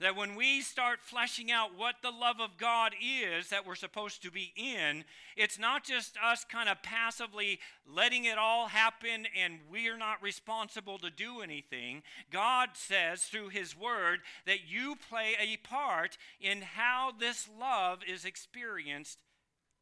That 0.00 0.14
when 0.14 0.36
we 0.36 0.60
start 0.60 1.00
fleshing 1.02 1.50
out 1.50 1.76
what 1.76 1.96
the 2.02 2.12
love 2.12 2.40
of 2.40 2.56
God 2.56 2.94
is 3.02 3.48
that 3.48 3.66
we're 3.66 3.74
supposed 3.74 4.22
to 4.22 4.30
be 4.30 4.52
in, 4.56 5.04
it's 5.36 5.58
not 5.58 5.82
just 5.82 6.16
us 6.24 6.44
kind 6.44 6.68
of 6.68 6.82
passively 6.84 7.58
letting 7.84 8.24
it 8.24 8.38
all 8.38 8.68
happen 8.68 9.26
and 9.36 9.58
we're 9.68 9.96
not 9.96 10.22
responsible 10.22 10.98
to 10.98 11.10
do 11.10 11.40
anything. 11.40 12.02
God 12.30 12.70
says 12.74 13.22
through 13.22 13.48
His 13.48 13.76
Word 13.76 14.20
that 14.46 14.68
you 14.68 14.94
play 15.10 15.34
a 15.40 15.56
part 15.56 16.16
in 16.40 16.62
how 16.62 17.12
this 17.18 17.48
love 17.58 18.00
is 18.06 18.24
experienced 18.24 19.18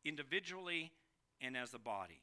individually 0.02 0.92
and 1.42 1.56
as 1.56 1.74
a 1.74 1.78
body. 1.78 2.22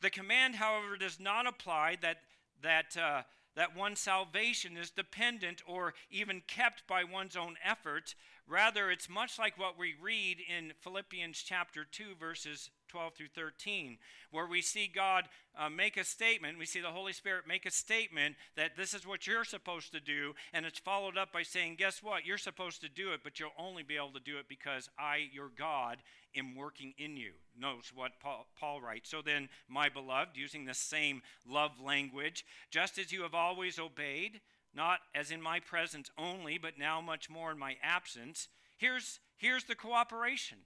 The 0.00 0.10
command, 0.10 0.56
however, 0.56 0.96
does 0.96 1.18
not 1.20 1.46
apply 1.46 1.96
that, 2.02 2.18
that 2.62 2.96
uh, 2.96 3.22
that 3.58 3.76
one's 3.76 3.98
salvation 3.98 4.76
is 4.76 4.88
dependent 4.88 5.62
or 5.66 5.92
even 6.12 6.40
kept 6.46 6.86
by 6.86 7.02
one's 7.02 7.36
own 7.36 7.56
effort. 7.64 8.14
Rather, 8.46 8.88
it's 8.88 9.08
much 9.08 9.36
like 9.36 9.58
what 9.58 9.76
we 9.76 9.96
read 10.00 10.38
in 10.38 10.72
Philippians 10.80 11.42
chapter 11.42 11.84
2, 11.84 12.14
verses 12.20 12.70
12 12.88 13.14
through 13.14 13.28
13, 13.34 13.98
where 14.30 14.46
we 14.46 14.62
see 14.62 14.90
God 14.92 15.24
uh, 15.58 15.68
make 15.68 15.96
a 15.96 16.04
statement. 16.04 16.58
We 16.58 16.66
see 16.66 16.80
the 16.80 16.88
Holy 16.88 17.12
Spirit 17.12 17.44
make 17.46 17.66
a 17.66 17.70
statement 17.70 18.36
that 18.56 18.76
this 18.76 18.94
is 18.94 19.06
what 19.06 19.26
you're 19.26 19.44
supposed 19.44 19.92
to 19.92 20.00
do, 20.00 20.34
and 20.52 20.66
it's 20.66 20.78
followed 20.78 21.16
up 21.16 21.32
by 21.32 21.42
saying, 21.42 21.76
Guess 21.78 22.02
what? 22.02 22.26
You're 22.26 22.38
supposed 22.38 22.80
to 22.80 22.88
do 22.88 23.12
it, 23.12 23.20
but 23.22 23.38
you'll 23.38 23.50
only 23.58 23.82
be 23.82 23.96
able 23.96 24.12
to 24.12 24.20
do 24.20 24.38
it 24.38 24.46
because 24.48 24.88
I, 24.98 25.28
your 25.32 25.50
God, 25.56 25.98
am 26.36 26.54
working 26.54 26.94
in 26.98 27.16
you. 27.16 27.32
Notice 27.58 27.92
what 27.94 28.20
Paul, 28.20 28.46
Paul 28.58 28.80
writes. 28.80 29.10
So 29.10 29.22
then, 29.22 29.48
my 29.68 29.88
beloved, 29.88 30.36
using 30.36 30.64
the 30.64 30.74
same 30.74 31.22
love 31.48 31.80
language, 31.84 32.44
just 32.70 32.98
as 32.98 33.12
you 33.12 33.22
have 33.22 33.34
always 33.34 33.78
obeyed, 33.78 34.40
not 34.74 35.00
as 35.14 35.30
in 35.30 35.42
my 35.42 35.60
presence 35.60 36.10
only, 36.18 36.58
but 36.58 36.78
now 36.78 37.00
much 37.00 37.30
more 37.30 37.50
in 37.50 37.58
my 37.58 37.76
absence, 37.82 38.48
here's, 38.76 39.20
here's 39.36 39.64
the 39.64 39.74
cooperation. 39.74 40.58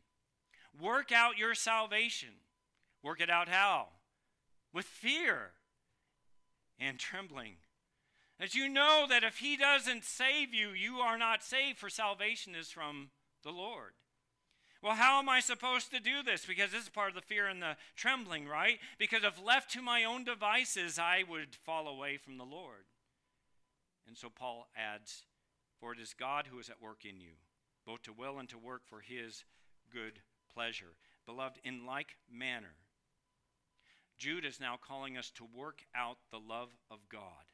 Work 0.81 1.13
out 1.13 1.39
your 1.39 1.55
salvation. 1.55 2.31
Work 3.03 3.21
it 3.21 3.31
out 3.31 3.49
how? 3.49 3.89
With 4.73 4.87
fear 4.87 5.53
and 6.79 6.99
trembling. 6.99 7.57
As 8.41 8.55
you 8.55 8.69
know 8.69 9.07
that 9.09 9.23
if 9.23 9.39
he 9.39 9.57
doesn't 9.57 10.05
save 10.05 10.55
you, 10.55 10.71
you 10.71 10.97
are 10.97 11.19
not 11.19 11.45
saved, 11.45 11.79
for 11.79 11.89
salvation 11.89 12.55
is 12.55 12.71
from 12.71 13.11
the 13.45 13.51
Lord. 13.51 13.93
Well, 14.83 14.97
how 14.97 15.21
am 15.21 15.29
I 15.29 15.39
supposed 15.39 15.93
to 15.93 16.01
do 16.01 16.25
this? 16.25 16.45
Because 16.45 16.73
this 16.73 16.83
is 16.83 16.89
part 16.89 17.11
of 17.11 17.15
the 17.15 17.21
fear 17.21 17.47
and 17.47 17.63
the 17.63 17.77
trembling, 17.95 18.49
right? 18.49 18.81
Because 18.99 19.23
if 19.23 19.43
left 19.43 19.71
to 19.73 19.83
my 19.83 20.03
own 20.03 20.25
devices, 20.25 20.99
I 20.99 21.23
would 21.29 21.55
fall 21.55 21.87
away 21.87 22.17
from 22.17 22.37
the 22.37 22.45
Lord. 22.45 22.87
And 24.09 24.17
so 24.17 24.29
Paul 24.29 24.67
adds, 24.77 25.23
For 25.79 25.93
it 25.93 26.01
is 26.01 26.15
God 26.15 26.49
who 26.51 26.59
is 26.59 26.69
at 26.69 26.83
work 26.83 27.05
in 27.05 27.21
you, 27.21 27.35
both 27.87 28.03
to 28.03 28.13
will 28.13 28.41
and 28.41 28.49
to 28.49 28.59
work 28.59 28.83
for 28.85 29.01
his 29.01 29.45
good 29.93 30.21
pleasure. 30.55 30.97
Beloved, 31.27 31.61
in 31.65 31.87
like 31.87 32.17
manner, 32.31 32.75
Jude 34.19 34.45
is 34.45 34.61
now 34.61 34.79
calling 34.81 35.17
us 35.17 35.31
to 35.37 35.45
work 35.45 35.81
out 35.95 36.19
the 36.31 36.38
love 36.38 36.71
of 36.91 37.09
God 37.11 37.45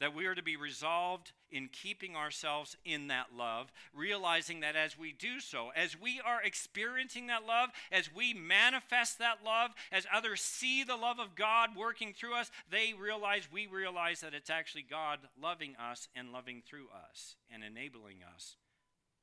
that 0.00 0.14
we 0.14 0.26
are 0.26 0.34
to 0.34 0.42
be 0.42 0.56
resolved 0.56 1.32
in 1.50 1.68
keeping 1.68 2.16
ourselves 2.16 2.76
in 2.84 3.08
that 3.08 3.26
love, 3.36 3.70
realizing 3.94 4.60
that 4.60 4.74
as 4.74 4.98
we 4.98 5.12
do 5.12 5.38
so, 5.40 5.70
as 5.76 6.00
we 6.00 6.20
are 6.24 6.42
experiencing 6.42 7.26
that 7.26 7.46
love, 7.46 7.68
as 7.92 8.12
we 8.12 8.32
manifest 8.32 9.18
that 9.18 9.44
love, 9.44 9.72
as 9.92 10.06
others 10.12 10.40
see 10.40 10.82
the 10.82 10.96
love 10.96 11.18
of 11.18 11.34
God 11.36 11.70
working 11.76 12.14
through 12.14 12.34
us, 12.34 12.50
they 12.70 12.94
realize, 12.98 13.48
we 13.52 13.66
realize 13.66 14.20
that 14.20 14.34
it's 14.34 14.50
actually 14.50 14.84
God 14.88 15.18
loving 15.40 15.76
us 15.76 16.08
and 16.16 16.32
loving 16.32 16.62
through 16.66 16.86
us 17.08 17.36
and 17.52 17.62
enabling 17.62 18.18
us 18.34 18.56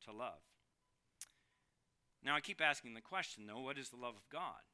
to 0.06 0.12
love. 0.12 0.39
Now, 2.23 2.36
I 2.36 2.41
keep 2.41 2.62
asking 2.62 2.93
the 2.93 3.01
question, 3.01 3.45
though 3.47 3.62
what 3.62 3.77
is 3.77 3.89
the 3.89 3.97
love 3.97 4.15
of 4.15 4.30
God? 4.30 4.65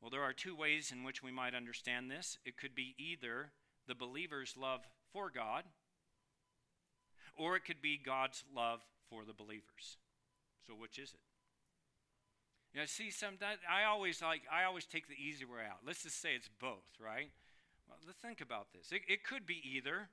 Well, 0.00 0.10
there 0.10 0.22
are 0.22 0.32
two 0.32 0.54
ways 0.54 0.92
in 0.92 1.02
which 1.02 1.22
we 1.22 1.32
might 1.32 1.54
understand 1.54 2.10
this. 2.10 2.38
It 2.44 2.56
could 2.56 2.74
be 2.74 2.94
either 2.98 3.52
the 3.86 3.94
believer's 3.94 4.54
love 4.56 4.80
for 5.12 5.30
God, 5.30 5.64
or 7.36 7.56
it 7.56 7.64
could 7.64 7.80
be 7.80 7.98
God's 7.98 8.44
love 8.54 8.80
for 9.08 9.24
the 9.24 9.32
believers. 9.32 9.96
So 10.66 10.74
which 10.74 10.98
is 10.98 11.10
it? 11.10 11.20
You 12.74 12.80
know, 12.80 12.86
see, 12.86 13.10
some 13.10 13.38
I 13.68 13.84
always 13.84 14.20
like 14.20 14.42
I 14.52 14.64
always 14.64 14.84
take 14.84 15.08
the 15.08 15.14
easy 15.14 15.44
way 15.44 15.64
out. 15.68 15.78
Let's 15.86 16.02
just 16.02 16.20
say 16.20 16.34
it's 16.34 16.50
both, 16.60 16.84
right? 17.02 17.30
Well, 17.88 17.96
let's 18.06 18.18
think 18.18 18.40
about 18.40 18.68
this. 18.72 18.92
It, 18.92 19.02
it 19.08 19.24
could 19.24 19.46
be 19.46 19.62
either, 19.64 20.10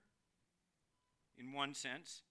in 1.38 1.52
one 1.52 1.74
sense. 1.74 2.22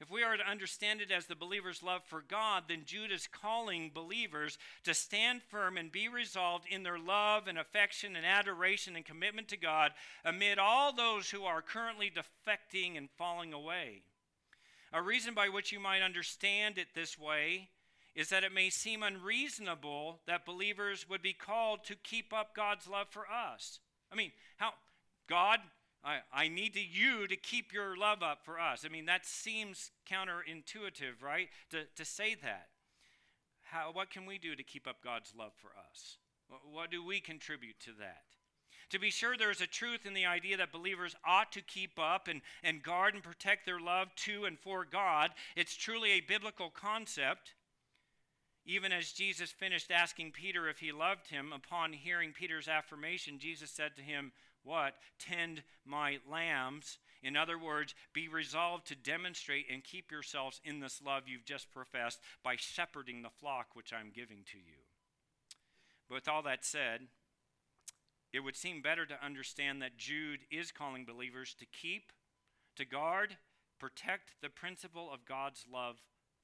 If 0.00 0.12
we 0.12 0.22
are 0.22 0.36
to 0.36 0.48
understand 0.48 1.00
it 1.00 1.10
as 1.10 1.26
the 1.26 1.34
believer's 1.34 1.82
love 1.82 2.02
for 2.04 2.22
God, 2.22 2.64
then 2.68 2.82
Jude 2.84 3.10
is 3.10 3.26
calling 3.26 3.90
believers 3.92 4.56
to 4.84 4.94
stand 4.94 5.42
firm 5.42 5.76
and 5.76 5.90
be 5.90 6.08
resolved 6.08 6.66
in 6.70 6.84
their 6.84 6.98
love 6.98 7.48
and 7.48 7.58
affection 7.58 8.14
and 8.14 8.24
adoration 8.24 8.94
and 8.94 9.04
commitment 9.04 9.48
to 9.48 9.56
God 9.56 9.90
amid 10.24 10.58
all 10.58 10.92
those 10.92 11.30
who 11.30 11.42
are 11.42 11.62
currently 11.62 12.12
defecting 12.12 12.96
and 12.96 13.08
falling 13.18 13.52
away. 13.52 14.02
A 14.92 15.02
reason 15.02 15.34
by 15.34 15.48
which 15.48 15.72
you 15.72 15.80
might 15.80 16.02
understand 16.02 16.78
it 16.78 16.94
this 16.94 17.18
way 17.18 17.68
is 18.14 18.28
that 18.28 18.44
it 18.44 18.52
may 18.52 18.70
seem 18.70 19.02
unreasonable 19.02 20.20
that 20.26 20.46
believers 20.46 21.08
would 21.08 21.22
be 21.22 21.32
called 21.32 21.84
to 21.84 21.96
keep 21.96 22.32
up 22.32 22.54
God's 22.54 22.86
love 22.86 23.08
for 23.10 23.24
us. 23.28 23.80
I 24.12 24.16
mean, 24.16 24.30
how 24.56 24.74
God, 25.28 25.58
I, 26.04 26.18
I 26.32 26.48
need 26.48 26.74
to, 26.74 26.80
you 26.80 27.26
to 27.26 27.36
keep 27.36 27.72
your 27.72 27.96
love 27.96 28.22
up 28.22 28.44
for 28.44 28.60
us. 28.60 28.84
I 28.84 28.88
mean, 28.88 29.06
that 29.06 29.26
seems 29.26 29.90
counterintuitive, 30.10 31.22
right? 31.22 31.48
To, 31.70 31.84
to 31.96 32.04
say 32.04 32.36
that. 32.42 32.68
How, 33.62 33.90
what 33.92 34.10
can 34.10 34.24
we 34.24 34.38
do 34.38 34.54
to 34.54 34.62
keep 34.62 34.86
up 34.86 35.02
God's 35.02 35.32
love 35.36 35.52
for 35.60 35.70
us? 35.90 36.16
What 36.72 36.90
do 36.90 37.04
we 37.04 37.20
contribute 37.20 37.78
to 37.80 37.90
that? 37.98 38.22
To 38.90 38.98
be 38.98 39.10
sure, 39.10 39.36
there 39.36 39.50
is 39.50 39.60
a 39.60 39.66
truth 39.66 40.06
in 40.06 40.14
the 40.14 40.24
idea 40.24 40.56
that 40.56 40.72
believers 40.72 41.14
ought 41.26 41.52
to 41.52 41.60
keep 41.60 41.98
up 41.98 42.26
and, 42.26 42.40
and 42.62 42.82
guard 42.82 43.12
and 43.12 43.22
protect 43.22 43.66
their 43.66 43.80
love 43.80 44.08
to 44.24 44.46
and 44.46 44.58
for 44.58 44.86
God. 44.90 45.32
It's 45.56 45.76
truly 45.76 46.12
a 46.12 46.20
biblical 46.20 46.70
concept. 46.70 47.52
Even 48.64 48.92
as 48.92 49.12
Jesus 49.12 49.50
finished 49.50 49.90
asking 49.90 50.32
Peter 50.32 50.68
if 50.68 50.78
he 50.78 50.92
loved 50.92 51.28
him, 51.28 51.52
upon 51.52 51.92
hearing 51.92 52.32
Peter's 52.32 52.68
affirmation, 52.68 53.38
Jesus 53.38 53.70
said 53.70 53.94
to 53.96 54.02
him, 54.02 54.32
What? 54.62 54.94
Tend 55.18 55.62
my 55.84 56.18
lambs. 56.30 56.98
In 57.22 57.36
other 57.36 57.58
words, 57.58 57.94
be 58.12 58.28
resolved 58.28 58.86
to 58.88 58.94
demonstrate 58.94 59.66
and 59.70 59.82
keep 59.82 60.10
yourselves 60.10 60.60
in 60.64 60.80
this 60.80 61.00
love 61.04 61.24
you've 61.26 61.44
just 61.44 61.72
professed 61.72 62.20
by 62.44 62.56
shepherding 62.56 63.22
the 63.22 63.30
flock 63.30 63.68
which 63.74 63.92
I'm 63.92 64.12
giving 64.14 64.44
to 64.52 64.58
you. 64.58 64.84
But 66.08 66.16
with 66.16 66.28
all 66.28 66.42
that 66.42 66.64
said, 66.64 67.02
it 68.32 68.40
would 68.40 68.56
seem 68.56 68.82
better 68.82 69.06
to 69.06 69.24
understand 69.24 69.80
that 69.82 69.96
Jude 69.96 70.40
is 70.50 70.70
calling 70.70 71.04
believers 71.04 71.54
to 71.58 71.66
keep, 71.66 72.12
to 72.76 72.84
guard, 72.84 73.36
protect 73.78 74.32
the 74.42 74.50
principle 74.50 75.10
of 75.12 75.24
God's 75.24 75.64
love 75.72 75.96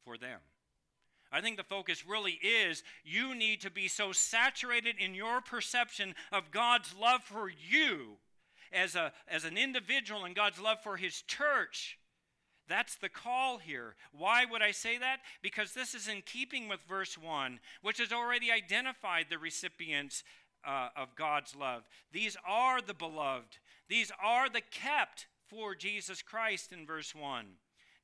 for 0.03 0.17
them. 0.17 0.41
I 1.35 1.41
think 1.41 1.57
the 1.57 1.65
focus 1.65 2.07
really 2.07 2.39
is 2.41 2.85
you 3.05 3.35
need 3.35 3.61
to 3.63 3.71
be 3.71 3.89
so 3.89 4.13
saturated 4.13 4.95
in 5.01 5.17
your 5.17 5.41
perception 5.41 6.15
of 6.31 6.53
God's 6.53 6.95
love 6.95 7.25
for 7.25 7.49
you 7.51 8.19
as, 8.73 8.95
a, 8.95 9.13
as 9.27 9.45
an 9.45 9.59
individual 9.59 10.25
and 10.25 10.37
God's 10.37 10.61
love 10.61 10.79
for 10.81 10.97
His 10.97 11.23
church. 11.23 11.99
That's 12.69 12.95
the 12.95 13.09
call 13.09 13.59
here. 13.59 13.97
Why 14.17 14.45
would 14.45 14.63
I 14.63 14.71
say 14.71 14.97
that? 14.97 15.23
Because 15.43 15.75
this 15.75 15.93
is 15.93 16.07
in 16.07 16.23
keeping 16.25 16.69
with 16.69 16.79
verse 16.89 17.19
1, 17.19 17.59
which 17.83 17.99
has 17.99 18.13
already 18.13 18.53
identified 18.53 19.27
the 19.29 19.39
recipients 19.39 20.23
uh, 20.65 20.91
of 20.97 21.17
God's 21.17 21.57
love. 21.57 21.83
These 22.13 22.37
are 22.49 22.81
the 22.81 22.95
beloved, 22.95 23.59
these 23.89 24.13
are 24.23 24.49
the 24.49 24.63
kept 24.71 25.27
for 25.49 25.75
Jesus 25.75 26.23
Christ 26.23 26.71
in 26.71 26.87
verse 26.87 27.13
1. 27.13 27.45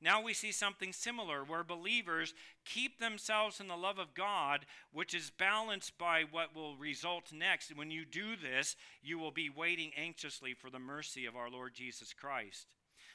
Now 0.01 0.21
we 0.21 0.33
see 0.33 0.51
something 0.51 0.93
similar 0.93 1.43
where 1.43 1.63
believers 1.63 2.33
keep 2.65 2.99
themselves 2.99 3.59
in 3.59 3.67
the 3.67 3.75
love 3.75 3.99
of 3.99 4.15
God, 4.15 4.65
which 4.91 5.13
is 5.13 5.29
balanced 5.29 5.97
by 5.97 6.23
what 6.29 6.55
will 6.55 6.75
result 6.75 7.31
next. 7.31 7.75
When 7.75 7.91
you 7.91 8.03
do 8.03 8.35
this, 8.35 8.75
you 9.03 9.19
will 9.19 9.31
be 9.31 9.49
waiting 9.49 9.91
anxiously 9.95 10.55
for 10.55 10.69
the 10.71 10.79
mercy 10.79 11.25
of 11.25 11.35
our 11.35 11.51
Lord 11.51 11.75
Jesus 11.75 12.13
Christ. 12.13 12.65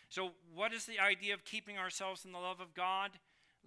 So, 0.09 0.31
what 0.55 0.72
is 0.72 0.87
the 0.87 1.01
idea 1.01 1.35
of 1.35 1.44
keeping 1.44 1.77
ourselves 1.77 2.25
in 2.25 2.31
the 2.31 2.38
love 2.38 2.61
of 2.61 2.75
God? 2.75 3.11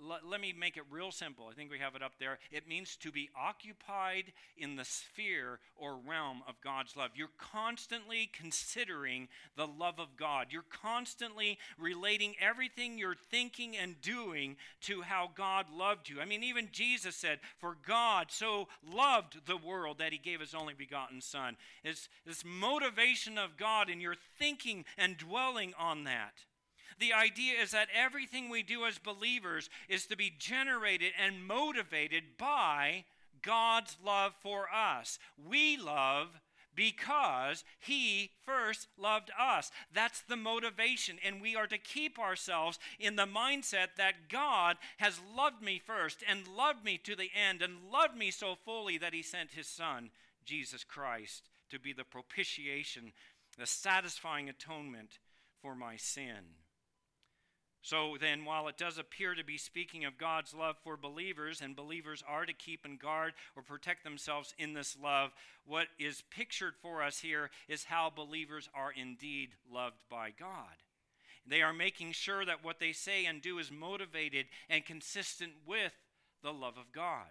Let 0.02 0.42
me 0.42 0.54
make 0.58 0.78
it 0.78 0.84
real 0.90 1.12
simple. 1.12 1.48
I 1.50 1.54
think 1.54 1.72
we 1.72 1.80
have 1.80 1.96
it 1.96 2.02
up 2.02 2.14
there. 2.20 2.40
It 2.52 2.68
means 2.68 2.96
to 2.98 3.12
be 3.12 3.30
occupied 3.38 4.32
in 4.58 4.76
the 4.76 4.86
sphere 4.86 5.60
or 5.76 5.98
realm 6.08 6.42
of 6.48 6.62
God's 6.62 6.96
love. 6.96 7.12
You're 7.16 7.30
constantly 7.38 8.30
considering 8.34 9.28
the 9.56 9.68
love 9.68 10.00
of 10.00 10.16
God. 10.18 10.48
You're 10.52 10.64
constantly 10.70 11.58
relating 11.78 12.36
everything 12.40 12.98
you're 12.98 13.16
thinking 13.30 13.76
and 13.78 14.00
doing 14.02 14.56
to 14.82 15.02
how 15.02 15.30
God 15.36 15.68
loved 15.76 16.10
you. 16.10 16.22
I 16.22 16.26
mean, 16.26 16.44
even 16.44 16.70
Jesus 16.72 17.16
said, 17.16 17.40
For 17.58 17.76
God 17.86 18.28
so 18.30 18.68
loved 18.94 19.46
the 19.46 19.58
world 19.58 19.98
that 20.00 20.12
he 20.12 20.18
gave 20.18 20.40
his 20.40 20.54
only 20.54 20.74
begotten 20.74 21.22
Son. 21.22 21.58
It's 21.84 22.10
this 22.26 22.44
motivation 22.46 23.38
of 23.38 23.58
God, 23.58 23.90
and 23.90 24.02
you're 24.02 24.16
thinking 24.38 24.86
and 24.98 25.18
dwelling 25.18 25.74
on 25.78 26.06
that. 26.06 26.34
The 27.00 27.14
idea 27.14 27.54
is 27.62 27.72
that 27.72 27.88
everything 27.96 28.50
we 28.50 28.62
do 28.62 28.86
as 28.86 28.98
believers 28.98 29.70
is 29.88 30.06
to 30.08 30.18
be 30.18 30.34
generated 30.38 31.14
and 31.18 31.46
motivated 31.46 32.38
by 32.38 33.06
God's 33.42 33.96
love 34.04 34.34
for 34.42 34.68
us. 34.70 35.18
We 35.48 35.78
love 35.78 36.42
because 36.76 37.64
he 37.80 38.32
first 38.46 38.88
loved 38.98 39.32
us. 39.38 39.72
That's 39.94 40.22
the 40.22 40.38
motivation. 40.38 41.18
And 41.26 41.42
we 41.42 41.56
are 41.56 41.68
to 41.68 41.78
keep 41.78 42.20
ourselves 42.20 42.80
in 43.00 43.16
the 43.16 43.26
mindset 43.26 43.96
that 43.98 44.30
God 44.30 44.78
has 44.98 45.20
loved 45.36 45.62
me 45.62 45.82
first 45.86 46.24
and 46.28 46.48
loved 46.48 46.84
me 46.84 46.98
to 47.04 47.16
the 47.16 47.32
end 47.36 47.62
and 47.62 47.92
loved 47.92 48.16
me 48.16 48.32
so 48.32 48.56
fully 48.56 48.98
that 48.98 49.14
he 49.14 49.22
sent 49.22 49.52
his 49.52 49.68
son, 49.68 50.10
Jesus 50.46 50.84
Christ, 50.84 51.50
to 51.70 51.80
be 51.80 51.94
the 51.94 52.04
propitiation, 52.04 53.12
the 53.58 53.66
satisfying 53.66 54.50
atonement 54.50 55.20
for 55.62 55.76
my 55.76 55.98
sin. 55.98 56.59
So 57.82 58.18
then, 58.20 58.44
while 58.44 58.68
it 58.68 58.78
does 58.78 58.98
appear 58.98 59.36
to 59.36 59.44
be 59.44 59.58
speaking 59.58 60.04
of 60.04 60.18
God's 60.18 60.54
love 60.54 60.76
for 60.84 60.98
believers, 60.98 61.62
and 61.62 61.76
believers 61.76 62.24
are 62.28 62.46
to 62.46 62.54
keep 62.54 62.84
and 62.84 63.00
guard 63.00 63.34
or 63.56 63.64
protect 63.64 64.04
themselves 64.04 64.54
in 64.58 64.74
this 64.74 64.98
love, 65.02 65.32
what 65.66 65.88
is 65.98 66.24
pictured 66.30 66.74
for 66.82 67.02
us 67.02 67.20
here 67.20 67.50
is 67.70 67.86
how 67.86 68.12
believers 68.14 68.68
are 68.74 68.92
indeed 68.92 69.52
loved 69.72 70.04
by 70.10 70.32
God. 70.38 70.84
They 71.48 71.62
are 71.62 71.74
making 71.74 72.12
sure 72.12 72.44
that 72.46 72.66
what 72.66 72.80
they 72.80 72.92
say 72.92 73.26
and 73.26 73.42
do 73.42 73.60
is 73.60 73.72
motivated 73.72 74.48
and 74.70 74.86
consistent 74.86 75.54
with 75.66 75.94
the 76.44 76.54
love 76.54 76.78
of 76.78 76.92
God. 76.92 77.28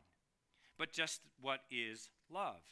But 0.78 0.92
just 0.92 1.20
what 1.40 1.60
is 1.70 2.08
love? 2.30 2.62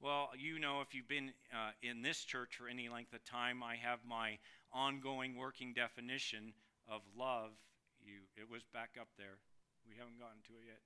Well, 0.00 0.30
you 0.38 0.58
know, 0.58 0.80
if 0.80 0.94
you've 0.94 1.08
been 1.08 1.32
uh, 1.52 1.72
in 1.82 2.02
this 2.02 2.24
church 2.24 2.56
for 2.56 2.68
any 2.68 2.88
length 2.88 3.12
of 3.12 3.24
time, 3.24 3.62
I 3.62 3.76
have 3.76 3.98
my 4.08 4.38
ongoing 4.72 5.36
working 5.36 5.74
definition 5.74 6.54
of 6.90 7.02
love, 7.16 7.54
you 8.02 8.26
it 8.36 8.50
was 8.50 8.66
back 8.74 8.98
up 9.00 9.08
there. 9.16 9.38
We 9.86 9.94
haven't 9.96 10.18
gotten 10.18 10.42
to 10.50 10.58
it 10.58 10.66
yet. 10.66 10.82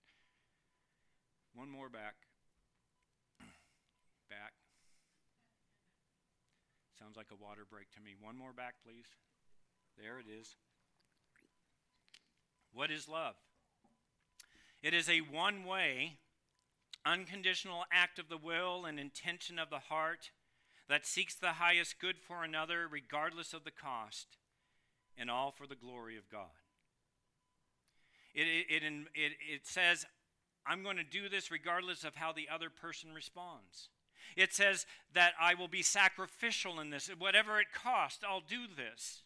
One 1.55 1.71
more 1.71 1.89
back. 1.89 2.15
back. 4.31 4.53
Sounds 6.99 7.17
like 7.17 7.33
a 7.33 7.43
water 7.43 7.63
break 7.69 7.91
to 7.93 8.01
me. 8.01 8.15
One 8.21 8.37
more 8.37 8.53
back, 8.53 8.75
please. 8.85 9.09
There 9.99 10.19
it 10.19 10.27
is. 10.31 10.57
What 12.73 12.91
is 12.91 13.09
love? 13.09 13.35
It 14.83 14.93
is 14.93 15.09
a 15.09 15.19
one 15.21 15.65
way, 15.65 16.19
unconditional 17.07 17.85
act 17.91 18.19
of 18.19 18.29
the 18.29 18.37
will 18.37 18.85
and 18.85 19.01
intention 19.01 19.59
of 19.59 19.71
the 19.71 19.89
heart 19.91 20.31
that 20.89 21.07
seeks 21.07 21.35
the 21.35 21.55
highest 21.55 21.99
good 21.99 22.19
for 22.19 22.45
another, 22.45 22.87
regardless 22.91 23.55
of 23.55 23.65
the 23.65 23.71
cost 23.71 24.37
and 25.19 25.31
all 25.31 25.51
for 25.51 25.67
the 25.67 25.77
glory 25.77 26.17
of 26.17 26.29
God. 26.31 26.51
It, 28.35 28.47
it, 28.47 28.83
it, 28.83 28.83
it, 29.15 29.33
it 29.53 29.67
says, 29.67 30.07
I'm 30.67 30.83
going 30.83 30.97
to 30.97 31.05
do 31.05 31.29
this 31.29 31.51
regardless 31.51 32.05
of 32.05 32.17
how 32.17 32.33
the 32.33 32.49
other 32.53 32.71
person 32.71 33.13
responds. 33.15 33.89
It 34.37 34.53
says 34.53 34.87
that 35.13 35.33
I 35.41 35.55
will 35.55 35.69
be 35.69 35.83
sacrificial 35.83 36.81
in 36.81 36.91
this. 36.91 37.11
Whatever 37.19 37.61
it 37.61 37.73
costs, 37.73 38.25
I'll 38.29 38.41
do 38.41 38.63
this. 38.77 39.23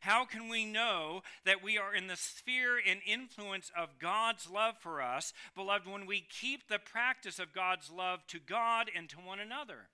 How 0.00 0.24
can 0.24 0.48
we 0.48 0.64
know 0.64 1.22
that 1.44 1.62
we 1.62 1.78
are 1.78 1.94
in 1.94 2.08
the 2.08 2.16
sphere 2.16 2.80
and 2.84 3.00
influence 3.06 3.70
of 3.76 4.00
God's 4.00 4.50
love 4.50 4.74
for 4.80 5.00
us, 5.00 5.32
beloved, 5.54 5.86
when 5.86 6.06
we 6.06 6.26
keep 6.28 6.68
the 6.68 6.80
practice 6.80 7.38
of 7.38 7.52
God's 7.52 7.88
love 7.88 8.26
to 8.28 8.40
God 8.40 8.90
and 8.96 9.08
to 9.10 9.18
one 9.18 9.38
another? 9.38 9.90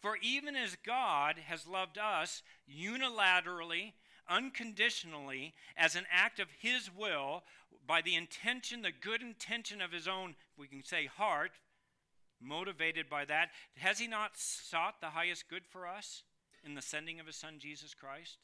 For 0.00 0.18
even 0.22 0.54
as 0.54 0.76
God 0.86 1.36
has 1.46 1.66
loved 1.66 1.98
us 1.98 2.42
unilaterally 2.70 3.94
unconditionally 4.28 5.54
as 5.76 5.96
an 5.96 6.04
act 6.10 6.38
of 6.38 6.48
His 6.60 6.90
will 6.94 7.42
by 7.86 8.00
the 8.00 8.14
intention, 8.14 8.82
the 8.82 8.92
good 8.92 9.22
intention 9.22 9.80
of 9.80 9.92
His 9.92 10.08
own, 10.08 10.34
we 10.56 10.66
can 10.66 10.84
say, 10.84 11.06
heart, 11.06 11.52
motivated 12.40 13.08
by 13.08 13.24
that. 13.24 13.50
Has 13.76 13.98
He 13.98 14.06
not 14.06 14.32
sought 14.36 15.00
the 15.00 15.10
highest 15.10 15.48
good 15.48 15.66
for 15.66 15.86
us 15.86 16.22
in 16.64 16.74
the 16.74 16.82
sending 16.82 17.20
of 17.20 17.26
His 17.26 17.36
Son, 17.36 17.54
Jesus 17.58 17.94
Christ? 17.94 18.38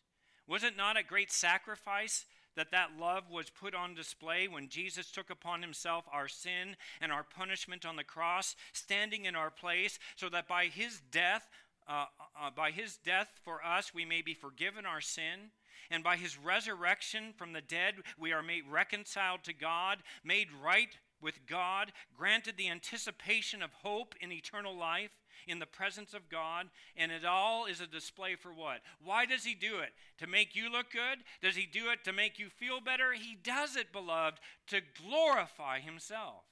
Was 0.47 0.65
it 0.65 0.77
not 0.77 0.97
a 0.97 1.03
great 1.03 1.31
sacrifice 1.31 2.25
that 2.57 2.73
that 2.73 2.91
love 2.99 3.31
was 3.31 3.49
put 3.49 3.75
on 3.75 3.95
display 3.95 4.49
when 4.49 4.69
Jesus 4.69 5.11
took 5.11 5.31
upon 5.31 5.63
himself 5.63 6.05
our 6.13 6.27
sin 6.27 6.77
and 7.01 7.13
our 7.13 7.23
punishment 7.23 7.87
on 7.87 7.97
the 7.97 8.05
cross, 8.05 8.57
standing 8.73 9.25
in 9.25 9.37
our 9.37 9.51
place, 9.51 9.99
so 10.17 10.29
that 10.29 10.49
by 10.49 10.67
his 10.67 11.01
death 11.13 11.49
uh, 11.89 12.05
uh, 12.41 12.51
by 12.55 12.71
his 12.71 12.99
death 12.99 13.41
for 13.45 13.65
us, 13.65 13.93
we 13.93 14.05
may 14.05 14.23
be 14.23 14.33
forgiven 14.33 14.87
our 14.87 15.01
sin. 15.01 15.51
And 15.91 16.05
by 16.05 16.17
his 16.17 16.39
resurrection 16.39 17.33
from 17.37 17.53
the 17.53 17.61
dead, 17.61 17.95
we 18.19 18.33
are 18.33 18.43
made 18.43 18.65
reconciled 18.71 19.43
to 19.45 19.53
God, 19.53 19.99
made 20.25 20.49
right 20.63 20.97
with 21.21 21.47
God, 21.47 21.93
granted 22.17 22.57
the 22.57 22.71
anticipation 22.71 23.63
of 23.63 23.73
hope 23.73 24.15
in 24.21 24.33
eternal 24.33 24.77
life 24.77 25.11
in 25.47 25.59
the 25.59 25.67
presence 25.67 26.15
of 26.15 26.29
God, 26.29 26.69
and 26.97 27.11
it 27.11 27.25
all 27.25 27.67
is 27.67 27.81
a 27.81 27.87
display 27.87 28.37
for 28.37 28.53
what? 28.53 28.81
Why 29.03 29.27
does 29.27 29.45
he 29.45 29.55
do 29.55 29.79
it? 29.79 29.93
To 30.19 30.27
make 30.27 30.55
you 30.55 30.71
look 30.71 30.91
good? 30.93 31.19
Does 31.43 31.57
he 31.57 31.67
do 31.67 31.91
it 31.91 32.05
to 32.05 32.13
make 32.13 32.39
you 32.39 32.49
feel 32.49 32.81
better? 32.81 33.13
He 33.13 33.37
does 33.43 33.77
it, 33.77 33.93
beloved, 33.93 34.39
to 34.69 34.81
glorify 35.03 35.81
himself. 35.81 36.45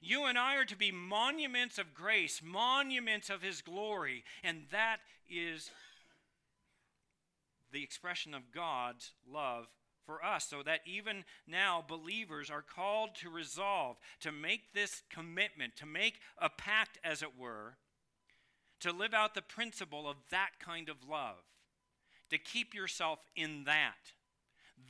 You 0.00 0.24
and 0.24 0.36
I 0.36 0.56
are 0.56 0.64
to 0.64 0.76
be 0.76 0.90
monuments 0.90 1.78
of 1.78 1.94
grace, 1.94 2.40
monuments 2.42 3.30
of 3.30 3.42
his 3.42 3.62
glory, 3.62 4.24
and 4.42 4.62
that 4.72 4.98
is 5.30 5.70
the 7.72 7.82
expression 7.82 8.34
of 8.34 8.52
God's 8.52 9.12
love 9.30 9.66
for 10.04 10.24
us, 10.24 10.48
so 10.48 10.62
that 10.64 10.80
even 10.84 11.24
now 11.46 11.84
believers 11.86 12.50
are 12.50 12.62
called 12.62 13.14
to 13.16 13.30
resolve, 13.30 13.96
to 14.20 14.32
make 14.32 14.74
this 14.74 15.02
commitment, 15.10 15.76
to 15.76 15.86
make 15.86 16.18
a 16.38 16.50
pact, 16.50 16.98
as 17.04 17.22
it 17.22 17.38
were, 17.38 17.76
to 18.80 18.92
live 18.92 19.14
out 19.14 19.34
the 19.34 19.42
principle 19.42 20.08
of 20.08 20.16
that 20.30 20.50
kind 20.58 20.88
of 20.88 21.08
love, 21.08 21.36
to 22.30 22.38
keep 22.38 22.74
yourself 22.74 23.20
in 23.36 23.64
that. 23.64 24.12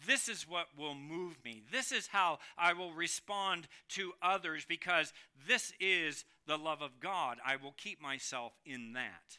This 0.06 0.28
is 0.28 0.48
what 0.48 0.68
will 0.78 0.94
move 0.94 1.36
me. 1.44 1.62
This 1.70 1.92
is 1.92 2.06
how 2.06 2.38
I 2.56 2.72
will 2.72 2.92
respond 2.92 3.68
to 3.90 4.12
others 4.22 4.64
because 4.66 5.12
this 5.46 5.74
is 5.78 6.24
the 6.46 6.56
love 6.56 6.80
of 6.80 7.00
God. 7.00 7.38
I 7.44 7.56
will 7.56 7.74
keep 7.76 8.00
myself 8.00 8.52
in 8.64 8.94
that. 8.94 9.38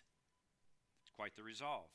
It's 1.02 1.12
quite 1.16 1.36
the 1.36 1.44
resolve. 1.44 1.90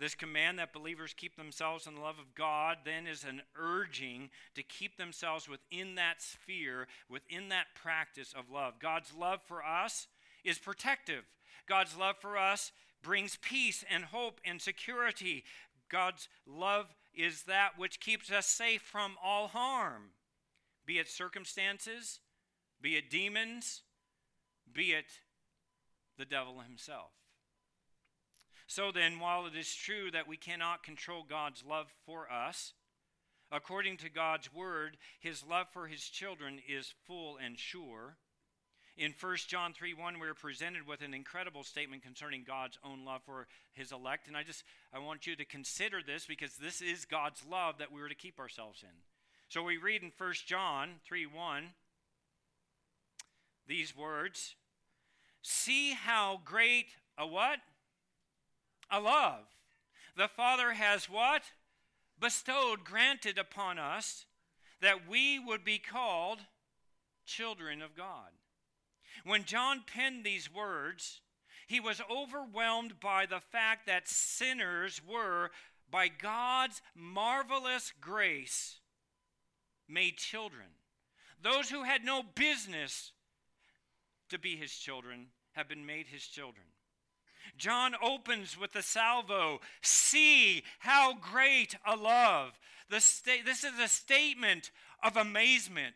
This 0.00 0.14
command 0.14 0.58
that 0.58 0.72
believers 0.72 1.14
keep 1.14 1.36
themselves 1.36 1.86
in 1.86 1.94
the 1.94 2.00
love 2.00 2.18
of 2.18 2.34
God 2.34 2.78
then 2.86 3.06
is 3.06 3.22
an 3.22 3.42
urging 3.54 4.30
to 4.54 4.62
keep 4.62 4.96
themselves 4.96 5.46
within 5.46 5.94
that 5.96 6.22
sphere, 6.22 6.88
within 7.10 7.50
that 7.50 7.74
practice 7.74 8.32
of 8.32 8.50
love. 8.50 8.78
God's 8.80 9.12
love 9.14 9.40
for 9.46 9.62
us 9.62 10.08
is 10.42 10.58
protective. 10.58 11.24
God's 11.68 11.98
love 11.98 12.16
for 12.18 12.38
us 12.38 12.72
brings 13.02 13.36
peace 13.42 13.84
and 13.90 14.04
hope 14.04 14.40
and 14.42 14.62
security. 14.62 15.44
God's 15.90 16.30
love 16.46 16.94
is 17.14 17.42
that 17.42 17.78
which 17.78 18.00
keeps 18.00 18.32
us 18.32 18.46
safe 18.46 18.80
from 18.80 19.16
all 19.22 19.48
harm, 19.48 20.12
be 20.86 20.98
it 20.98 21.08
circumstances, 21.08 22.20
be 22.80 22.96
it 22.96 23.10
demons, 23.10 23.82
be 24.72 24.92
it 24.92 25.20
the 26.16 26.24
devil 26.24 26.60
himself. 26.60 27.19
So 28.70 28.92
then, 28.92 29.18
while 29.18 29.46
it 29.46 29.56
is 29.56 29.74
true 29.74 30.12
that 30.12 30.28
we 30.28 30.36
cannot 30.36 30.84
control 30.84 31.24
God's 31.28 31.64
love 31.68 31.88
for 32.06 32.30
us, 32.30 32.72
according 33.50 33.96
to 33.96 34.08
God's 34.08 34.54
word, 34.54 34.96
his 35.18 35.42
love 35.44 35.66
for 35.72 35.88
his 35.88 36.04
children 36.04 36.60
is 36.68 36.94
full 37.04 37.36
and 37.36 37.58
sure. 37.58 38.14
In 38.96 39.12
1 39.20 39.36
John 39.48 39.72
3 39.72 39.94
1, 39.94 40.20
we're 40.20 40.34
presented 40.34 40.86
with 40.86 41.00
an 41.00 41.14
incredible 41.14 41.64
statement 41.64 42.04
concerning 42.04 42.44
God's 42.46 42.78
own 42.84 43.04
love 43.04 43.22
for 43.26 43.48
his 43.72 43.90
elect. 43.90 44.28
And 44.28 44.36
I 44.36 44.44
just 44.44 44.62
I 44.94 45.00
want 45.00 45.26
you 45.26 45.34
to 45.34 45.44
consider 45.44 45.98
this 46.00 46.26
because 46.26 46.54
this 46.54 46.80
is 46.80 47.04
God's 47.04 47.42
love 47.50 47.78
that 47.78 47.90
we 47.90 48.00
were 48.00 48.08
to 48.08 48.14
keep 48.14 48.38
ourselves 48.38 48.84
in. 48.84 48.96
So 49.48 49.64
we 49.64 49.78
read 49.78 50.04
in 50.04 50.12
1 50.16 50.32
John 50.46 51.00
3 51.04 51.26
1 51.26 51.64
these 53.66 53.96
words 53.96 54.54
See 55.42 55.92
how 55.92 56.40
great 56.44 56.86
a 57.18 57.26
what? 57.26 57.58
A 58.90 59.00
love. 59.00 59.44
The 60.16 60.28
Father 60.28 60.72
has 60.72 61.08
what? 61.08 61.42
Bestowed, 62.18 62.84
granted 62.84 63.38
upon 63.38 63.78
us 63.78 64.26
that 64.80 65.08
we 65.08 65.38
would 65.38 65.64
be 65.64 65.78
called 65.78 66.40
children 67.24 67.82
of 67.82 67.96
God. 67.96 68.30
When 69.24 69.44
John 69.44 69.82
penned 69.86 70.24
these 70.24 70.52
words, 70.52 71.20
he 71.66 71.80
was 71.80 72.00
overwhelmed 72.10 72.98
by 73.00 73.26
the 73.26 73.40
fact 73.40 73.86
that 73.86 74.08
sinners 74.08 75.00
were, 75.06 75.50
by 75.90 76.08
God's 76.08 76.82
marvelous 76.94 77.92
grace, 78.00 78.80
made 79.88 80.16
children. 80.16 80.66
Those 81.42 81.70
who 81.70 81.84
had 81.84 82.04
no 82.04 82.22
business 82.22 83.12
to 84.30 84.38
be 84.38 84.56
his 84.56 84.72
children 84.72 85.28
have 85.52 85.68
been 85.68 85.86
made 85.86 86.06
his 86.06 86.26
children. 86.26 86.66
John 87.56 87.94
opens 88.02 88.58
with 88.58 88.72
the 88.72 88.82
salvo 88.82 89.60
See 89.82 90.62
how 90.80 91.14
great 91.14 91.74
a 91.86 91.96
love. 91.96 92.58
Sta- 92.98 93.42
this 93.44 93.64
is 93.64 93.78
a 93.78 93.88
statement 93.88 94.70
of 95.02 95.16
amazement. 95.16 95.94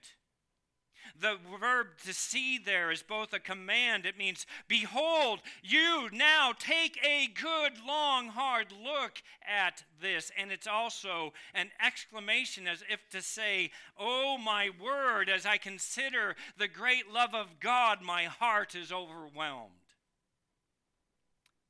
The 1.20 1.38
verb 1.60 1.88
to 2.06 2.12
see 2.12 2.58
there 2.58 2.90
is 2.90 3.02
both 3.02 3.32
a 3.32 3.38
command, 3.38 4.04
it 4.04 4.18
means, 4.18 4.46
Behold, 4.66 5.40
you 5.62 6.08
now 6.12 6.52
take 6.58 6.98
a 7.04 7.28
good, 7.28 7.72
long, 7.86 8.28
hard 8.28 8.72
look 8.72 9.22
at 9.46 9.84
this. 10.00 10.32
And 10.36 10.50
it's 10.50 10.66
also 10.66 11.32
an 11.54 11.70
exclamation 11.84 12.66
as 12.66 12.82
if 12.90 13.08
to 13.10 13.22
say, 13.22 13.70
Oh, 13.98 14.38
my 14.38 14.70
word, 14.82 15.28
as 15.28 15.46
I 15.46 15.56
consider 15.56 16.34
the 16.58 16.68
great 16.68 17.12
love 17.12 17.34
of 17.34 17.60
God, 17.60 18.02
my 18.02 18.24
heart 18.24 18.74
is 18.74 18.90
overwhelmed. 18.90 19.83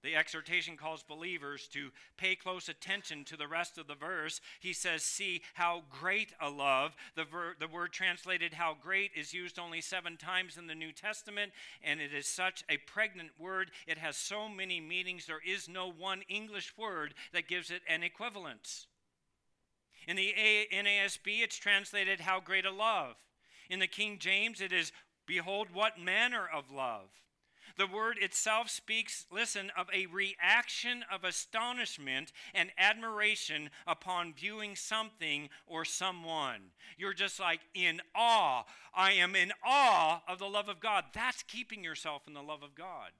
The 0.04 0.16
exhortation 0.16 0.76
calls 0.76 1.02
believers 1.02 1.66
to 1.68 1.90
pay 2.18 2.36
close 2.36 2.68
attention 2.68 3.24
to 3.24 3.38
the 3.38 3.48
rest 3.48 3.78
of 3.78 3.86
the 3.86 3.94
verse. 3.94 4.42
He 4.60 4.74
says, 4.74 5.02
See 5.02 5.40
how 5.54 5.84
great 5.88 6.34
a 6.42 6.50
love. 6.50 6.94
The, 7.16 7.24
ver- 7.24 7.56
the 7.58 7.66
word 7.66 7.92
translated 7.92 8.52
how 8.52 8.76
great 8.78 9.12
is 9.16 9.32
used 9.32 9.58
only 9.58 9.80
seven 9.80 10.18
times 10.18 10.58
in 10.58 10.66
the 10.66 10.74
New 10.74 10.92
Testament, 10.92 11.52
and 11.82 12.02
it 12.02 12.12
is 12.12 12.26
such 12.26 12.64
a 12.68 12.76
pregnant 12.76 13.30
word. 13.38 13.70
It 13.86 13.96
has 13.96 14.18
so 14.18 14.46
many 14.46 14.78
meanings. 14.78 15.24
There 15.24 15.40
is 15.44 15.70
no 15.70 15.90
one 15.90 16.20
English 16.28 16.74
word 16.76 17.14
that 17.32 17.48
gives 17.48 17.70
it 17.70 17.80
an 17.88 18.02
equivalence. 18.02 18.86
In 20.06 20.16
the 20.16 20.34
a- 20.36 20.68
NASB, 20.70 21.42
it's 21.42 21.56
translated 21.56 22.20
how 22.20 22.40
great 22.40 22.66
a 22.66 22.70
love. 22.70 23.14
In 23.70 23.78
the 23.78 23.86
King 23.86 24.18
James, 24.18 24.60
it 24.60 24.70
is 24.70 24.92
behold 25.26 25.68
what 25.72 25.98
manner 25.98 26.46
of 26.46 26.70
love. 26.70 27.08
The 27.76 27.86
word 27.88 28.18
itself 28.20 28.70
speaks, 28.70 29.26
listen, 29.32 29.72
of 29.76 29.88
a 29.92 30.06
reaction 30.06 31.04
of 31.10 31.24
astonishment 31.24 32.32
and 32.54 32.70
admiration 32.78 33.70
upon 33.86 34.32
viewing 34.32 34.76
something 34.76 35.48
or 35.66 35.84
someone. 35.84 36.70
You're 36.96 37.14
just 37.14 37.40
like 37.40 37.60
in 37.74 38.00
awe. 38.14 38.64
I 38.94 39.12
am 39.12 39.34
in 39.34 39.52
awe 39.64 40.22
of 40.28 40.38
the 40.38 40.48
love 40.48 40.68
of 40.68 40.78
God. 40.78 41.04
That's 41.12 41.42
keeping 41.42 41.82
yourself 41.82 42.22
in 42.28 42.34
the 42.34 42.42
love 42.42 42.62
of 42.62 42.76
God. 42.76 43.10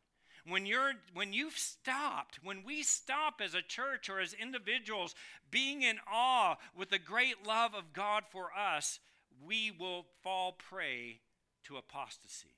When 0.46 0.66
you're 0.66 0.92
when 1.14 1.32
you've 1.32 1.56
stopped, 1.56 2.38
when 2.42 2.64
we 2.64 2.82
stop 2.82 3.40
as 3.42 3.54
a 3.54 3.62
church 3.62 4.10
or 4.10 4.20
as 4.20 4.34
individuals 4.34 5.14
being 5.50 5.82
in 5.82 5.96
awe 6.06 6.56
with 6.76 6.90
the 6.90 6.98
great 6.98 7.46
love 7.46 7.74
of 7.74 7.94
God 7.94 8.24
for 8.30 8.50
us, 8.56 9.00
we 9.44 9.70
will 9.70 10.04
fall 10.22 10.52
prey 10.52 11.20
to 11.64 11.78
apostasy. 11.78 12.54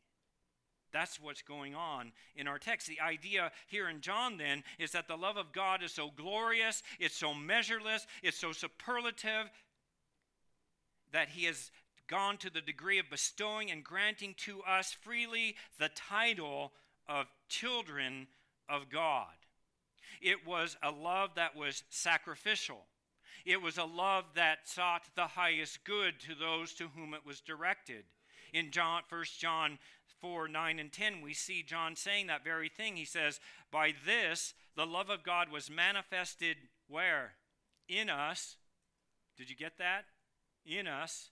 That's 0.96 1.20
what's 1.20 1.42
going 1.42 1.74
on 1.74 2.12
in 2.36 2.48
our 2.48 2.58
text. 2.58 2.86
The 2.86 3.02
idea 3.02 3.52
here 3.66 3.90
in 3.90 4.00
John, 4.00 4.38
then, 4.38 4.64
is 4.78 4.92
that 4.92 5.08
the 5.08 5.16
love 5.16 5.36
of 5.36 5.52
God 5.52 5.82
is 5.82 5.92
so 5.92 6.10
glorious, 6.16 6.82
it's 6.98 7.14
so 7.14 7.34
measureless, 7.34 8.06
it's 8.22 8.38
so 8.38 8.52
superlative 8.52 9.50
that 11.12 11.28
He 11.28 11.44
has 11.44 11.70
gone 12.08 12.38
to 12.38 12.48
the 12.48 12.62
degree 12.62 12.98
of 12.98 13.10
bestowing 13.10 13.70
and 13.70 13.84
granting 13.84 14.34
to 14.38 14.62
us 14.62 14.96
freely 15.02 15.56
the 15.78 15.90
title 15.94 16.72
of 17.06 17.26
children 17.50 18.26
of 18.66 18.88
God. 18.88 19.34
It 20.22 20.46
was 20.46 20.78
a 20.82 20.90
love 20.90 21.34
that 21.34 21.54
was 21.54 21.82
sacrificial. 21.90 22.86
It 23.44 23.60
was 23.60 23.76
a 23.76 23.84
love 23.84 24.24
that 24.34 24.66
sought 24.66 25.02
the 25.14 25.26
highest 25.26 25.84
good 25.84 26.20
to 26.20 26.34
those 26.34 26.72
to 26.74 26.88
whom 26.88 27.12
it 27.12 27.26
was 27.26 27.42
directed. 27.42 28.04
In 28.54 28.70
John, 28.70 29.02
1 29.10 29.24
John 29.38 29.78
4 30.20 30.48
9 30.48 30.78
and 30.78 30.92
10, 30.92 31.20
we 31.20 31.34
see 31.34 31.62
John 31.62 31.96
saying 31.96 32.26
that 32.26 32.44
very 32.44 32.68
thing. 32.68 32.96
He 32.96 33.04
says, 33.04 33.40
By 33.70 33.92
this, 34.04 34.54
the 34.76 34.86
love 34.86 35.10
of 35.10 35.22
God 35.22 35.50
was 35.50 35.70
manifested 35.70 36.56
where? 36.88 37.32
In 37.88 38.08
us. 38.08 38.56
Did 39.36 39.50
you 39.50 39.56
get 39.56 39.78
that? 39.78 40.04
In 40.64 40.86
us. 40.86 41.30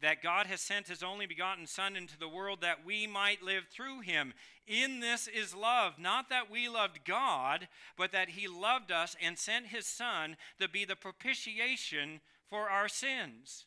That 0.00 0.22
God 0.22 0.46
has 0.46 0.60
sent 0.60 0.88
his 0.88 1.02
only 1.02 1.26
begotten 1.26 1.66
Son 1.66 1.94
into 1.94 2.18
the 2.18 2.28
world 2.28 2.60
that 2.60 2.84
we 2.84 3.06
might 3.06 3.42
live 3.42 3.64
through 3.70 4.00
him. 4.00 4.34
In 4.66 5.00
this 5.00 5.28
is 5.28 5.54
love, 5.54 5.98
not 5.98 6.28
that 6.28 6.50
we 6.50 6.68
loved 6.68 7.04
God, 7.04 7.68
but 7.96 8.10
that 8.12 8.30
he 8.30 8.48
loved 8.48 8.90
us 8.90 9.16
and 9.22 9.38
sent 9.38 9.66
his 9.66 9.86
Son 9.86 10.36
to 10.60 10.68
be 10.68 10.84
the 10.84 10.96
propitiation 10.96 12.20
for 12.50 12.68
our 12.68 12.88
sins. 12.88 13.66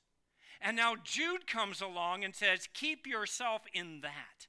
And 0.62 0.76
now 0.76 0.96
Jude 1.02 1.48
comes 1.48 1.82
along 1.82 2.24
and 2.24 2.36
says, 2.36 2.68
Keep 2.74 3.08
yourself 3.08 3.62
in 3.74 4.02
that. 4.02 4.48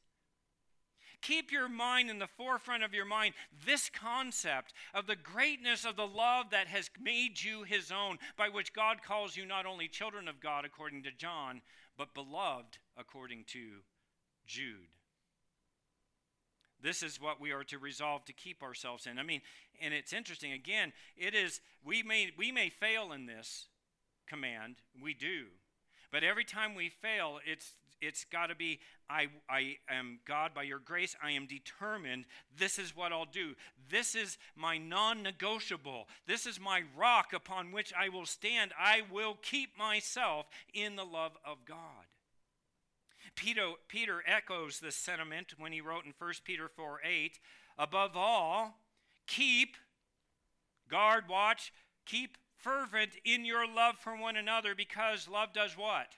Keep 1.26 1.50
your 1.50 1.68
mind 1.68 2.10
in 2.10 2.18
the 2.18 2.26
forefront 2.26 2.84
of 2.84 2.94
your 2.94 3.04
mind 3.04 3.34
this 3.64 3.90
concept 3.90 4.72
of 4.94 5.06
the 5.06 5.16
greatness 5.16 5.84
of 5.84 5.96
the 5.96 6.06
love 6.06 6.50
that 6.50 6.68
has 6.68 6.90
made 7.02 7.42
you 7.42 7.64
his 7.64 7.90
own, 7.90 8.18
by 8.36 8.48
which 8.48 8.72
God 8.72 9.02
calls 9.02 9.36
you 9.36 9.44
not 9.44 9.66
only 9.66 9.88
children 9.88 10.28
of 10.28 10.40
God, 10.40 10.64
according 10.64 11.02
to 11.02 11.10
John, 11.10 11.62
but 11.98 12.14
beloved, 12.14 12.78
according 12.96 13.44
to 13.48 13.80
Jude. 14.46 14.88
This 16.82 17.02
is 17.02 17.20
what 17.20 17.40
we 17.40 17.52
are 17.52 17.64
to 17.64 17.78
resolve 17.78 18.24
to 18.26 18.32
keep 18.32 18.62
ourselves 18.62 19.06
in. 19.06 19.18
I 19.18 19.22
mean, 19.22 19.40
and 19.80 19.92
it's 19.94 20.12
interesting 20.12 20.52
again, 20.52 20.92
it 21.16 21.34
is 21.34 21.60
we 21.84 22.02
may 22.02 22.30
we 22.36 22.52
may 22.52 22.68
fail 22.68 23.12
in 23.12 23.26
this 23.26 23.66
command, 24.26 24.76
we 25.02 25.14
do. 25.14 25.46
But 26.12 26.22
every 26.22 26.44
time 26.44 26.74
we 26.74 26.88
fail, 26.88 27.40
it's 27.44 27.72
it's 28.00 28.24
got 28.24 28.46
to 28.48 28.54
be 28.54 28.80
I, 29.08 29.28
I 29.48 29.76
am 29.88 30.18
God 30.26 30.52
by 30.54 30.64
your 30.64 30.78
grace. 30.78 31.14
I 31.22 31.30
am 31.32 31.46
determined. 31.46 32.24
This 32.56 32.78
is 32.78 32.96
what 32.96 33.12
I'll 33.12 33.24
do. 33.24 33.54
This 33.88 34.14
is 34.14 34.36
my 34.56 34.78
non 34.78 35.22
negotiable. 35.22 36.08
This 36.26 36.46
is 36.46 36.58
my 36.58 36.82
rock 36.96 37.32
upon 37.32 37.72
which 37.72 37.92
I 37.96 38.08
will 38.08 38.26
stand. 38.26 38.72
I 38.78 39.02
will 39.10 39.38
keep 39.40 39.78
myself 39.78 40.46
in 40.74 40.96
the 40.96 41.04
love 41.04 41.36
of 41.44 41.64
God. 41.64 42.06
Peter, 43.36 43.72
Peter 43.88 44.22
echoes 44.26 44.80
this 44.80 44.96
sentiment 44.96 45.54
when 45.58 45.72
he 45.72 45.80
wrote 45.80 46.04
in 46.04 46.14
1 46.18 46.32
Peter 46.44 46.68
4 46.68 47.00
8, 47.04 47.38
above 47.78 48.16
all, 48.16 48.78
keep, 49.26 49.76
guard, 50.88 51.24
watch, 51.28 51.72
keep 52.06 52.38
fervent 52.56 53.10
in 53.24 53.44
your 53.44 53.66
love 53.66 53.96
for 53.98 54.16
one 54.16 54.36
another 54.36 54.74
because 54.74 55.28
love 55.28 55.52
does 55.52 55.76
what? 55.76 56.16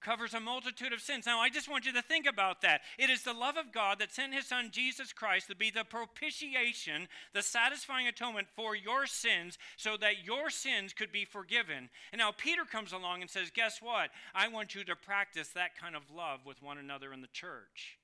Covers 0.00 0.34
a 0.34 0.40
multitude 0.40 0.92
of 0.92 1.00
sins. 1.00 1.26
Now, 1.26 1.40
I 1.40 1.48
just 1.48 1.68
want 1.68 1.86
you 1.86 1.92
to 1.92 2.02
think 2.02 2.26
about 2.26 2.62
that. 2.62 2.80
It 2.98 3.10
is 3.10 3.22
the 3.22 3.32
love 3.32 3.56
of 3.56 3.72
God 3.72 3.98
that 3.98 4.12
sent 4.12 4.34
his 4.34 4.46
son 4.46 4.70
Jesus 4.72 5.12
Christ 5.12 5.48
to 5.48 5.56
be 5.56 5.70
the 5.70 5.84
propitiation, 5.84 7.08
the 7.34 7.42
satisfying 7.42 8.06
atonement 8.06 8.48
for 8.56 8.74
your 8.74 9.06
sins, 9.06 9.58
so 9.76 9.96
that 9.98 10.24
your 10.24 10.50
sins 10.50 10.92
could 10.92 11.12
be 11.12 11.24
forgiven. 11.24 11.90
And 12.12 12.18
now 12.18 12.32
Peter 12.32 12.64
comes 12.64 12.92
along 12.92 13.20
and 13.20 13.30
says, 13.30 13.50
Guess 13.50 13.80
what? 13.82 14.10
I 14.34 14.48
want 14.48 14.74
you 14.74 14.84
to 14.84 14.96
practice 14.96 15.48
that 15.48 15.76
kind 15.76 15.94
of 15.94 16.10
love 16.14 16.40
with 16.46 16.62
one 16.62 16.78
another 16.78 17.12
in 17.12 17.20
the 17.20 17.28
church. 17.28 17.98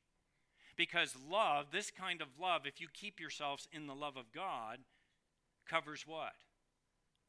Because 0.76 1.14
love, 1.30 1.66
this 1.72 1.90
kind 1.90 2.20
of 2.20 2.28
love, 2.40 2.62
if 2.66 2.80
you 2.80 2.88
keep 2.92 3.18
yourselves 3.18 3.66
in 3.72 3.86
the 3.86 3.94
love 3.94 4.16
of 4.16 4.32
God, 4.32 4.78
covers 5.68 6.04
what? 6.06 6.34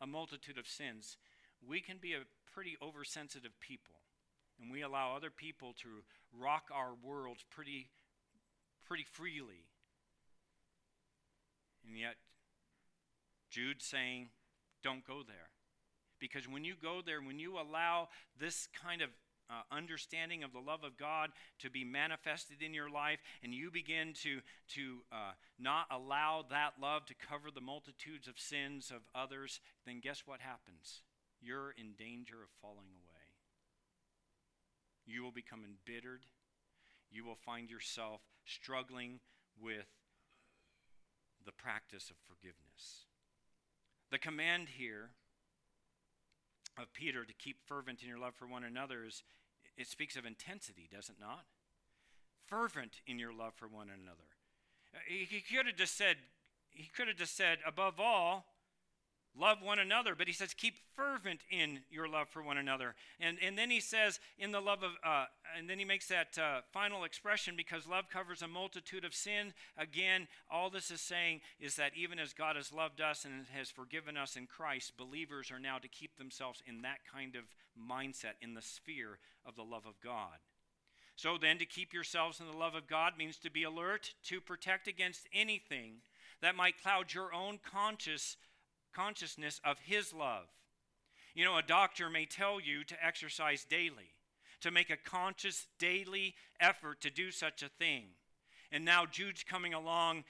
A 0.01 0.07
multitude 0.07 0.57
of 0.57 0.67
sins. 0.67 1.17
We 1.65 1.79
can 1.79 1.97
be 1.97 2.13
a 2.13 2.27
pretty 2.53 2.75
oversensitive 2.81 3.53
people 3.61 3.95
and 4.61 4.71
we 4.71 4.81
allow 4.81 5.15
other 5.15 5.29
people 5.29 5.73
to 5.81 6.03
rock 6.37 6.69
our 6.73 6.91
worlds 7.03 7.43
pretty, 7.49 7.89
pretty 8.85 9.03
freely. 9.03 9.65
And 11.87 11.97
yet, 11.97 12.15
Jude's 13.49 13.85
saying, 13.85 14.29
don't 14.83 15.05
go 15.05 15.21
there. 15.25 15.49
Because 16.19 16.47
when 16.47 16.65
you 16.65 16.73
go 16.81 17.01
there, 17.05 17.21
when 17.21 17.39
you 17.39 17.59
allow 17.59 18.09
this 18.39 18.67
kind 18.83 19.01
of 19.01 19.09
uh, 19.49 19.61
understanding 19.71 20.43
of 20.43 20.51
the 20.51 20.59
love 20.59 20.83
of 20.83 20.97
God 20.97 21.29
to 21.59 21.69
be 21.69 21.85
manifested 21.85 22.61
in 22.61 22.73
your 22.73 22.89
life, 22.89 23.19
and 23.43 23.53
you 23.53 23.71
begin 23.71 24.13
to, 24.23 24.41
to 24.69 24.97
uh, 25.11 25.31
not 25.57 25.85
allow 25.89 26.43
that 26.49 26.73
love 26.81 27.05
to 27.05 27.13
cover 27.15 27.49
the 27.53 27.61
multitudes 27.61 28.27
of 28.27 28.37
sins 28.37 28.91
of 28.93 29.03
others, 29.15 29.61
then 29.85 30.01
guess 30.01 30.23
what 30.25 30.41
happens? 30.41 31.03
You're 31.39 31.73
in 31.77 31.93
danger 31.97 32.43
of 32.43 32.49
falling 32.61 32.89
away 32.91 33.06
you 35.07 35.23
will 35.23 35.31
become 35.31 35.63
embittered. 35.63 36.25
You 37.09 37.25
will 37.25 37.35
find 37.35 37.69
yourself 37.69 38.21
struggling 38.45 39.19
with 39.59 39.87
the 41.45 41.53
practice 41.53 42.09
of 42.09 42.17
forgiveness. 42.27 43.05
The 44.11 44.19
command 44.19 44.67
here 44.77 45.11
of 46.77 46.93
Peter 46.93 47.25
to 47.25 47.33
keep 47.33 47.57
fervent 47.65 48.01
in 48.03 48.09
your 48.09 48.19
love 48.19 48.35
for 48.35 48.45
one 48.45 48.63
another 48.63 49.05
is 49.05 49.23
it 49.77 49.87
speaks 49.87 50.15
of 50.15 50.25
intensity, 50.25 50.89
does 50.91 51.09
it 51.09 51.15
not? 51.19 51.45
Fervent 52.45 53.01
in 53.07 53.17
your 53.17 53.33
love 53.33 53.53
for 53.55 53.67
one 53.67 53.87
another. 53.87 54.27
He 55.07 55.41
could 55.41 55.67
have 55.67 55.75
just 55.75 55.97
said, 55.97 56.17
he 56.69 56.89
could 56.95 57.07
have 57.07 57.17
just 57.17 57.35
said, 57.35 57.59
above 57.65 57.99
all, 57.99 58.45
love 59.39 59.61
one 59.61 59.79
another 59.79 60.15
but 60.15 60.27
he 60.27 60.33
says 60.33 60.53
keep 60.53 60.75
fervent 60.95 61.41
in 61.49 61.79
your 61.89 62.07
love 62.07 62.29
for 62.29 62.41
one 62.41 62.57
another. 62.57 62.95
And, 63.19 63.37
and 63.41 63.57
then 63.57 63.69
he 63.69 63.79
says 63.79 64.19
in 64.37 64.51
the 64.51 64.59
love 64.59 64.83
of 64.83 64.91
uh, 65.03 65.25
and 65.57 65.69
then 65.69 65.79
he 65.79 65.85
makes 65.85 66.07
that 66.07 66.37
uh, 66.37 66.61
final 66.71 67.03
expression 67.03 67.55
because 67.55 67.87
love 67.87 68.09
covers 68.09 68.41
a 68.41 68.47
multitude 68.47 69.05
of 69.05 69.13
sin. 69.13 69.53
Again 69.77 70.27
all 70.51 70.69
this 70.69 70.91
is 70.91 71.01
saying 71.01 71.41
is 71.59 71.75
that 71.75 71.91
even 71.95 72.19
as 72.19 72.33
god 72.33 72.55
has 72.55 72.71
loved 72.71 73.01
us 73.01 73.25
and 73.25 73.45
has 73.53 73.69
forgiven 73.69 74.17
us 74.17 74.35
in 74.35 74.47
christ 74.47 74.97
believers 74.97 75.51
are 75.51 75.59
now 75.59 75.77
to 75.77 75.87
keep 75.87 76.17
themselves 76.17 76.61
in 76.65 76.81
that 76.81 76.99
kind 77.11 77.35
of 77.35 77.43
mindset 77.77 78.35
in 78.41 78.53
the 78.53 78.61
sphere 78.61 79.19
of 79.45 79.55
the 79.55 79.63
love 79.63 79.85
of 79.85 79.99
god. 80.03 80.39
So 81.15 81.37
then 81.39 81.57
to 81.57 81.65
keep 81.65 81.93
yourselves 81.93 82.39
in 82.39 82.45
the 82.45 82.57
love 82.57 82.75
of 82.75 82.87
god 82.87 83.13
means 83.17 83.37
to 83.37 83.51
be 83.51 83.63
alert 83.63 84.13
to 84.25 84.41
protect 84.41 84.87
against 84.87 85.27
anything 85.33 86.01
that 86.41 86.55
might 86.55 86.81
cloud 86.81 87.13
your 87.13 87.33
own 87.33 87.59
conscious 87.63 88.37
consciousness 88.97 89.61
of 89.63 89.77
His 89.85 90.13
love. 90.13 90.47
You 91.35 91.45
know, 91.45 91.57
a 91.57 91.61
doctor 91.61 92.09
may 92.09 92.25
tell 92.25 92.59
you 92.59 92.83
to 92.85 93.05
exercise 93.05 93.63
daily, 93.63 94.15
to 94.61 94.71
make 94.71 94.89
a 94.89 94.97
conscious 94.97 95.67
daily 95.77 96.33
effort 96.59 96.99
to 97.01 97.11
do 97.11 97.29
such 97.29 97.61
a 97.61 97.69
thing. 97.69 98.05
And 98.71 98.83
now 98.83 99.05
Jude's 99.05 99.43
coming 99.43 99.73
along 99.73 100.25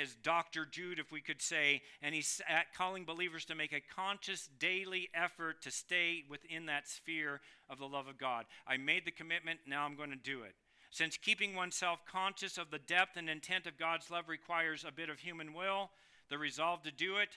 as 0.00 0.14
Dr. 0.22 0.64
Jude, 0.64 0.98
if 0.98 1.12
we 1.12 1.20
could 1.20 1.42
say, 1.42 1.82
and 2.00 2.14
he's 2.14 2.40
calling 2.74 3.04
believers 3.04 3.44
to 3.46 3.54
make 3.54 3.72
a 3.72 3.94
conscious 3.94 4.48
daily 4.58 5.10
effort 5.12 5.60
to 5.62 5.70
stay 5.70 6.24
within 6.30 6.66
that 6.66 6.88
sphere 6.88 7.40
of 7.68 7.78
the 7.78 7.88
love 7.88 8.06
of 8.06 8.16
God. 8.16 8.46
I 8.66 8.78
made 8.78 9.04
the 9.04 9.10
commitment, 9.10 9.60
now 9.66 9.84
I'm 9.84 9.96
going 9.96 10.10
to 10.10 10.16
do 10.16 10.44
it. 10.44 10.54
Since 10.90 11.18
keeping 11.18 11.54
oneself 11.54 11.98
conscious 12.10 12.56
of 12.56 12.70
the 12.70 12.78
depth 12.78 13.16
and 13.16 13.28
intent 13.28 13.66
of 13.66 13.76
God's 13.76 14.10
love 14.10 14.28
requires 14.28 14.84
a 14.86 14.92
bit 14.92 15.10
of 15.10 15.18
human 15.18 15.52
will, 15.52 15.90
the 16.30 16.38
resolve 16.38 16.84
to 16.84 16.92
do 16.92 17.16
it, 17.16 17.36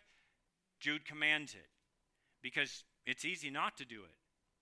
Jude 0.79 1.05
commands 1.05 1.53
it 1.53 1.69
because 2.41 2.83
it's 3.05 3.25
easy 3.25 3.49
not 3.49 3.77
to 3.77 3.85
do 3.85 4.01
it. 4.01 4.15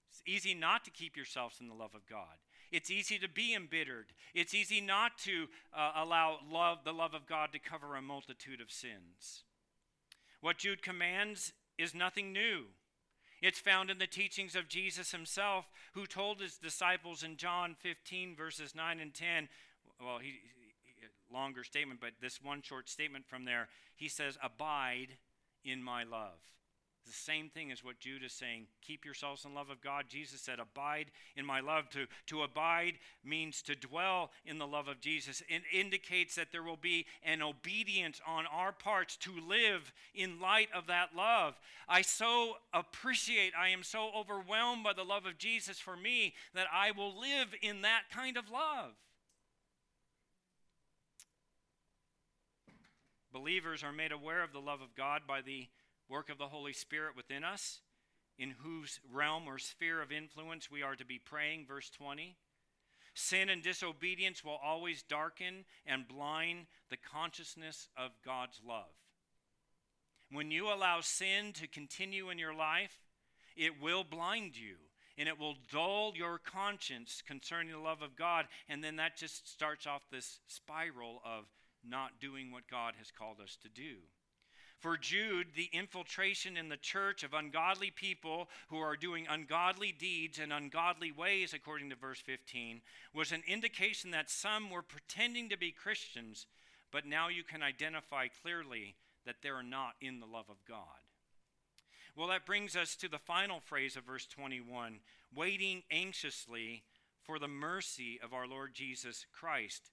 It's 0.09 0.21
easy 0.25 0.53
not 0.53 0.85
to 0.85 0.91
keep 0.91 1.15
yourselves 1.15 1.57
in 1.59 1.67
the 1.67 1.73
love 1.73 1.93
of 1.93 2.05
God. 2.07 2.37
It's 2.71 2.89
easy 2.89 3.17
to 3.19 3.29
be 3.29 3.53
embittered. 3.53 4.07
It's 4.33 4.53
easy 4.53 4.81
not 4.81 5.17
to 5.19 5.47
uh, 5.73 5.91
allow 5.95 6.39
love, 6.51 6.79
the 6.83 6.93
love 6.93 7.13
of 7.13 7.27
God 7.27 7.51
to 7.51 7.59
cover 7.59 7.95
a 7.95 8.01
multitude 8.01 8.61
of 8.61 8.71
sins. 8.71 9.43
What 10.41 10.57
Jude 10.57 10.81
commands 10.81 11.53
is 11.77 11.93
nothing 11.93 12.31
new. 12.31 12.65
It's 13.41 13.59
found 13.59 13.89
in 13.89 13.97
the 13.97 14.07
teachings 14.07 14.55
of 14.55 14.67
Jesus 14.67 15.11
himself, 15.11 15.65
who 15.93 16.05
told 16.05 16.39
his 16.39 16.57
disciples 16.57 17.23
in 17.23 17.37
John 17.37 17.75
15, 17.79 18.35
verses 18.35 18.73
9 18.73 18.99
and 18.99 19.13
10. 19.13 19.49
Well, 20.01 20.19
he, 20.19 20.29
he 20.29 20.65
longer 21.31 21.63
statement, 21.63 21.99
but 21.99 22.11
this 22.21 22.41
one 22.41 22.61
short 22.61 22.89
statement 22.89 23.25
from 23.27 23.45
there. 23.45 23.67
He 23.95 24.07
says, 24.07 24.37
Abide 24.41 25.17
in 25.65 25.83
my 25.83 26.03
love. 26.03 26.39
The 27.05 27.13
same 27.13 27.49
thing 27.49 27.71
as 27.71 27.83
what 27.83 27.99
Jude 27.99 28.23
is 28.23 28.33
saying. 28.33 28.65
Keep 28.81 29.05
yourselves 29.05 29.45
in 29.45 29.53
love 29.53 29.69
of 29.69 29.79
God. 29.79 30.05
Jesus 30.09 30.41
said, 30.41 30.59
Abide 30.59 31.11
in 31.35 31.45
my 31.45 31.59
love. 31.59 31.87
To, 31.91 32.07
to 32.27 32.41
abide 32.41 32.93
means 33.23 33.61
to 33.63 33.75
dwell 33.75 34.31
in 34.43 34.57
the 34.57 34.65
love 34.65 34.87
of 34.87 35.01
Jesus. 35.01 35.43
It 35.47 35.61
indicates 35.71 36.33
that 36.35 36.51
there 36.51 36.63
will 36.63 36.77
be 36.77 37.05
an 37.23 37.43
obedience 37.43 38.21
on 38.25 38.45
our 38.47 38.71
parts 38.71 39.17
to 39.17 39.31
live 39.47 39.93
in 40.15 40.41
light 40.41 40.69
of 40.73 40.87
that 40.87 41.15
love. 41.15 41.59
I 41.87 42.01
so 42.01 42.55
appreciate, 42.73 43.53
I 43.55 43.69
am 43.69 43.83
so 43.83 44.09
overwhelmed 44.17 44.83
by 44.83 44.93
the 44.93 45.03
love 45.03 45.27
of 45.27 45.37
Jesus 45.37 45.77
for 45.77 45.95
me 45.95 46.33
that 46.55 46.67
I 46.73 46.89
will 46.89 47.19
live 47.19 47.53
in 47.61 47.81
that 47.81 48.03
kind 48.11 48.35
of 48.35 48.49
love. 48.49 48.93
Believers 53.35 53.83
are 53.83 53.91
made 53.91 54.13
aware 54.13 54.45
of 54.45 54.53
the 54.53 54.61
love 54.61 54.79
of 54.79 54.95
God 54.95 55.23
by 55.27 55.41
the 55.41 55.67
work 56.07 56.29
of 56.29 56.37
the 56.37 56.47
Holy 56.47 56.71
Spirit 56.71 57.17
within 57.17 57.43
us, 57.43 57.81
in 58.39 58.51
whose 58.63 59.01
realm 59.11 59.43
or 59.45 59.57
sphere 59.57 60.01
of 60.01 60.09
influence 60.09 60.71
we 60.71 60.81
are 60.81 60.95
to 60.95 61.03
be 61.03 61.19
praying. 61.19 61.65
Verse 61.67 61.89
20. 61.89 62.37
Sin 63.13 63.49
and 63.49 63.61
disobedience 63.61 64.41
will 64.41 64.57
always 64.63 65.03
darken 65.03 65.65
and 65.85 66.07
blind 66.07 66.67
the 66.89 66.95
consciousness 66.95 67.89
of 67.97 68.11
God's 68.23 68.61
love. 68.65 68.95
When 70.31 70.49
you 70.49 70.69
allow 70.69 71.01
sin 71.01 71.51
to 71.55 71.67
continue 71.67 72.29
in 72.29 72.39
your 72.39 72.55
life, 72.55 72.99
it 73.57 73.81
will 73.81 74.05
blind 74.05 74.55
you 74.55 74.77
and 75.17 75.27
it 75.27 75.37
will 75.37 75.55
dull 75.73 76.13
your 76.15 76.37
conscience 76.37 77.21
concerning 77.27 77.73
the 77.73 77.79
love 77.79 78.01
of 78.01 78.15
God. 78.15 78.45
And 78.69 78.81
then 78.81 78.95
that 78.95 79.17
just 79.17 79.51
starts 79.51 79.85
off 79.85 80.03
this 80.09 80.39
spiral 80.47 81.21
of 81.25 81.43
not 81.89 82.19
doing 82.19 82.51
what 82.51 82.67
God 82.69 82.93
has 82.97 83.11
called 83.11 83.39
us 83.41 83.57
to 83.61 83.69
do. 83.69 83.97
For 84.79 84.97
Jude, 84.97 85.47
the 85.55 85.69
infiltration 85.71 86.57
in 86.57 86.69
the 86.69 86.77
church 86.77 87.23
of 87.23 87.33
ungodly 87.33 87.91
people 87.91 88.49
who 88.67 88.77
are 88.77 88.97
doing 88.97 89.25
ungodly 89.29 89.91
deeds 89.91 90.37
in 90.37 90.51
ungodly 90.51 91.11
ways, 91.11 91.53
according 91.53 91.89
to 91.89 91.95
verse 91.95 92.19
15, 92.19 92.81
was 93.13 93.31
an 93.31 93.41
indication 93.47 94.11
that 94.11 94.29
some 94.29 94.69
were 94.69 94.81
pretending 94.81 95.49
to 95.49 95.57
be 95.57 95.71
Christians, 95.71 96.45
but 96.91 97.05
now 97.05 97.29
you 97.29 97.43
can 97.43 97.63
identify 97.63 98.27
clearly 98.27 98.95
that 99.25 99.37
they're 99.41 99.63
not 99.63 99.93
in 100.01 100.19
the 100.19 100.27
love 100.27 100.49
of 100.49 100.63
God. 100.67 101.01
Well, 102.15 102.27
that 102.27 102.45
brings 102.45 102.75
us 102.75 102.95
to 102.97 103.09
the 103.09 103.17
final 103.17 103.59
phrase 103.59 103.95
of 103.95 104.03
verse 104.03 104.25
21 104.27 104.99
waiting 105.33 105.83
anxiously 105.91 106.83
for 107.23 107.39
the 107.39 107.47
mercy 107.47 108.19
of 108.23 108.33
our 108.33 108.47
Lord 108.47 108.73
Jesus 108.73 109.25
Christ. 109.33 109.89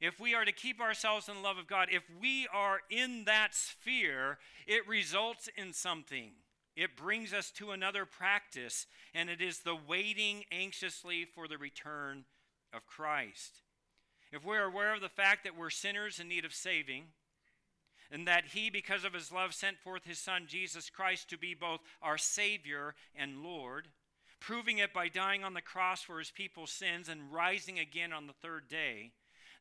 If 0.00 0.18
we 0.18 0.34
are 0.34 0.46
to 0.46 0.52
keep 0.52 0.80
ourselves 0.80 1.28
in 1.28 1.34
the 1.34 1.40
love 1.40 1.58
of 1.58 1.66
God, 1.66 1.88
if 1.90 2.04
we 2.20 2.48
are 2.52 2.80
in 2.88 3.24
that 3.26 3.54
sphere, 3.54 4.38
it 4.66 4.88
results 4.88 5.48
in 5.56 5.74
something. 5.74 6.30
It 6.74 6.96
brings 6.96 7.34
us 7.34 7.50
to 7.52 7.72
another 7.72 8.06
practice, 8.06 8.86
and 9.14 9.28
it 9.28 9.42
is 9.42 9.58
the 9.58 9.76
waiting 9.76 10.44
anxiously 10.50 11.26
for 11.26 11.46
the 11.46 11.58
return 11.58 12.24
of 12.72 12.86
Christ. 12.86 13.62
If 14.32 14.44
we're 14.44 14.64
aware 14.64 14.94
of 14.94 15.02
the 15.02 15.08
fact 15.08 15.44
that 15.44 15.56
we're 15.56 15.70
sinners 15.70 16.18
in 16.18 16.28
need 16.28 16.46
of 16.46 16.54
saving, 16.54 17.04
and 18.10 18.26
that 18.26 18.46
He, 18.54 18.70
because 18.70 19.04
of 19.04 19.12
His 19.12 19.30
love, 19.30 19.52
sent 19.52 19.78
forth 19.78 20.04
His 20.04 20.18
Son, 20.18 20.44
Jesus 20.46 20.88
Christ, 20.88 21.28
to 21.28 21.36
be 21.36 21.52
both 21.52 21.80
our 22.00 22.16
Savior 22.16 22.94
and 23.14 23.42
Lord, 23.42 23.88
proving 24.40 24.78
it 24.78 24.94
by 24.94 25.08
dying 25.08 25.44
on 25.44 25.52
the 25.52 25.60
cross 25.60 26.02
for 26.02 26.18
His 26.18 26.30
people's 26.30 26.70
sins 26.70 27.08
and 27.08 27.32
rising 27.32 27.78
again 27.78 28.12
on 28.12 28.26
the 28.26 28.32
third 28.32 28.68
day, 28.68 29.10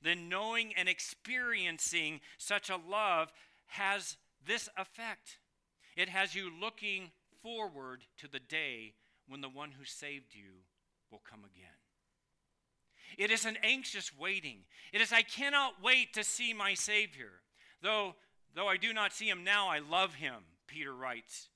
then 0.01 0.29
knowing 0.29 0.73
and 0.75 0.87
experiencing 0.87 2.21
such 2.37 2.69
a 2.69 2.77
love 2.77 3.31
has 3.67 4.17
this 4.45 4.69
effect. 4.77 5.39
It 5.95 6.09
has 6.09 6.35
you 6.35 6.51
looking 6.59 7.11
forward 7.41 8.03
to 8.17 8.27
the 8.27 8.39
day 8.39 8.93
when 9.27 9.41
the 9.41 9.49
one 9.49 9.71
who 9.71 9.85
saved 9.85 10.33
you 10.33 10.63
will 11.11 11.21
come 11.29 11.41
again. 11.41 11.69
It 13.17 13.31
is 13.31 13.45
an 13.45 13.57
anxious 13.63 14.11
waiting. 14.17 14.59
It 14.93 15.01
is, 15.01 15.11
I 15.11 15.23
cannot 15.23 15.81
wait 15.83 16.13
to 16.13 16.23
see 16.23 16.53
my 16.53 16.73
Savior. 16.73 17.41
Though, 17.81 18.15
though 18.55 18.67
I 18.67 18.77
do 18.77 18.93
not 18.93 19.13
see 19.13 19.27
him 19.27 19.43
now, 19.43 19.67
I 19.67 19.79
love 19.79 20.15
him, 20.15 20.43
Peter 20.67 20.93
writes. 20.93 21.49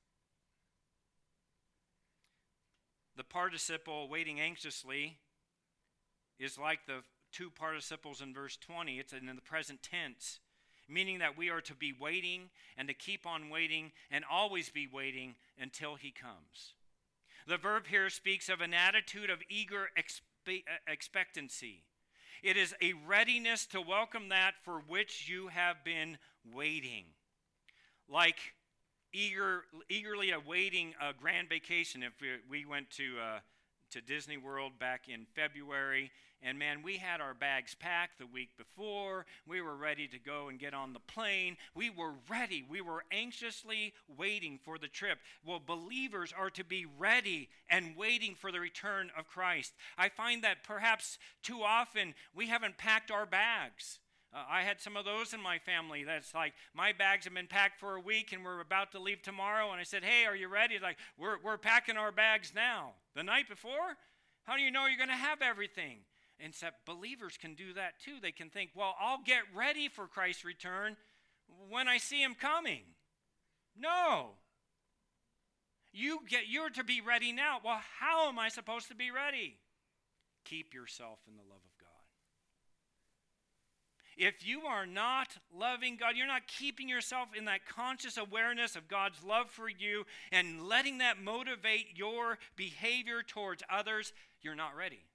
The 3.15 3.23
participle 3.23 4.09
waiting 4.09 4.39
anxiously 4.39 5.17
is 6.39 6.57
like 6.57 6.79
the 6.87 7.03
two 7.33 7.49
participles 7.49 8.21
in 8.21 8.33
verse 8.33 8.57
20. 8.57 8.99
It's 8.99 9.11
in 9.11 9.25
the 9.25 9.41
present 9.41 9.81
tense, 9.83 10.39
meaning 10.87 11.19
that 11.19 11.37
we 11.37 11.49
are 11.49 11.61
to 11.61 11.73
be 11.73 11.93
waiting 11.99 12.49
and 12.77 12.87
to 12.87 12.93
keep 12.93 13.25
on 13.25 13.49
waiting 13.49 13.91
and 14.11 14.23
always 14.29 14.69
be 14.69 14.87
waiting 14.91 15.35
until 15.59 15.95
he 15.95 16.11
comes. 16.11 16.73
The 17.47 17.57
verb 17.57 17.87
here 17.87 18.09
speaks 18.09 18.47
of 18.47 18.61
an 18.61 18.73
attitude 18.73 19.29
of 19.29 19.39
eager 19.49 19.89
expe- 19.97 20.63
uh, 20.67 20.79
expectancy. 20.87 21.83
It 22.41 22.57
is 22.57 22.73
a 22.81 22.93
readiness 23.07 23.65
to 23.67 23.81
welcome 23.81 24.29
that 24.29 24.53
for 24.63 24.79
which 24.87 25.29
you 25.29 25.47
have 25.47 25.83
been 25.83 26.17
waiting. 26.53 27.05
Like 28.07 28.37
eager, 29.13 29.63
eagerly 29.89 30.31
awaiting 30.31 30.93
a 31.01 31.13
grand 31.13 31.49
vacation. 31.49 32.03
If 32.03 32.13
we, 32.21 32.27
we 32.49 32.65
went 32.65 32.89
to, 32.91 33.15
uh, 33.19 33.39
to 33.93 34.01
Disney 34.01 34.37
World 34.37 34.73
back 34.79 35.07
in 35.07 35.25
February 35.35 36.11
and 36.45 36.59
man, 36.59 36.83
we 36.83 36.97
had 36.97 37.21
our 37.21 37.33
bags 37.33 37.73
packed 37.73 38.19
the 38.19 38.27
week 38.27 38.49
before. 38.57 39.25
We 39.47 39.61
were 39.61 39.77
ready 39.77 40.07
to 40.09 40.19
go 40.19 40.49
and 40.49 40.59
get 40.59 40.73
on 40.73 40.91
the 40.91 40.99
plane. 40.99 41.55
We 41.73 41.89
were 41.89 42.13
ready. 42.29 42.65
We 42.69 42.81
were 42.81 43.05
anxiously 43.11 43.93
waiting 44.17 44.59
for 44.61 44.77
the 44.77 44.89
trip. 44.89 45.19
Well, 45.45 45.61
believers 45.65 46.33
are 46.37 46.49
to 46.51 46.65
be 46.65 46.85
ready 46.85 47.47
and 47.69 47.95
waiting 47.95 48.35
for 48.35 48.51
the 48.51 48.59
return 48.59 49.09
of 49.17 49.29
Christ. 49.29 49.73
I 49.97 50.09
find 50.09 50.43
that 50.43 50.63
perhaps 50.63 51.17
too 51.41 51.61
often 51.63 52.13
we 52.35 52.47
haven't 52.47 52.77
packed 52.77 53.09
our 53.09 53.25
bags. 53.25 53.99
Uh, 54.33 54.43
I 54.49 54.63
had 54.63 54.81
some 54.81 54.97
of 54.97 55.05
those 55.05 55.33
in 55.33 55.41
my 55.41 55.59
family. 55.59 56.03
That's 56.03 56.33
like, 56.33 56.53
my 56.73 56.91
bags 56.91 57.23
have 57.23 57.33
been 57.33 57.47
packed 57.47 57.79
for 57.79 57.95
a 57.95 58.01
week 58.01 58.33
and 58.33 58.43
we're 58.43 58.59
about 58.59 58.91
to 58.91 58.99
leave 58.99 59.21
tomorrow. 59.21 59.71
And 59.71 59.79
I 59.79 59.83
said, 59.83 60.03
Hey, 60.03 60.25
are 60.25 60.35
you 60.35 60.49
ready? 60.49 60.77
Like, 60.81 60.97
we're, 61.17 61.37
we're 61.41 61.57
packing 61.57 61.95
our 61.95 62.11
bags 62.11 62.51
now. 62.53 62.95
The 63.15 63.23
night 63.23 63.47
before? 63.47 63.97
How 64.43 64.55
do 64.55 64.61
you 64.61 64.71
know 64.71 64.85
you're 64.87 64.97
going 64.97 65.09
to 65.09 65.15
have 65.15 65.41
everything? 65.41 65.99
So 66.51 66.67
believers 66.85 67.37
can 67.37 67.55
do 67.55 67.73
that 67.73 67.93
too. 68.03 68.15
They 68.21 68.33
can 68.33 68.49
think, 68.49 68.71
well, 68.75 68.95
I'll 68.99 69.21
get 69.25 69.43
ready 69.55 69.87
for 69.87 70.07
Christ's 70.07 70.43
return 70.43 70.97
when 71.69 71.87
I 71.87 71.97
see 71.97 72.21
him 72.21 72.35
coming. 72.35 72.81
No. 73.77 74.31
You 75.93 76.19
get 76.27 76.47
you're 76.49 76.69
to 76.71 76.83
be 76.83 76.99
ready 77.01 77.31
now. 77.31 77.59
Well, 77.63 77.79
how 77.99 78.27
am 78.27 78.39
I 78.39 78.49
supposed 78.49 78.89
to 78.89 78.95
be 78.95 79.09
ready? 79.09 79.57
Keep 80.43 80.73
yourself 80.73 81.19
in 81.27 81.35
the 81.37 81.43
love. 81.49 81.62
If 84.17 84.45
you 84.45 84.61
are 84.61 84.85
not 84.85 85.37
loving 85.55 85.97
God, 85.97 86.15
you're 86.15 86.27
not 86.27 86.47
keeping 86.47 86.87
yourself 86.87 87.29
in 87.37 87.45
that 87.45 87.65
conscious 87.67 88.17
awareness 88.17 88.75
of 88.75 88.87
God's 88.87 89.23
love 89.23 89.49
for 89.49 89.69
you 89.69 90.05
and 90.31 90.67
letting 90.67 90.99
that 90.99 91.21
motivate 91.21 91.95
your 91.95 92.37
behavior 92.55 93.23
towards 93.23 93.63
others, 93.69 94.13
you're 94.41 94.55
not 94.55 94.75
ready. 94.75 95.05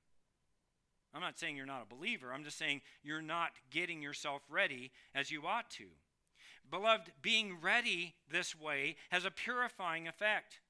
I'm 1.14 1.20
not 1.20 1.38
saying 1.38 1.56
you're 1.56 1.66
not 1.66 1.86
a 1.90 1.94
believer. 1.94 2.32
I'm 2.32 2.44
just 2.44 2.58
saying 2.58 2.82
you're 3.02 3.22
not 3.22 3.50
getting 3.70 4.02
yourself 4.02 4.42
ready 4.50 4.90
as 5.14 5.30
you 5.30 5.46
ought 5.46 5.70
to. 5.72 5.84
Beloved, 6.70 7.12
being 7.22 7.56
ready 7.62 8.14
this 8.30 8.58
way 8.58 8.96
has 9.10 9.24
a 9.24 9.30
purifying 9.30 10.06
effect. 10.06 10.60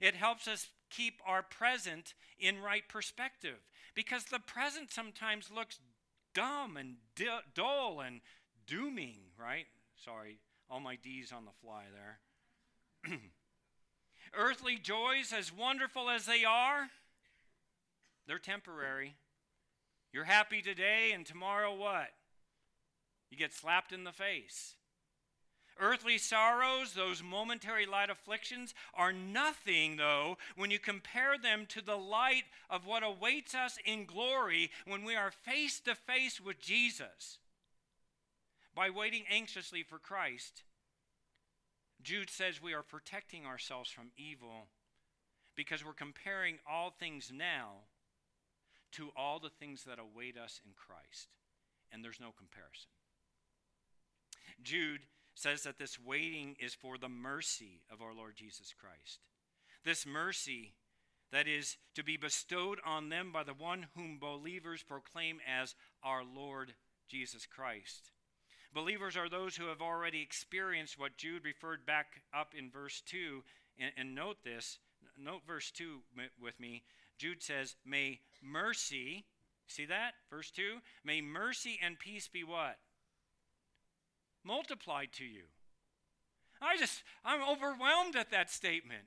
It 0.00 0.16
helps 0.16 0.48
us 0.48 0.68
keep 0.90 1.20
our 1.26 1.42
present 1.42 2.14
in 2.38 2.60
right 2.60 2.82
perspective 2.88 3.58
because 3.94 4.24
the 4.24 4.40
present 4.40 4.92
sometimes 4.92 5.50
looks 5.54 5.78
dumb 6.34 6.76
and 6.76 6.96
dull 7.54 8.00
and 8.00 8.20
dooming, 8.66 9.18
right? 9.38 9.66
Sorry, 10.04 10.38
all 10.68 10.80
my 10.80 10.96
D's 10.96 11.32
on 11.32 11.44
the 11.44 11.50
fly 11.62 11.84
there. 11.92 13.18
Earthly 14.36 14.76
joys, 14.76 15.32
as 15.32 15.52
wonderful 15.52 16.10
as 16.10 16.26
they 16.26 16.44
are, 16.44 16.88
they're 18.26 18.38
temporary. 18.38 19.14
You're 20.12 20.24
happy 20.24 20.60
today, 20.60 21.12
and 21.12 21.24
tomorrow 21.24 21.74
what? 21.74 22.08
You 23.30 23.36
get 23.36 23.52
slapped 23.52 23.92
in 23.92 24.04
the 24.04 24.12
face. 24.12 24.74
Earthly 25.80 26.18
sorrows, 26.18 26.92
those 26.92 27.22
momentary 27.22 27.84
light 27.84 28.10
afflictions, 28.10 28.74
are 28.94 29.12
nothing, 29.12 29.96
though, 29.96 30.38
when 30.56 30.70
you 30.70 30.78
compare 30.78 31.36
them 31.36 31.66
to 31.66 31.82
the 31.82 31.96
light 31.96 32.44
of 32.70 32.86
what 32.86 33.02
awaits 33.02 33.54
us 33.54 33.78
in 33.84 34.04
glory 34.04 34.70
when 34.86 35.04
we 35.04 35.16
are 35.16 35.30
face 35.30 35.80
to 35.80 35.94
face 35.94 36.40
with 36.40 36.60
Jesus. 36.60 37.38
By 38.74 38.90
waiting 38.90 39.24
anxiously 39.30 39.82
for 39.82 39.98
Christ, 39.98 40.62
Jude 42.02 42.30
says 42.30 42.62
we 42.62 42.74
are 42.74 42.82
protecting 42.82 43.46
ourselves 43.46 43.90
from 43.90 44.10
evil 44.16 44.68
because 45.56 45.84
we're 45.84 45.92
comparing 45.92 46.58
all 46.68 46.90
things 46.90 47.32
now 47.34 47.70
to 48.92 49.10
all 49.16 49.38
the 49.38 49.50
things 49.50 49.84
that 49.84 49.98
await 49.98 50.36
us 50.36 50.60
in 50.64 50.72
Christ. 50.74 51.28
And 51.92 52.04
there's 52.04 52.20
no 52.20 52.32
comparison. 52.36 52.90
Jude 54.62 55.00
says 55.34 55.62
that 55.62 55.78
this 55.78 55.98
waiting 55.98 56.56
is 56.58 56.74
for 56.74 56.96
the 56.96 57.08
mercy 57.08 57.80
of 57.92 58.00
our 58.00 58.14
Lord 58.14 58.36
Jesus 58.36 58.74
Christ. 58.78 59.20
This 59.84 60.06
mercy 60.06 60.74
that 61.32 61.48
is 61.48 61.76
to 61.94 62.04
be 62.04 62.16
bestowed 62.16 62.78
on 62.86 63.08
them 63.08 63.32
by 63.32 63.42
the 63.42 63.54
one 63.54 63.88
whom 63.96 64.18
believers 64.18 64.82
proclaim 64.82 65.38
as 65.46 65.74
our 66.02 66.22
Lord 66.22 66.74
Jesus 67.08 67.46
Christ. 67.46 68.12
Believers 68.72 69.16
are 69.16 69.28
those 69.28 69.56
who 69.56 69.66
have 69.66 69.80
already 69.80 70.20
experienced 70.20 70.98
what 70.98 71.16
Jude 71.16 71.44
referred 71.44 71.86
back 71.86 72.22
up 72.32 72.54
in 72.56 72.70
verse 72.70 73.02
2. 73.06 73.42
And, 73.78 73.92
and 73.96 74.14
note 74.14 74.38
this, 74.44 74.78
note 75.18 75.42
verse 75.46 75.70
2 75.70 76.00
with 76.40 76.58
me. 76.58 76.82
Jude 77.18 77.42
says, 77.42 77.76
May 77.84 78.20
mercy, 78.42 79.24
see 79.68 79.86
that? 79.86 80.14
Verse 80.30 80.50
2 80.50 80.78
May 81.04 81.20
mercy 81.20 81.78
and 81.82 81.98
peace 81.98 82.28
be 82.28 82.42
what? 82.42 82.76
Multiplied 84.44 85.08
to 85.14 85.24
you. 85.24 85.44
I 86.60 86.76
just, 86.76 87.02
I'm 87.24 87.42
overwhelmed 87.42 88.16
at 88.16 88.30
that 88.30 88.50
statement. 88.50 89.04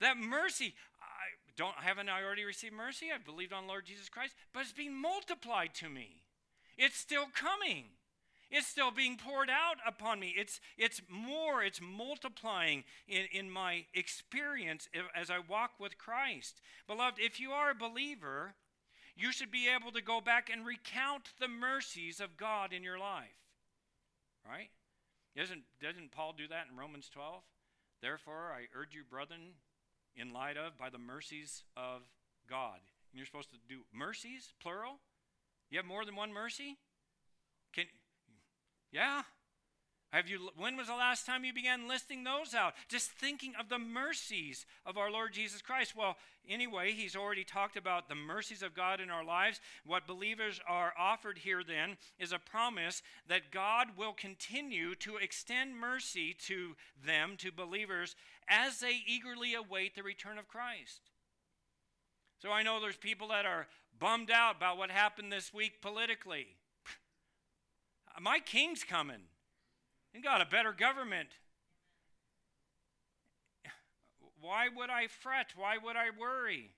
That 0.00 0.16
mercy, 0.16 0.74
I 1.00 1.54
don't, 1.56 1.76
haven't 1.76 2.08
I 2.08 2.22
already 2.22 2.44
received 2.44 2.74
mercy? 2.74 3.06
I've 3.14 3.24
believed 3.24 3.52
on 3.52 3.66
Lord 3.66 3.86
Jesus 3.86 4.08
Christ, 4.08 4.34
but 4.52 4.60
it's 4.60 4.72
being 4.72 4.94
multiplied 4.94 5.74
to 5.76 5.88
me. 5.88 6.22
It's 6.76 6.98
still 6.98 7.26
coming. 7.34 7.84
It's 8.50 8.66
still 8.66 8.90
being 8.90 9.16
poured 9.16 9.50
out 9.50 9.76
upon 9.86 10.20
me. 10.20 10.34
It's, 10.36 10.60
it's 10.78 11.00
more, 11.08 11.62
it's 11.62 11.80
multiplying 11.80 12.84
in, 13.08 13.24
in 13.32 13.50
my 13.50 13.86
experience 13.94 14.88
as 15.14 15.30
I 15.30 15.38
walk 15.38 15.80
with 15.80 15.98
Christ. 15.98 16.60
Beloved, 16.86 17.18
if 17.18 17.40
you 17.40 17.50
are 17.50 17.70
a 17.70 17.74
believer, 17.74 18.54
you 19.16 19.32
should 19.32 19.50
be 19.50 19.68
able 19.68 19.90
to 19.92 20.02
go 20.02 20.20
back 20.20 20.50
and 20.50 20.64
recount 20.64 21.30
the 21.40 21.48
mercies 21.48 22.20
of 22.20 22.36
God 22.36 22.72
in 22.72 22.84
your 22.84 22.98
life. 22.98 23.45
Right? 24.48 24.70
Doesn't, 25.36 25.64
doesn't 25.82 26.12
Paul 26.12 26.34
do 26.36 26.48
that 26.48 26.66
in 26.70 26.78
Romans 26.78 27.10
12? 27.12 27.42
Therefore, 28.00 28.52
I 28.54 28.66
urge 28.78 28.94
you, 28.94 29.02
brethren, 29.08 29.54
in 30.16 30.32
light 30.32 30.56
of, 30.56 30.78
by 30.78 30.88
the 30.88 30.98
mercies 30.98 31.64
of 31.76 32.02
God. 32.48 32.80
And 33.10 33.18
you're 33.18 33.26
supposed 33.26 33.50
to 33.50 33.56
do 33.68 33.80
mercies, 33.92 34.52
plural? 34.62 35.00
You 35.70 35.78
have 35.78 35.86
more 35.86 36.04
than 36.04 36.16
one 36.16 36.32
mercy? 36.32 36.78
Can, 37.74 37.84
yeah? 38.92 39.22
Have 40.12 40.28
you, 40.28 40.50
when 40.56 40.76
was 40.76 40.86
the 40.86 40.94
last 40.94 41.26
time 41.26 41.44
you 41.44 41.52
began 41.52 41.88
listing 41.88 42.22
those 42.22 42.54
out? 42.54 42.74
Just 42.88 43.10
thinking 43.10 43.54
of 43.58 43.68
the 43.68 43.78
mercies 43.78 44.64
of 44.86 44.96
our 44.96 45.10
Lord 45.10 45.32
Jesus 45.32 45.60
Christ. 45.60 45.96
Well, 45.96 46.16
anyway, 46.48 46.92
he's 46.92 47.16
already 47.16 47.42
talked 47.42 47.76
about 47.76 48.08
the 48.08 48.14
mercies 48.14 48.62
of 48.62 48.74
God 48.74 49.00
in 49.00 49.10
our 49.10 49.24
lives. 49.24 49.60
What 49.84 50.06
believers 50.06 50.60
are 50.66 50.94
offered 50.96 51.38
here 51.38 51.62
then 51.66 51.96
is 52.20 52.32
a 52.32 52.38
promise 52.38 53.02
that 53.28 53.50
God 53.50 53.88
will 53.96 54.12
continue 54.12 54.94
to 54.96 55.16
extend 55.16 55.76
mercy 55.76 56.34
to 56.46 56.76
them, 57.04 57.34
to 57.38 57.50
believers, 57.50 58.14
as 58.48 58.78
they 58.78 59.02
eagerly 59.06 59.54
await 59.54 59.96
the 59.96 60.04
return 60.04 60.38
of 60.38 60.48
Christ. 60.48 61.00
So 62.38 62.52
I 62.52 62.62
know 62.62 62.80
there's 62.80 62.96
people 62.96 63.28
that 63.28 63.44
are 63.44 63.66
bummed 63.98 64.30
out 64.30 64.56
about 64.56 64.78
what 64.78 64.90
happened 64.90 65.32
this 65.32 65.52
week 65.52 65.82
politically. 65.82 66.46
My 68.20 68.38
king's 68.38 68.84
coming. 68.84 69.22
And 70.16 70.24
got 70.24 70.40
a 70.40 70.46
better 70.46 70.72
government. 70.72 71.28
Why 74.40 74.66
would 74.74 74.88
I 74.88 75.08
fret? 75.08 75.48
Why 75.54 75.76
would 75.76 75.94
I 75.94 76.06
worry? 76.18 76.70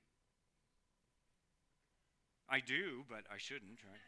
I 2.48 2.58
do, 2.58 3.04
but 3.08 3.26
I 3.32 3.38
shouldn't, 3.38 3.78
right? 3.88 4.00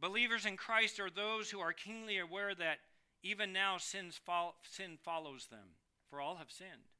Believers 0.00 0.44
in 0.44 0.56
Christ 0.56 0.98
are 0.98 1.08
those 1.08 1.50
who 1.50 1.60
are 1.60 1.72
keenly 1.72 2.18
aware 2.18 2.52
that 2.56 2.78
even 3.22 3.52
now 3.52 3.76
sin 3.78 4.10
follows 5.04 5.46
them, 5.52 5.76
for 6.08 6.20
all 6.20 6.34
have 6.34 6.50
sinned. 6.50 6.90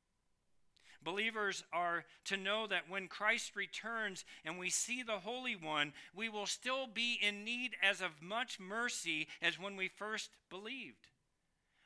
Believers 1.03 1.65
are 1.73 2.05
to 2.27 2.37
know 2.37 2.67
that 2.67 2.89
when 2.89 3.09
Christ 3.09 3.57
returns 3.57 4.25
and 4.45 4.59
we 4.59 4.69
see 4.69 5.03
the 5.03 5.21
Holy 5.21 5.57
One, 5.57 5.95
we 6.15 6.29
will 6.29 6.47
still 6.47 6.87
be 6.87 7.19
in 7.21 7.43
need 7.43 7.75
as 7.83 8.03
of 8.03 8.21
much 8.21 8.61
mercy 8.61 9.27
as 9.41 9.59
when 9.59 9.77
we 9.77 9.89
first 9.89 10.31
believed. 10.51 11.09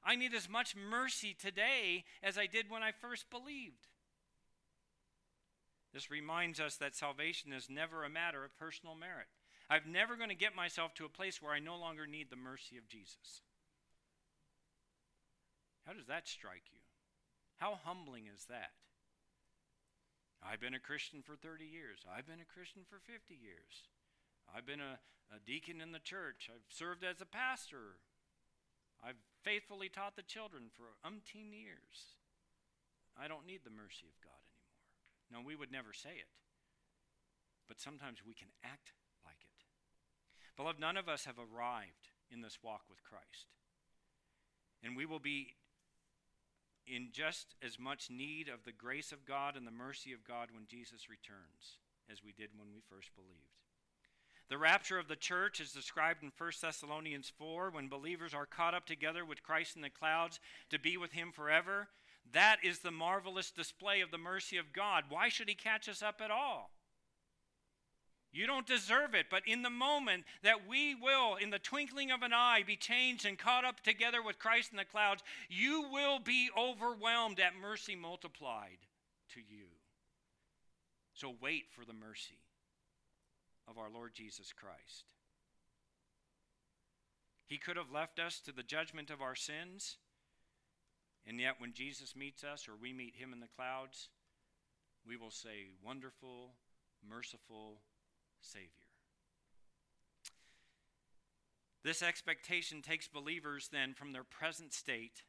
I 0.05 0.17
need 0.17 0.35
as 0.35 0.49
much 0.49 0.75
mercy 0.75 1.35
today 1.39 2.05
as 2.23 2.37
I 2.37 2.47
did 2.47 2.69
when 2.69 2.83
I 2.83 2.91
first 2.91 3.31
believed. 3.31 3.87
This 5.93 6.11
reminds 6.11 6.59
us 6.59 6.75
that 6.77 6.97
salvation 6.97 7.53
is 7.53 7.71
never 7.71 8.03
a 8.03 8.11
matter 8.11 8.45
of 8.45 8.59
personal 8.59 8.97
merit. 8.97 9.29
I'm 9.71 9.93
never 9.93 10.17
going 10.17 10.29
to 10.29 10.35
get 10.35 10.57
myself 10.57 10.93
to 10.95 11.05
a 11.05 11.09
place 11.09 11.41
where 11.41 11.53
I 11.53 11.61
no 11.61 11.77
longer 11.77 12.07
need 12.07 12.31
the 12.31 12.37
mercy 12.37 12.77
of 12.77 12.89
Jesus. 12.89 13.43
How 15.87 15.93
does 15.93 16.07
that 16.07 16.27
strike 16.27 16.65
you? 16.73 16.81
How 17.59 17.79
humbling 17.85 18.25
is 18.27 18.47
that? 18.47 18.73
I've 20.45 20.61
been 20.61 20.77
a 20.77 20.83
Christian 20.83 21.25
for 21.25 21.37
30 21.37 21.65
years. 21.65 22.05
I've 22.05 22.29
been 22.29 22.45
a 22.45 22.53
Christian 22.53 22.85
for 22.85 23.01
50 23.01 23.33
years. 23.33 23.89
I've 24.45 24.69
been 24.69 24.85
a, 24.85 25.01
a 25.33 25.41
deacon 25.41 25.81
in 25.81 25.93
the 25.93 26.05
church. 26.05 26.53
I've 26.53 26.69
served 26.69 27.03
as 27.03 27.25
a 27.25 27.27
pastor. 27.27 27.97
I've 29.01 29.19
faithfully 29.43 29.89
taught 29.89 30.17
the 30.17 30.23
children 30.23 30.69
for 30.69 31.01
umpteen 31.01 31.57
years. 31.57 32.21
I 33.17 33.27
don't 33.27 33.47
need 33.47 33.65
the 33.65 33.73
mercy 33.73 34.05
of 34.05 34.21
God 34.21 34.43
anymore. 34.45 34.85
No, 35.33 35.41
we 35.41 35.57
would 35.57 35.73
never 35.73 35.93
say 35.93 36.21
it. 36.21 36.29
But 37.67 37.81
sometimes 37.81 38.21
we 38.21 38.35
can 38.35 38.53
act 38.63 38.93
like 39.25 39.41
it. 39.41 39.65
Beloved, 40.57 40.79
none 40.79 40.97
of 40.97 41.09
us 41.09 41.25
have 41.25 41.41
arrived 41.41 42.13
in 42.31 42.43
this 42.43 42.59
walk 42.63 42.83
with 42.89 43.03
Christ. 43.03 43.49
And 44.83 44.97
we 44.97 45.07
will 45.07 45.19
be 45.19 45.55
in 46.87 47.09
just 47.13 47.55
as 47.65 47.79
much 47.79 48.11
need 48.11 48.49
of 48.49 48.65
the 48.65 48.73
grace 48.73 49.13
of 49.13 49.25
God 49.25 49.57
and 49.57 49.67
the 49.67 49.71
mercy 49.71 50.13
of 50.13 50.27
God 50.27 50.49
when 50.53 50.67
Jesus 50.67 51.09
returns 51.09 51.79
as 52.11 52.23
we 52.23 52.33
did 52.33 52.51
when 52.57 52.69
we 52.73 52.81
first 52.89 53.15
believed. 53.15 53.55
The 54.49 54.59
rapture 54.59 54.99
of 54.99 55.09
the 55.09 55.17
church 55.17 55.59
is 55.59 55.73
described 55.73 56.23
in 56.23 56.31
1 56.37 56.51
Thessalonians 56.61 57.33
4 57.39 57.71
when 57.71 57.89
believers 57.89 58.35
are 58.35 58.47
caught 58.47 58.75
up 58.75 58.87
together 58.87 59.25
with 59.25 59.43
Christ 59.43 59.77
in 59.77 59.83
the 59.83 59.89
clouds 59.89 60.39
to 60.71 60.79
be 60.79 60.97
with 60.97 61.13
him 61.13 61.33
forever. 61.33 61.89
That 62.33 62.59
is 62.63 62.81
the 62.81 62.91
marvelous 62.91 63.51
display 63.51 64.01
of 64.01 64.11
the 64.11 64.19
mercy 64.19 64.59
of 64.59 64.73
God. 64.73 65.05
Why 65.09 65.29
should 65.29 65.49
he 65.49 65.55
catch 65.55 65.89
us 65.89 66.03
up 66.03 66.21
at 66.23 66.31
all? 66.31 66.71
You 68.35 68.49
don't 68.49 68.67
deserve 68.67 69.15
it, 69.15 69.27
but 69.31 69.47
in 69.47 69.63
the 69.63 69.71
moment 69.71 70.25
that 70.43 70.67
we 70.69 70.97
will, 70.97 71.37
in 71.37 71.51
the 71.51 71.61
twinkling 71.61 72.11
of 72.11 72.23
an 72.23 72.33
eye, 72.33 72.65
be 72.67 72.75
changed 72.75 73.25
and 73.25 73.39
caught 73.39 73.65
up 73.65 73.81
together 73.81 74.21
with 74.21 74.41
Christ 74.41 74.73
in 74.73 74.77
the 74.77 74.85
clouds, 74.85 75.23
you 75.49 75.87
will 75.93 76.19
be 76.19 76.51
overwhelmed 76.59 77.39
at 77.39 77.53
mercy 77.55 77.95
multiplied 77.95 78.79
to 79.35 79.41
you. 79.41 79.67
So 81.15 81.33
wait 81.41 81.67
for 81.71 81.85
the 81.85 81.93
mercy 81.93 82.41
of 83.69 83.79
our 83.79 83.89
Lord 83.89 84.15
Jesus 84.15 84.53
Christ. 84.53 85.15
He 87.47 87.57
could 87.57 87.77
have 87.77 87.93
left 87.93 88.19
us 88.19 88.41
to 88.41 88.53
the 88.53 88.65
judgment 88.65 89.11
of 89.11 89.23
our 89.23 89.37
sins, 89.37 89.99
and 91.25 91.39
yet 91.39 91.61
when 91.61 91.73
Jesus 91.73 92.17
meets 92.17 92.43
us 92.43 92.67
or 92.67 92.73
we 92.75 92.93
meet 92.93 93.15
him 93.15 93.33
in 93.33 93.39
the 93.39 93.47
clouds, 93.55 94.09
we 95.07 95.17
will 95.17 95.31
say, 95.31 95.67
Wonderful, 95.85 96.55
merciful, 97.09 97.79
Savior. 98.45 98.69
This 101.83 102.03
expectation 102.03 102.81
takes 102.81 103.09
believers 103.09 103.69
then 103.71 103.93
from 103.95 104.13
their 104.13 104.25
present 104.25 104.73
state 104.73 105.23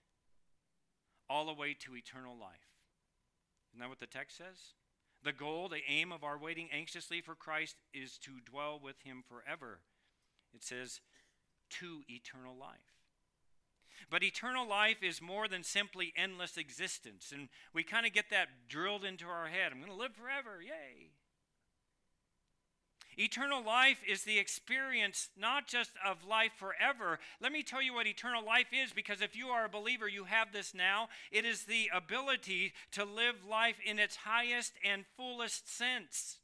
all 1.30 1.46
the 1.46 1.54
way 1.54 1.74
to 1.74 1.96
eternal 1.96 2.36
life. 2.40 2.70
Isn't 3.72 3.82
that 3.82 3.90
what 3.90 4.00
the 4.00 4.06
text 4.06 4.38
says? 4.38 4.74
The 5.24 5.34
goal, 5.34 5.68
the 5.68 5.82
aim 5.90 6.12
of 6.12 6.24
our 6.24 6.38
waiting 6.38 6.70
anxiously 6.72 7.20
for 7.20 7.36
Christ 7.36 7.76
is 7.94 8.18
to 8.20 8.32
dwell 8.46 8.80
with 8.82 9.02
him 9.04 9.24
forever. 9.28 9.80
It 10.54 10.64
says, 10.64 11.02
to 11.72 12.04
eternal 12.08 12.56
life. 12.56 12.96
But 14.10 14.24
eternal 14.24 14.68
life 14.68 15.02
is 15.02 15.22
more 15.22 15.48
than 15.48 15.64
simply 15.64 16.14
endless 16.16 16.58
existence. 16.58 17.34
And 17.34 17.50
we 17.74 17.84
kind 17.84 18.06
of 18.06 18.14
get 18.14 18.30
that 18.30 18.48
drilled 18.70 19.04
into 19.04 19.26
our 19.26 19.48
head. 19.48 19.72
I'm 19.72 19.80
going 19.80 19.92
to 19.92 19.98
live 19.98 20.16
forever. 20.16 20.62
Yay. 20.62 21.10
Eternal 23.18 23.64
life 23.64 24.00
is 24.08 24.24
the 24.24 24.40
experience 24.40 25.30
not 25.38 25.68
just 25.68 25.92
of 26.06 26.26
life 26.28 26.52
forever. 26.58 27.20
Let 27.42 27.52
me 27.52 27.64
tell 27.64 27.82
you 27.82 27.94
what 27.94 28.08
eternal 28.08 28.44
life 28.44 28.68
is 28.74 28.92
because 28.92 29.22
if 29.22 29.36
you 29.36 29.48
are 29.48 29.66
a 29.66 29.70
believer, 29.70 30.08
you 30.08 30.26
have 30.26 30.52
this 30.52 30.74
now. 30.74 31.08
It 31.32 31.46
is 31.46 31.64
the 31.64 31.90
ability 31.94 32.74
to 32.92 33.06
live 33.06 33.46
life 33.50 33.78
in 33.86 34.00
its 34.00 34.18
highest 34.18 34.74
and 34.84 35.06
fullest 35.16 35.74
sense. 35.74 36.40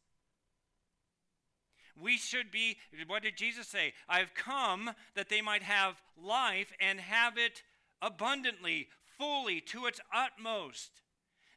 We 2.00 2.18
should 2.18 2.52
be, 2.52 2.78
what 3.06 3.24
did 3.24 3.36
Jesus 3.36 3.68
say? 3.68 3.94
I've 4.08 4.34
come 4.34 4.92
that 5.16 5.30
they 5.30 5.42
might 5.42 5.64
have 5.64 6.02
life 6.18 6.72
and 6.80 7.00
have 7.00 7.38
it 7.38 7.64
abundantly, 8.02 8.88
fully, 9.18 9.60
to 9.62 9.86
its 9.86 10.00
utmost. 10.16 11.01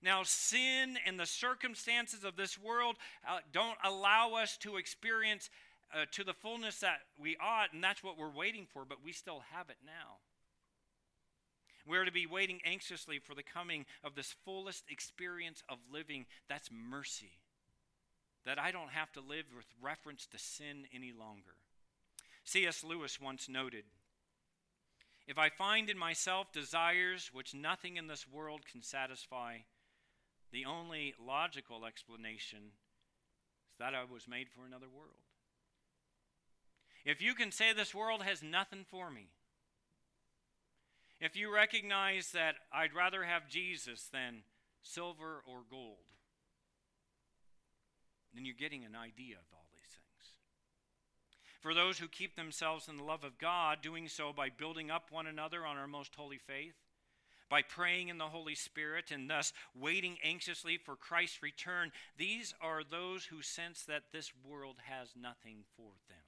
Now, 0.04 0.22
sin 0.22 0.98
and 1.06 1.18
the 1.18 1.24
circumstances 1.24 2.24
of 2.24 2.36
this 2.36 2.58
world 2.58 2.96
uh, 3.26 3.38
don't 3.52 3.78
allow 3.82 4.34
us 4.34 4.58
to 4.58 4.76
experience 4.76 5.48
uh, 5.94 6.04
to 6.12 6.24
the 6.24 6.34
fullness 6.34 6.80
that 6.80 6.98
we 7.18 7.38
ought, 7.42 7.72
and 7.72 7.82
that's 7.82 8.04
what 8.04 8.18
we're 8.18 8.28
waiting 8.30 8.66
for, 8.70 8.84
but 8.86 9.02
we 9.02 9.12
still 9.12 9.42
have 9.54 9.70
it 9.70 9.78
now. 9.84 10.18
We're 11.86 12.04
to 12.04 12.12
be 12.12 12.26
waiting 12.26 12.60
anxiously 12.66 13.18
for 13.18 13.34
the 13.34 13.42
coming 13.42 13.86
of 14.02 14.14
this 14.14 14.34
fullest 14.44 14.84
experience 14.90 15.62
of 15.70 15.78
living. 15.90 16.26
That's 16.50 16.68
mercy. 16.70 17.38
That 18.44 18.58
I 18.58 18.72
don't 18.72 18.90
have 18.90 19.10
to 19.12 19.20
live 19.20 19.46
with 19.56 19.66
reference 19.80 20.26
to 20.26 20.38
sin 20.38 20.84
any 20.94 21.12
longer. 21.18 21.56
C.S. 22.44 22.84
Lewis 22.84 23.18
once 23.18 23.48
noted 23.48 23.84
If 25.26 25.38
I 25.38 25.48
find 25.48 25.88
in 25.88 25.96
myself 25.96 26.52
desires 26.52 27.30
which 27.32 27.54
nothing 27.54 27.96
in 27.96 28.06
this 28.06 28.26
world 28.28 28.62
can 28.70 28.82
satisfy, 28.82 29.58
the 30.54 30.64
only 30.66 31.14
logical 31.18 31.84
explanation 31.84 32.60
is 33.72 33.78
that 33.80 33.92
I 33.92 34.04
was 34.04 34.28
made 34.28 34.46
for 34.48 34.64
another 34.64 34.86
world. 34.88 35.26
If 37.04 37.20
you 37.20 37.34
can 37.34 37.50
say 37.50 37.72
this 37.72 37.92
world 37.92 38.22
has 38.22 38.40
nothing 38.40 38.86
for 38.88 39.10
me, 39.10 39.26
if 41.20 41.34
you 41.34 41.52
recognize 41.52 42.30
that 42.30 42.54
I'd 42.72 42.94
rather 42.94 43.24
have 43.24 43.48
Jesus 43.48 44.08
than 44.12 44.42
silver 44.80 45.42
or 45.44 45.62
gold, 45.68 46.06
then 48.32 48.44
you're 48.44 48.54
getting 48.54 48.84
an 48.84 48.94
idea 48.94 49.34
of 49.34 49.46
all 49.52 49.66
these 49.72 49.90
things. 49.90 50.34
For 51.62 51.74
those 51.74 51.98
who 51.98 52.06
keep 52.06 52.36
themselves 52.36 52.86
in 52.86 52.96
the 52.96 53.02
love 53.02 53.24
of 53.24 53.38
God, 53.38 53.78
doing 53.82 54.06
so 54.06 54.32
by 54.32 54.50
building 54.50 54.88
up 54.88 55.10
one 55.10 55.26
another 55.26 55.66
on 55.66 55.76
our 55.76 55.88
most 55.88 56.14
holy 56.14 56.38
faith, 56.38 56.76
by 57.54 57.62
praying 57.62 58.08
in 58.08 58.18
the 58.18 58.24
Holy 58.24 58.56
Spirit 58.56 59.12
and 59.12 59.30
thus 59.30 59.52
waiting 59.80 60.16
anxiously 60.24 60.76
for 60.76 60.96
Christ's 60.96 61.40
return, 61.40 61.92
these 62.18 62.52
are 62.60 62.82
those 62.82 63.26
who 63.26 63.42
sense 63.42 63.82
that 63.82 64.02
this 64.12 64.32
world 64.44 64.74
has 64.88 65.10
nothing 65.14 65.58
for 65.76 65.92
them. 66.08 66.18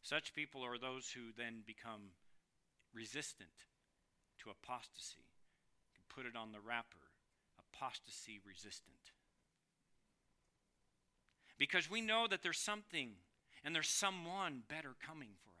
Such 0.00 0.32
people 0.32 0.64
are 0.64 0.78
those 0.78 1.10
who 1.10 1.32
then 1.36 1.64
become 1.66 2.12
resistant 2.94 3.50
to 4.44 4.50
apostasy. 4.50 5.26
You 5.90 5.96
can 5.96 6.22
put 6.22 6.24
it 6.24 6.38
on 6.38 6.52
the 6.52 6.60
wrapper 6.60 7.02
apostasy 7.58 8.38
resistant. 8.46 9.10
Because 11.58 11.90
we 11.90 12.00
know 12.00 12.28
that 12.28 12.44
there's 12.44 12.60
something 12.60 13.14
and 13.64 13.74
there's 13.74 13.88
someone 13.88 14.62
better 14.68 14.94
coming 15.04 15.30
for 15.42 15.50
us. 15.50 15.55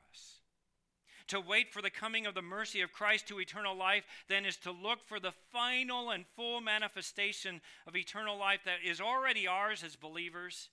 To 1.28 1.40
wait 1.40 1.72
for 1.72 1.82
the 1.82 1.90
coming 1.90 2.26
of 2.26 2.34
the 2.34 2.42
mercy 2.42 2.80
of 2.80 2.92
Christ 2.92 3.26
to 3.28 3.40
eternal 3.40 3.76
life, 3.76 4.04
then, 4.28 4.44
is 4.44 4.56
to 4.58 4.70
look 4.70 5.04
for 5.06 5.18
the 5.18 5.32
final 5.52 6.10
and 6.10 6.24
full 6.36 6.60
manifestation 6.60 7.60
of 7.86 7.96
eternal 7.96 8.38
life 8.38 8.60
that 8.64 8.78
is 8.84 9.00
already 9.00 9.46
ours 9.46 9.82
as 9.82 9.96
believers. 9.96 10.70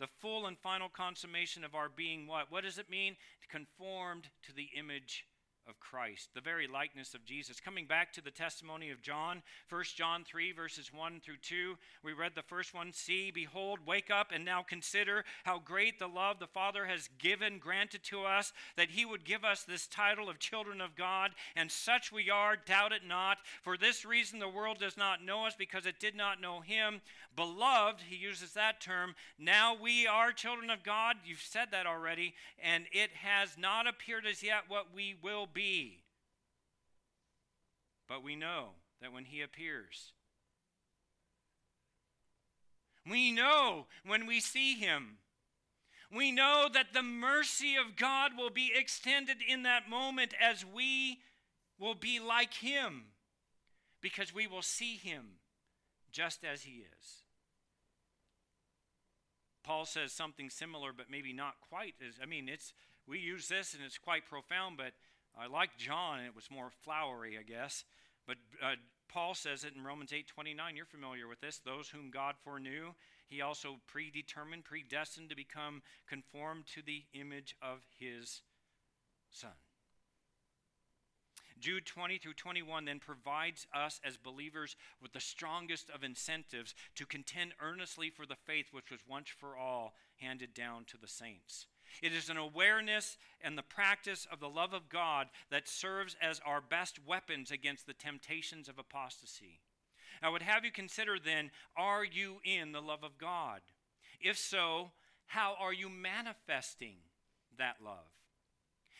The 0.00 0.08
full 0.20 0.46
and 0.46 0.58
final 0.58 0.88
consummation 0.88 1.62
of 1.62 1.74
our 1.74 1.88
being 1.88 2.26
what? 2.26 2.50
What 2.50 2.64
does 2.64 2.78
it 2.78 2.90
mean? 2.90 3.16
Conformed 3.48 4.30
to 4.42 4.52
the 4.52 4.70
image 4.76 5.26
of 5.68 5.80
Christ, 5.80 6.30
the 6.34 6.40
very 6.40 6.66
likeness 6.66 7.14
of 7.14 7.24
Jesus. 7.24 7.60
Coming 7.60 7.86
back 7.86 8.12
to 8.12 8.20
the 8.20 8.30
testimony 8.30 8.90
of 8.90 9.02
John, 9.02 9.42
1 9.70 9.84
John 9.96 10.24
3, 10.24 10.52
verses 10.52 10.90
1 10.92 11.20
through 11.24 11.38
2, 11.42 11.76
we 12.02 12.12
read 12.12 12.32
the 12.34 12.42
first 12.42 12.74
one 12.74 12.92
See, 12.92 13.30
behold, 13.30 13.80
wake 13.86 14.10
up, 14.10 14.30
and 14.32 14.44
now 14.44 14.62
consider 14.62 15.24
how 15.44 15.58
great 15.58 15.98
the 15.98 16.06
love 16.06 16.38
the 16.38 16.46
Father 16.46 16.86
has 16.86 17.08
given, 17.18 17.58
granted 17.58 18.02
to 18.04 18.24
us, 18.24 18.52
that 18.76 18.90
he 18.90 19.04
would 19.04 19.24
give 19.24 19.44
us 19.44 19.62
this 19.62 19.86
title 19.86 20.28
of 20.28 20.38
children 20.38 20.80
of 20.80 20.96
God, 20.96 21.30
and 21.56 21.70
such 21.70 22.12
we 22.12 22.30
are, 22.30 22.56
doubt 22.56 22.92
it 22.92 23.06
not. 23.06 23.38
For 23.62 23.76
this 23.76 24.04
reason, 24.04 24.38
the 24.38 24.48
world 24.48 24.78
does 24.78 24.96
not 24.96 25.24
know 25.24 25.46
us 25.46 25.54
because 25.58 25.86
it 25.86 26.00
did 26.00 26.14
not 26.14 26.40
know 26.40 26.60
him. 26.60 27.00
Beloved, 27.36 28.02
he 28.08 28.16
uses 28.16 28.52
that 28.52 28.80
term. 28.80 29.14
Now 29.38 29.76
we 29.80 30.06
are 30.06 30.30
children 30.30 30.70
of 30.70 30.84
God. 30.84 31.16
You've 31.24 31.40
said 31.40 31.68
that 31.72 31.86
already, 31.86 32.34
and 32.62 32.84
it 32.92 33.10
has 33.22 33.56
not 33.58 33.86
appeared 33.86 34.26
as 34.26 34.42
yet 34.42 34.64
what 34.68 34.94
we 34.94 35.16
will 35.22 35.48
be. 35.54 36.02
But 38.08 38.22
we 38.22 38.36
know 38.36 38.70
that 39.00 39.12
when 39.12 39.24
he 39.24 39.40
appears, 39.40 40.12
we 43.08 43.32
know 43.32 43.86
when 44.04 44.26
we 44.26 44.40
see 44.40 44.74
him. 44.74 45.18
We 46.14 46.30
know 46.30 46.68
that 46.72 46.92
the 46.92 47.02
mercy 47.02 47.76
of 47.76 47.96
God 47.96 48.32
will 48.36 48.50
be 48.50 48.72
extended 48.74 49.38
in 49.46 49.62
that 49.64 49.88
moment 49.88 50.32
as 50.40 50.64
we 50.64 51.18
will 51.78 51.94
be 51.94 52.20
like 52.20 52.54
him 52.54 53.04
because 54.00 54.34
we 54.34 54.46
will 54.46 54.62
see 54.62 54.96
him 54.96 55.38
just 56.12 56.44
as 56.44 56.62
he 56.62 56.84
is. 57.00 57.24
Paul 59.64 59.86
says 59.86 60.12
something 60.12 60.50
similar, 60.50 60.92
but 60.92 61.10
maybe 61.10 61.32
not 61.32 61.54
quite 61.68 61.94
as. 62.06 62.14
I 62.22 62.26
mean, 62.26 62.48
it's 62.48 62.74
we 63.08 63.18
use 63.18 63.48
this 63.48 63.74
and 63.74 63.82
it's 63.82 63.98
quite 63.98 64.26
profound, 64.26 64.76
but 64.76 64.92
I 65.38 65.46
like 65.46 65.76
John, 65.76 66.20
it 66.20 66.34
was 66.34 66.50
more 66.50 66.70
flowery, 66.82 67.36
I 67.38 67.42
guess. 67.42 67.84
But 68.26 68.36
uh, 68.62 68.76
Paul 69.08 69.34
says 69.34 69.64
it 69.64 69.74
in 69.76 69.84
Romans 69.84 70.12
8 70.12 70.26
29. 70.26 70.76
You're 70.76 70.86
familiar 70.86 71.28
with 71.28 71.40
this. 71.40 71.58
Those 71.58 71.88
whom 71.88 72.10
God 72.10 72.34
foreknew, 72.42 72.94
he 73.26 73.40
also 73.40 73.76
predetermined, 73.86 74.64
predestined 74.64 75.30
to 75.30 75.36
become 75.36 75.82
conformed 76.08 76.66
to 76.74 76.82
the 76.82 77.04
image 77.12 77.56
of 77.62 77.80
his 77.98 78.42
Son. 79.30 79.50
Jude 81.58 81.86
20 81.86 82.18
through 82.18 82.34
21 82.34 82.84
then 82.84 82.98
provides 82.98 83.66
us 83.74 84.00
as 84.04 84.16
believers 84.16 84.76
with 85.00 85.12
the 85.12 85.20
strongest 85.20 85.88
of 85.88 86.02
incentives 86.02 86.74
to 86.96 87.06
contend 87.06 87.52
earnestly 87.60 88.10
for 88.10 88.26
the 88.26 88.36
faith 88.36 88.66
which 88.72 88.90
was 88.90 89.00
once 89.08 89.28
for 89.28 89.56
all 89.56 89.94
handed 90.16 90.52
down 90.52 90.84
to 90.86 90.98
the 90.98 91.08
saints. 91.08 91.66
It 92.02 92.12
is 92.12 92.28
an 92.28 92.36
awareness 92.36 93.16
and 93.40 93.56
the 93.56 93.62
practice 93.62 94.26
of 94.30 94.40
the 94.40 94.48
love 94.48 94.72
of 94.72 94.88
God 94.88 95.28
that 95.50 95.68
serves 95.68 96.16
as 96.20 96.40
our 96.44 96.60
best 96.60 96.98
weapons 97.06 97.50
against 97.50 97.86
the 97.86 97.94
temptations 97.94 98.68
of 98.68 98.78
apostasy. 98.78 99.60
I 100.22 100.28
would 100.28 100.42
have 100.42 100.64
you 100.64 100.70
consider 100.70 101.18
then 101.18 101.50
are 101.76 102.04
you 102.04 102.36
in 102.44 102.72
the 102.72 102.80
love 102.80 103.04
of 103.04 103.18
God? 103.18 103.60
If 104.20 104.38
so, 104.38 104.90
how 105.26 105.56
are 105.60 105.72
you 105.72 105.88
manifesting 105.88 106.96
that 107.58 107.76
love? 107.84 108.10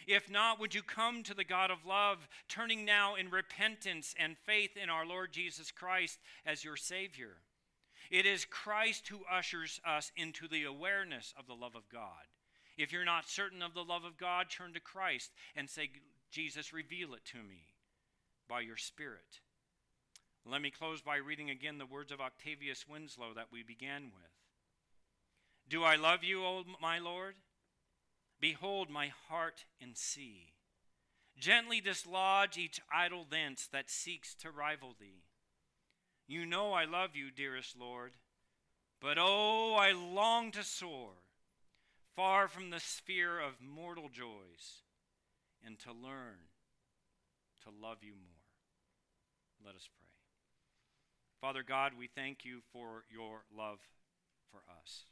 If 0.07 0.31
not, 0.31 0.61
would 0.61 0.75
you 0.75 0.83
come 0.83 1.23
to 1.23 1.35
the 1.35 1.45
God 1.45 1.71
of 1.71 1.87
love, 1.87 2.29
turning 2.49 2.85
now 2.85 3.15
in 3.15 3.31
repentance 3.31 4.15
and 4.19 4.37
faith 4.37 4.77
in 4.77 4.91
our 4.91 5.07
Lord 5.07 5.33
Jesus 5.33 5.71
Christ 5.71 6.19
as 6.45 6.63
your 6.63 6.77
Savior? 6.77 7.37
It 8.11 8.27
is 8.27 8.45
Christ 8.45 9.09
who 9.09 9.25
ushers 9.31 9.81
us 9.87 10.13
into 10.17 10.47
the 10.47 10.65
awareness 10.65 11.33
of 11.39 11.47
the 11.47 11.55
love 11.55 11.75
of 11.75 11.89
God. 11.89 12.27
If 12.77 12.93
you're 12.93 13.05
not 13.05 13.29
certain 13.29 13.63
of 13.63 13.75
the 13.75 13.85
love 13.85 14.05
of 14.05 14.19
God, 14.19 14.47
turn 14.51 14.73
to 14.75 14.81
Christ 14.81 15.31
and 15.55 15.69
say, 15.69 15.91
Jesus, 16.31 16.73
reveal 16.73 17.15
it 17.15 17.25
to 17.27 17.39
me 17.39 17.69
by 18.49 18.61
your 18.61 18.77
Spirit. 18.77 19.41
Let 20.45 20.61
me 20.61 20.71
close 20.71 21.01
by 21.01 21.17
reading 21.17 21.49
again 21.49 21.79
the 21.79 21.87
words 21.87 22.13
of 22.13 22.21
Octavius 22.21 22.87
Winslow 22.89 23.33
that 23.35 23.53
we 23.53 23.63
began 23.63 24.05
with. 24.15 24.31
Do 25.69 25.85
I 25.85 25.97
love 25.97 26.23
you, 26.23 26.45
O 26.45 26.65
my 26.83 26.99
Lord? 26.99 27.37
Behold 28.41 28.91
my 28.91 29.11
heart 29.29 29.65
and 29.81 29.97
see. 29.97 30.53
Gently 31.39 31.81
dislodge 31.81 32.59
each 32.59 32.81
idol 32.93 33.27
thence 33.29 33.67
that 33.73 33.91
seeks 33.91 34.35
to 34.37 34.51
rival 34.51 34.95
thee. 35.01 35.25
You 36.27 36.45
know 36.45 36.73
I 36.73 36.85
love 36.85 37.11
you, 37.15 37.31
dearest 37.31 37.79
Lord, 37.79 38.13
but 39.01 39.17
oh, 39.19 39.75
I 39.75 39.93
long 39.93 40.51
to 40.53 40.63
soar 40.63 41.13
far 42.17 42.49
from 42.49 42.71
the 42.71 42.81
sphere 42.81 43.41
of 43.41 43.55
mortal 43.61 44.09
joys, 44.09 44.83
and 45.65 45.79
to 45.81 45.91
learn 45.91 46.39
to 47.65 47.71
love 47.71 47.99
you 48.03 48.13
more. 48.13 49.65
Let 49.65 49.75
us 49.75 49.89
pray. 49.99 50.09
Father 51.41 51.63
God, 51.63 51.93
we 51.99 52.07
thank 52.07 52.45
you 52.45 52.61
for 52.73 53.05
your 53.11 53.45
love 53.57 53.79
for 54.51 54.61
us. 54.81 55.05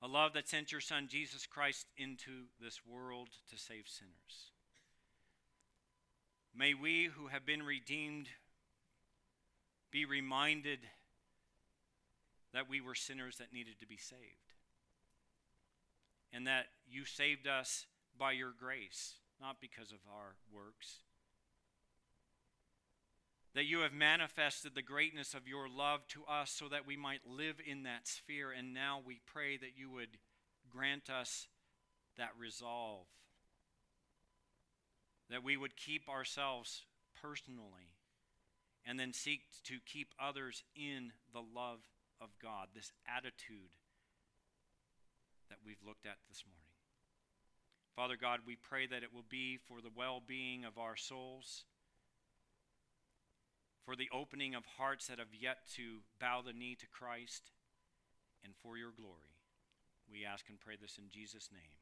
A 0.00 0.06
love 0.06 0.32
that 0.34 0.48
sent 0.48 0.70
your 0.70 0.80
Son, 0.80 1.08
Jesus 1.08 1.44
Christ, 1.46 1.86
into 1.96 2.46
this 2.60 2.80
world 2.86 3.28
to 3.50 3.58
save 3.58 3.84
sinners. 3.88 4.52
May 6.56 6.74
we 6.74 7.06
who 7.06 7.26
have 7.26 7.44
been 7.44 7.62
redeemed 7.62 8.28
be 9.90 10.04
reminded 10.04 10.80
that 12.52 12.68
we 12.68 12.80
were 12.80 12.94
sinners 12.94 13.36
that 13.38 13.52
needed 13.52 13.80
to 13.80 13.86
be 13.86 13.96
saved 13.96 14.47
and 16.32 16.46
that 16.46 16.66
you 16.88 17.04
saved 17.04 17.46
us 17.46 17.86
by 18.18 18.32
your 18.32 18.52
grace, 18.58 19.14
not 19.40 19.60
because 19.60 19.92
of 19.92 19.98
our 20.12 20.36
works. 20.52 20.98
That 23.54 23.64
you 23.64 23.80
have 23.80 23.92
manifested 23.92 24.74
the 24.74 24.82
greatness 24.82 25.34
of 25.34 25.48
your 25.48 25.68
love 25.68 26.06
to 26.08 26.24
us 26.24 26.50
so 26.50 26.68
that 26.68 26.86
we 26.86 26.96
might 26.96 27.20
live 27.26 27.56
in 27.64 27.84
that 27.84 28.06
sphere. 28.06 28.52
And 28.52 28.74
now 28.74 29.00
we 29.04 29.20
pray 29.26 29.56
that 29.56 29.76
you 29.76 29.90
would 29.90 30.18
grant 30.70 31.08
us 31.10 31.48
that 32.18 32.30
resolve. 32.38 33.06
That 35.30 35.42
we 35.42 35.56
would 35.56 35.76
keep 35.76 36.08
ourselves 36.08 36.84
personally 37.20 37.94
and 38.86 38.98
then 38.98 39.12
seek 39.12 39.40
to 39.64 39.78
keep 39.84 40.14
others 40.20 40.62
in 40.76 41.12
the 41.32 41.42
love 41.42 41.80
of 42.20 42.28
God, 42.40 42.68
this 42.74 42.92
attitude 43.06 43.77
that 45.48 45.58
we've 45.64 45.82
looked 45.86 46.06
at 46.06 46.18
this 46.28 46.44
morning. 46.46 46.68
Father 47.96 48.16
God, 48.20 48.40
we 48.46 48.56
pray 48.56 48.86
that 48.86 49.02
it 49.02 49.12
will 49.12 49.26
be 49.28 49.56
for 49.56 49.80
the 49.80 49.90
well 49.94 50.22
being 50.24 50.64
of 50.64 50.78
our 50.78 50.96
souls, 50.96 51.64
for 53.84 53.96
the 53.96 54.08
opening 54.12 54.54
of 54.54 54.64
hearts 54.78 55.06
that 55.08 55.18
have 55.18 55.34
yet 55.38 55.58
to 55.74 55.98
bow 56.20 56.42
the 56.44 56.52
knee 56.52 56.76
to 56.78 56.86
Christ, 56.86 57.50
and 58.44 58.54
for 58.62 58.76
your 58.76 58.92
glory. 58.96 59.34
We 60.10 60.24
ask 60.24 60.48
and 60.48 60.60
pray 60.60 60.76
this 60.80 60.98
in 60.98 61.10
Jesus' 61.10 61.50
name. 61.52 61.74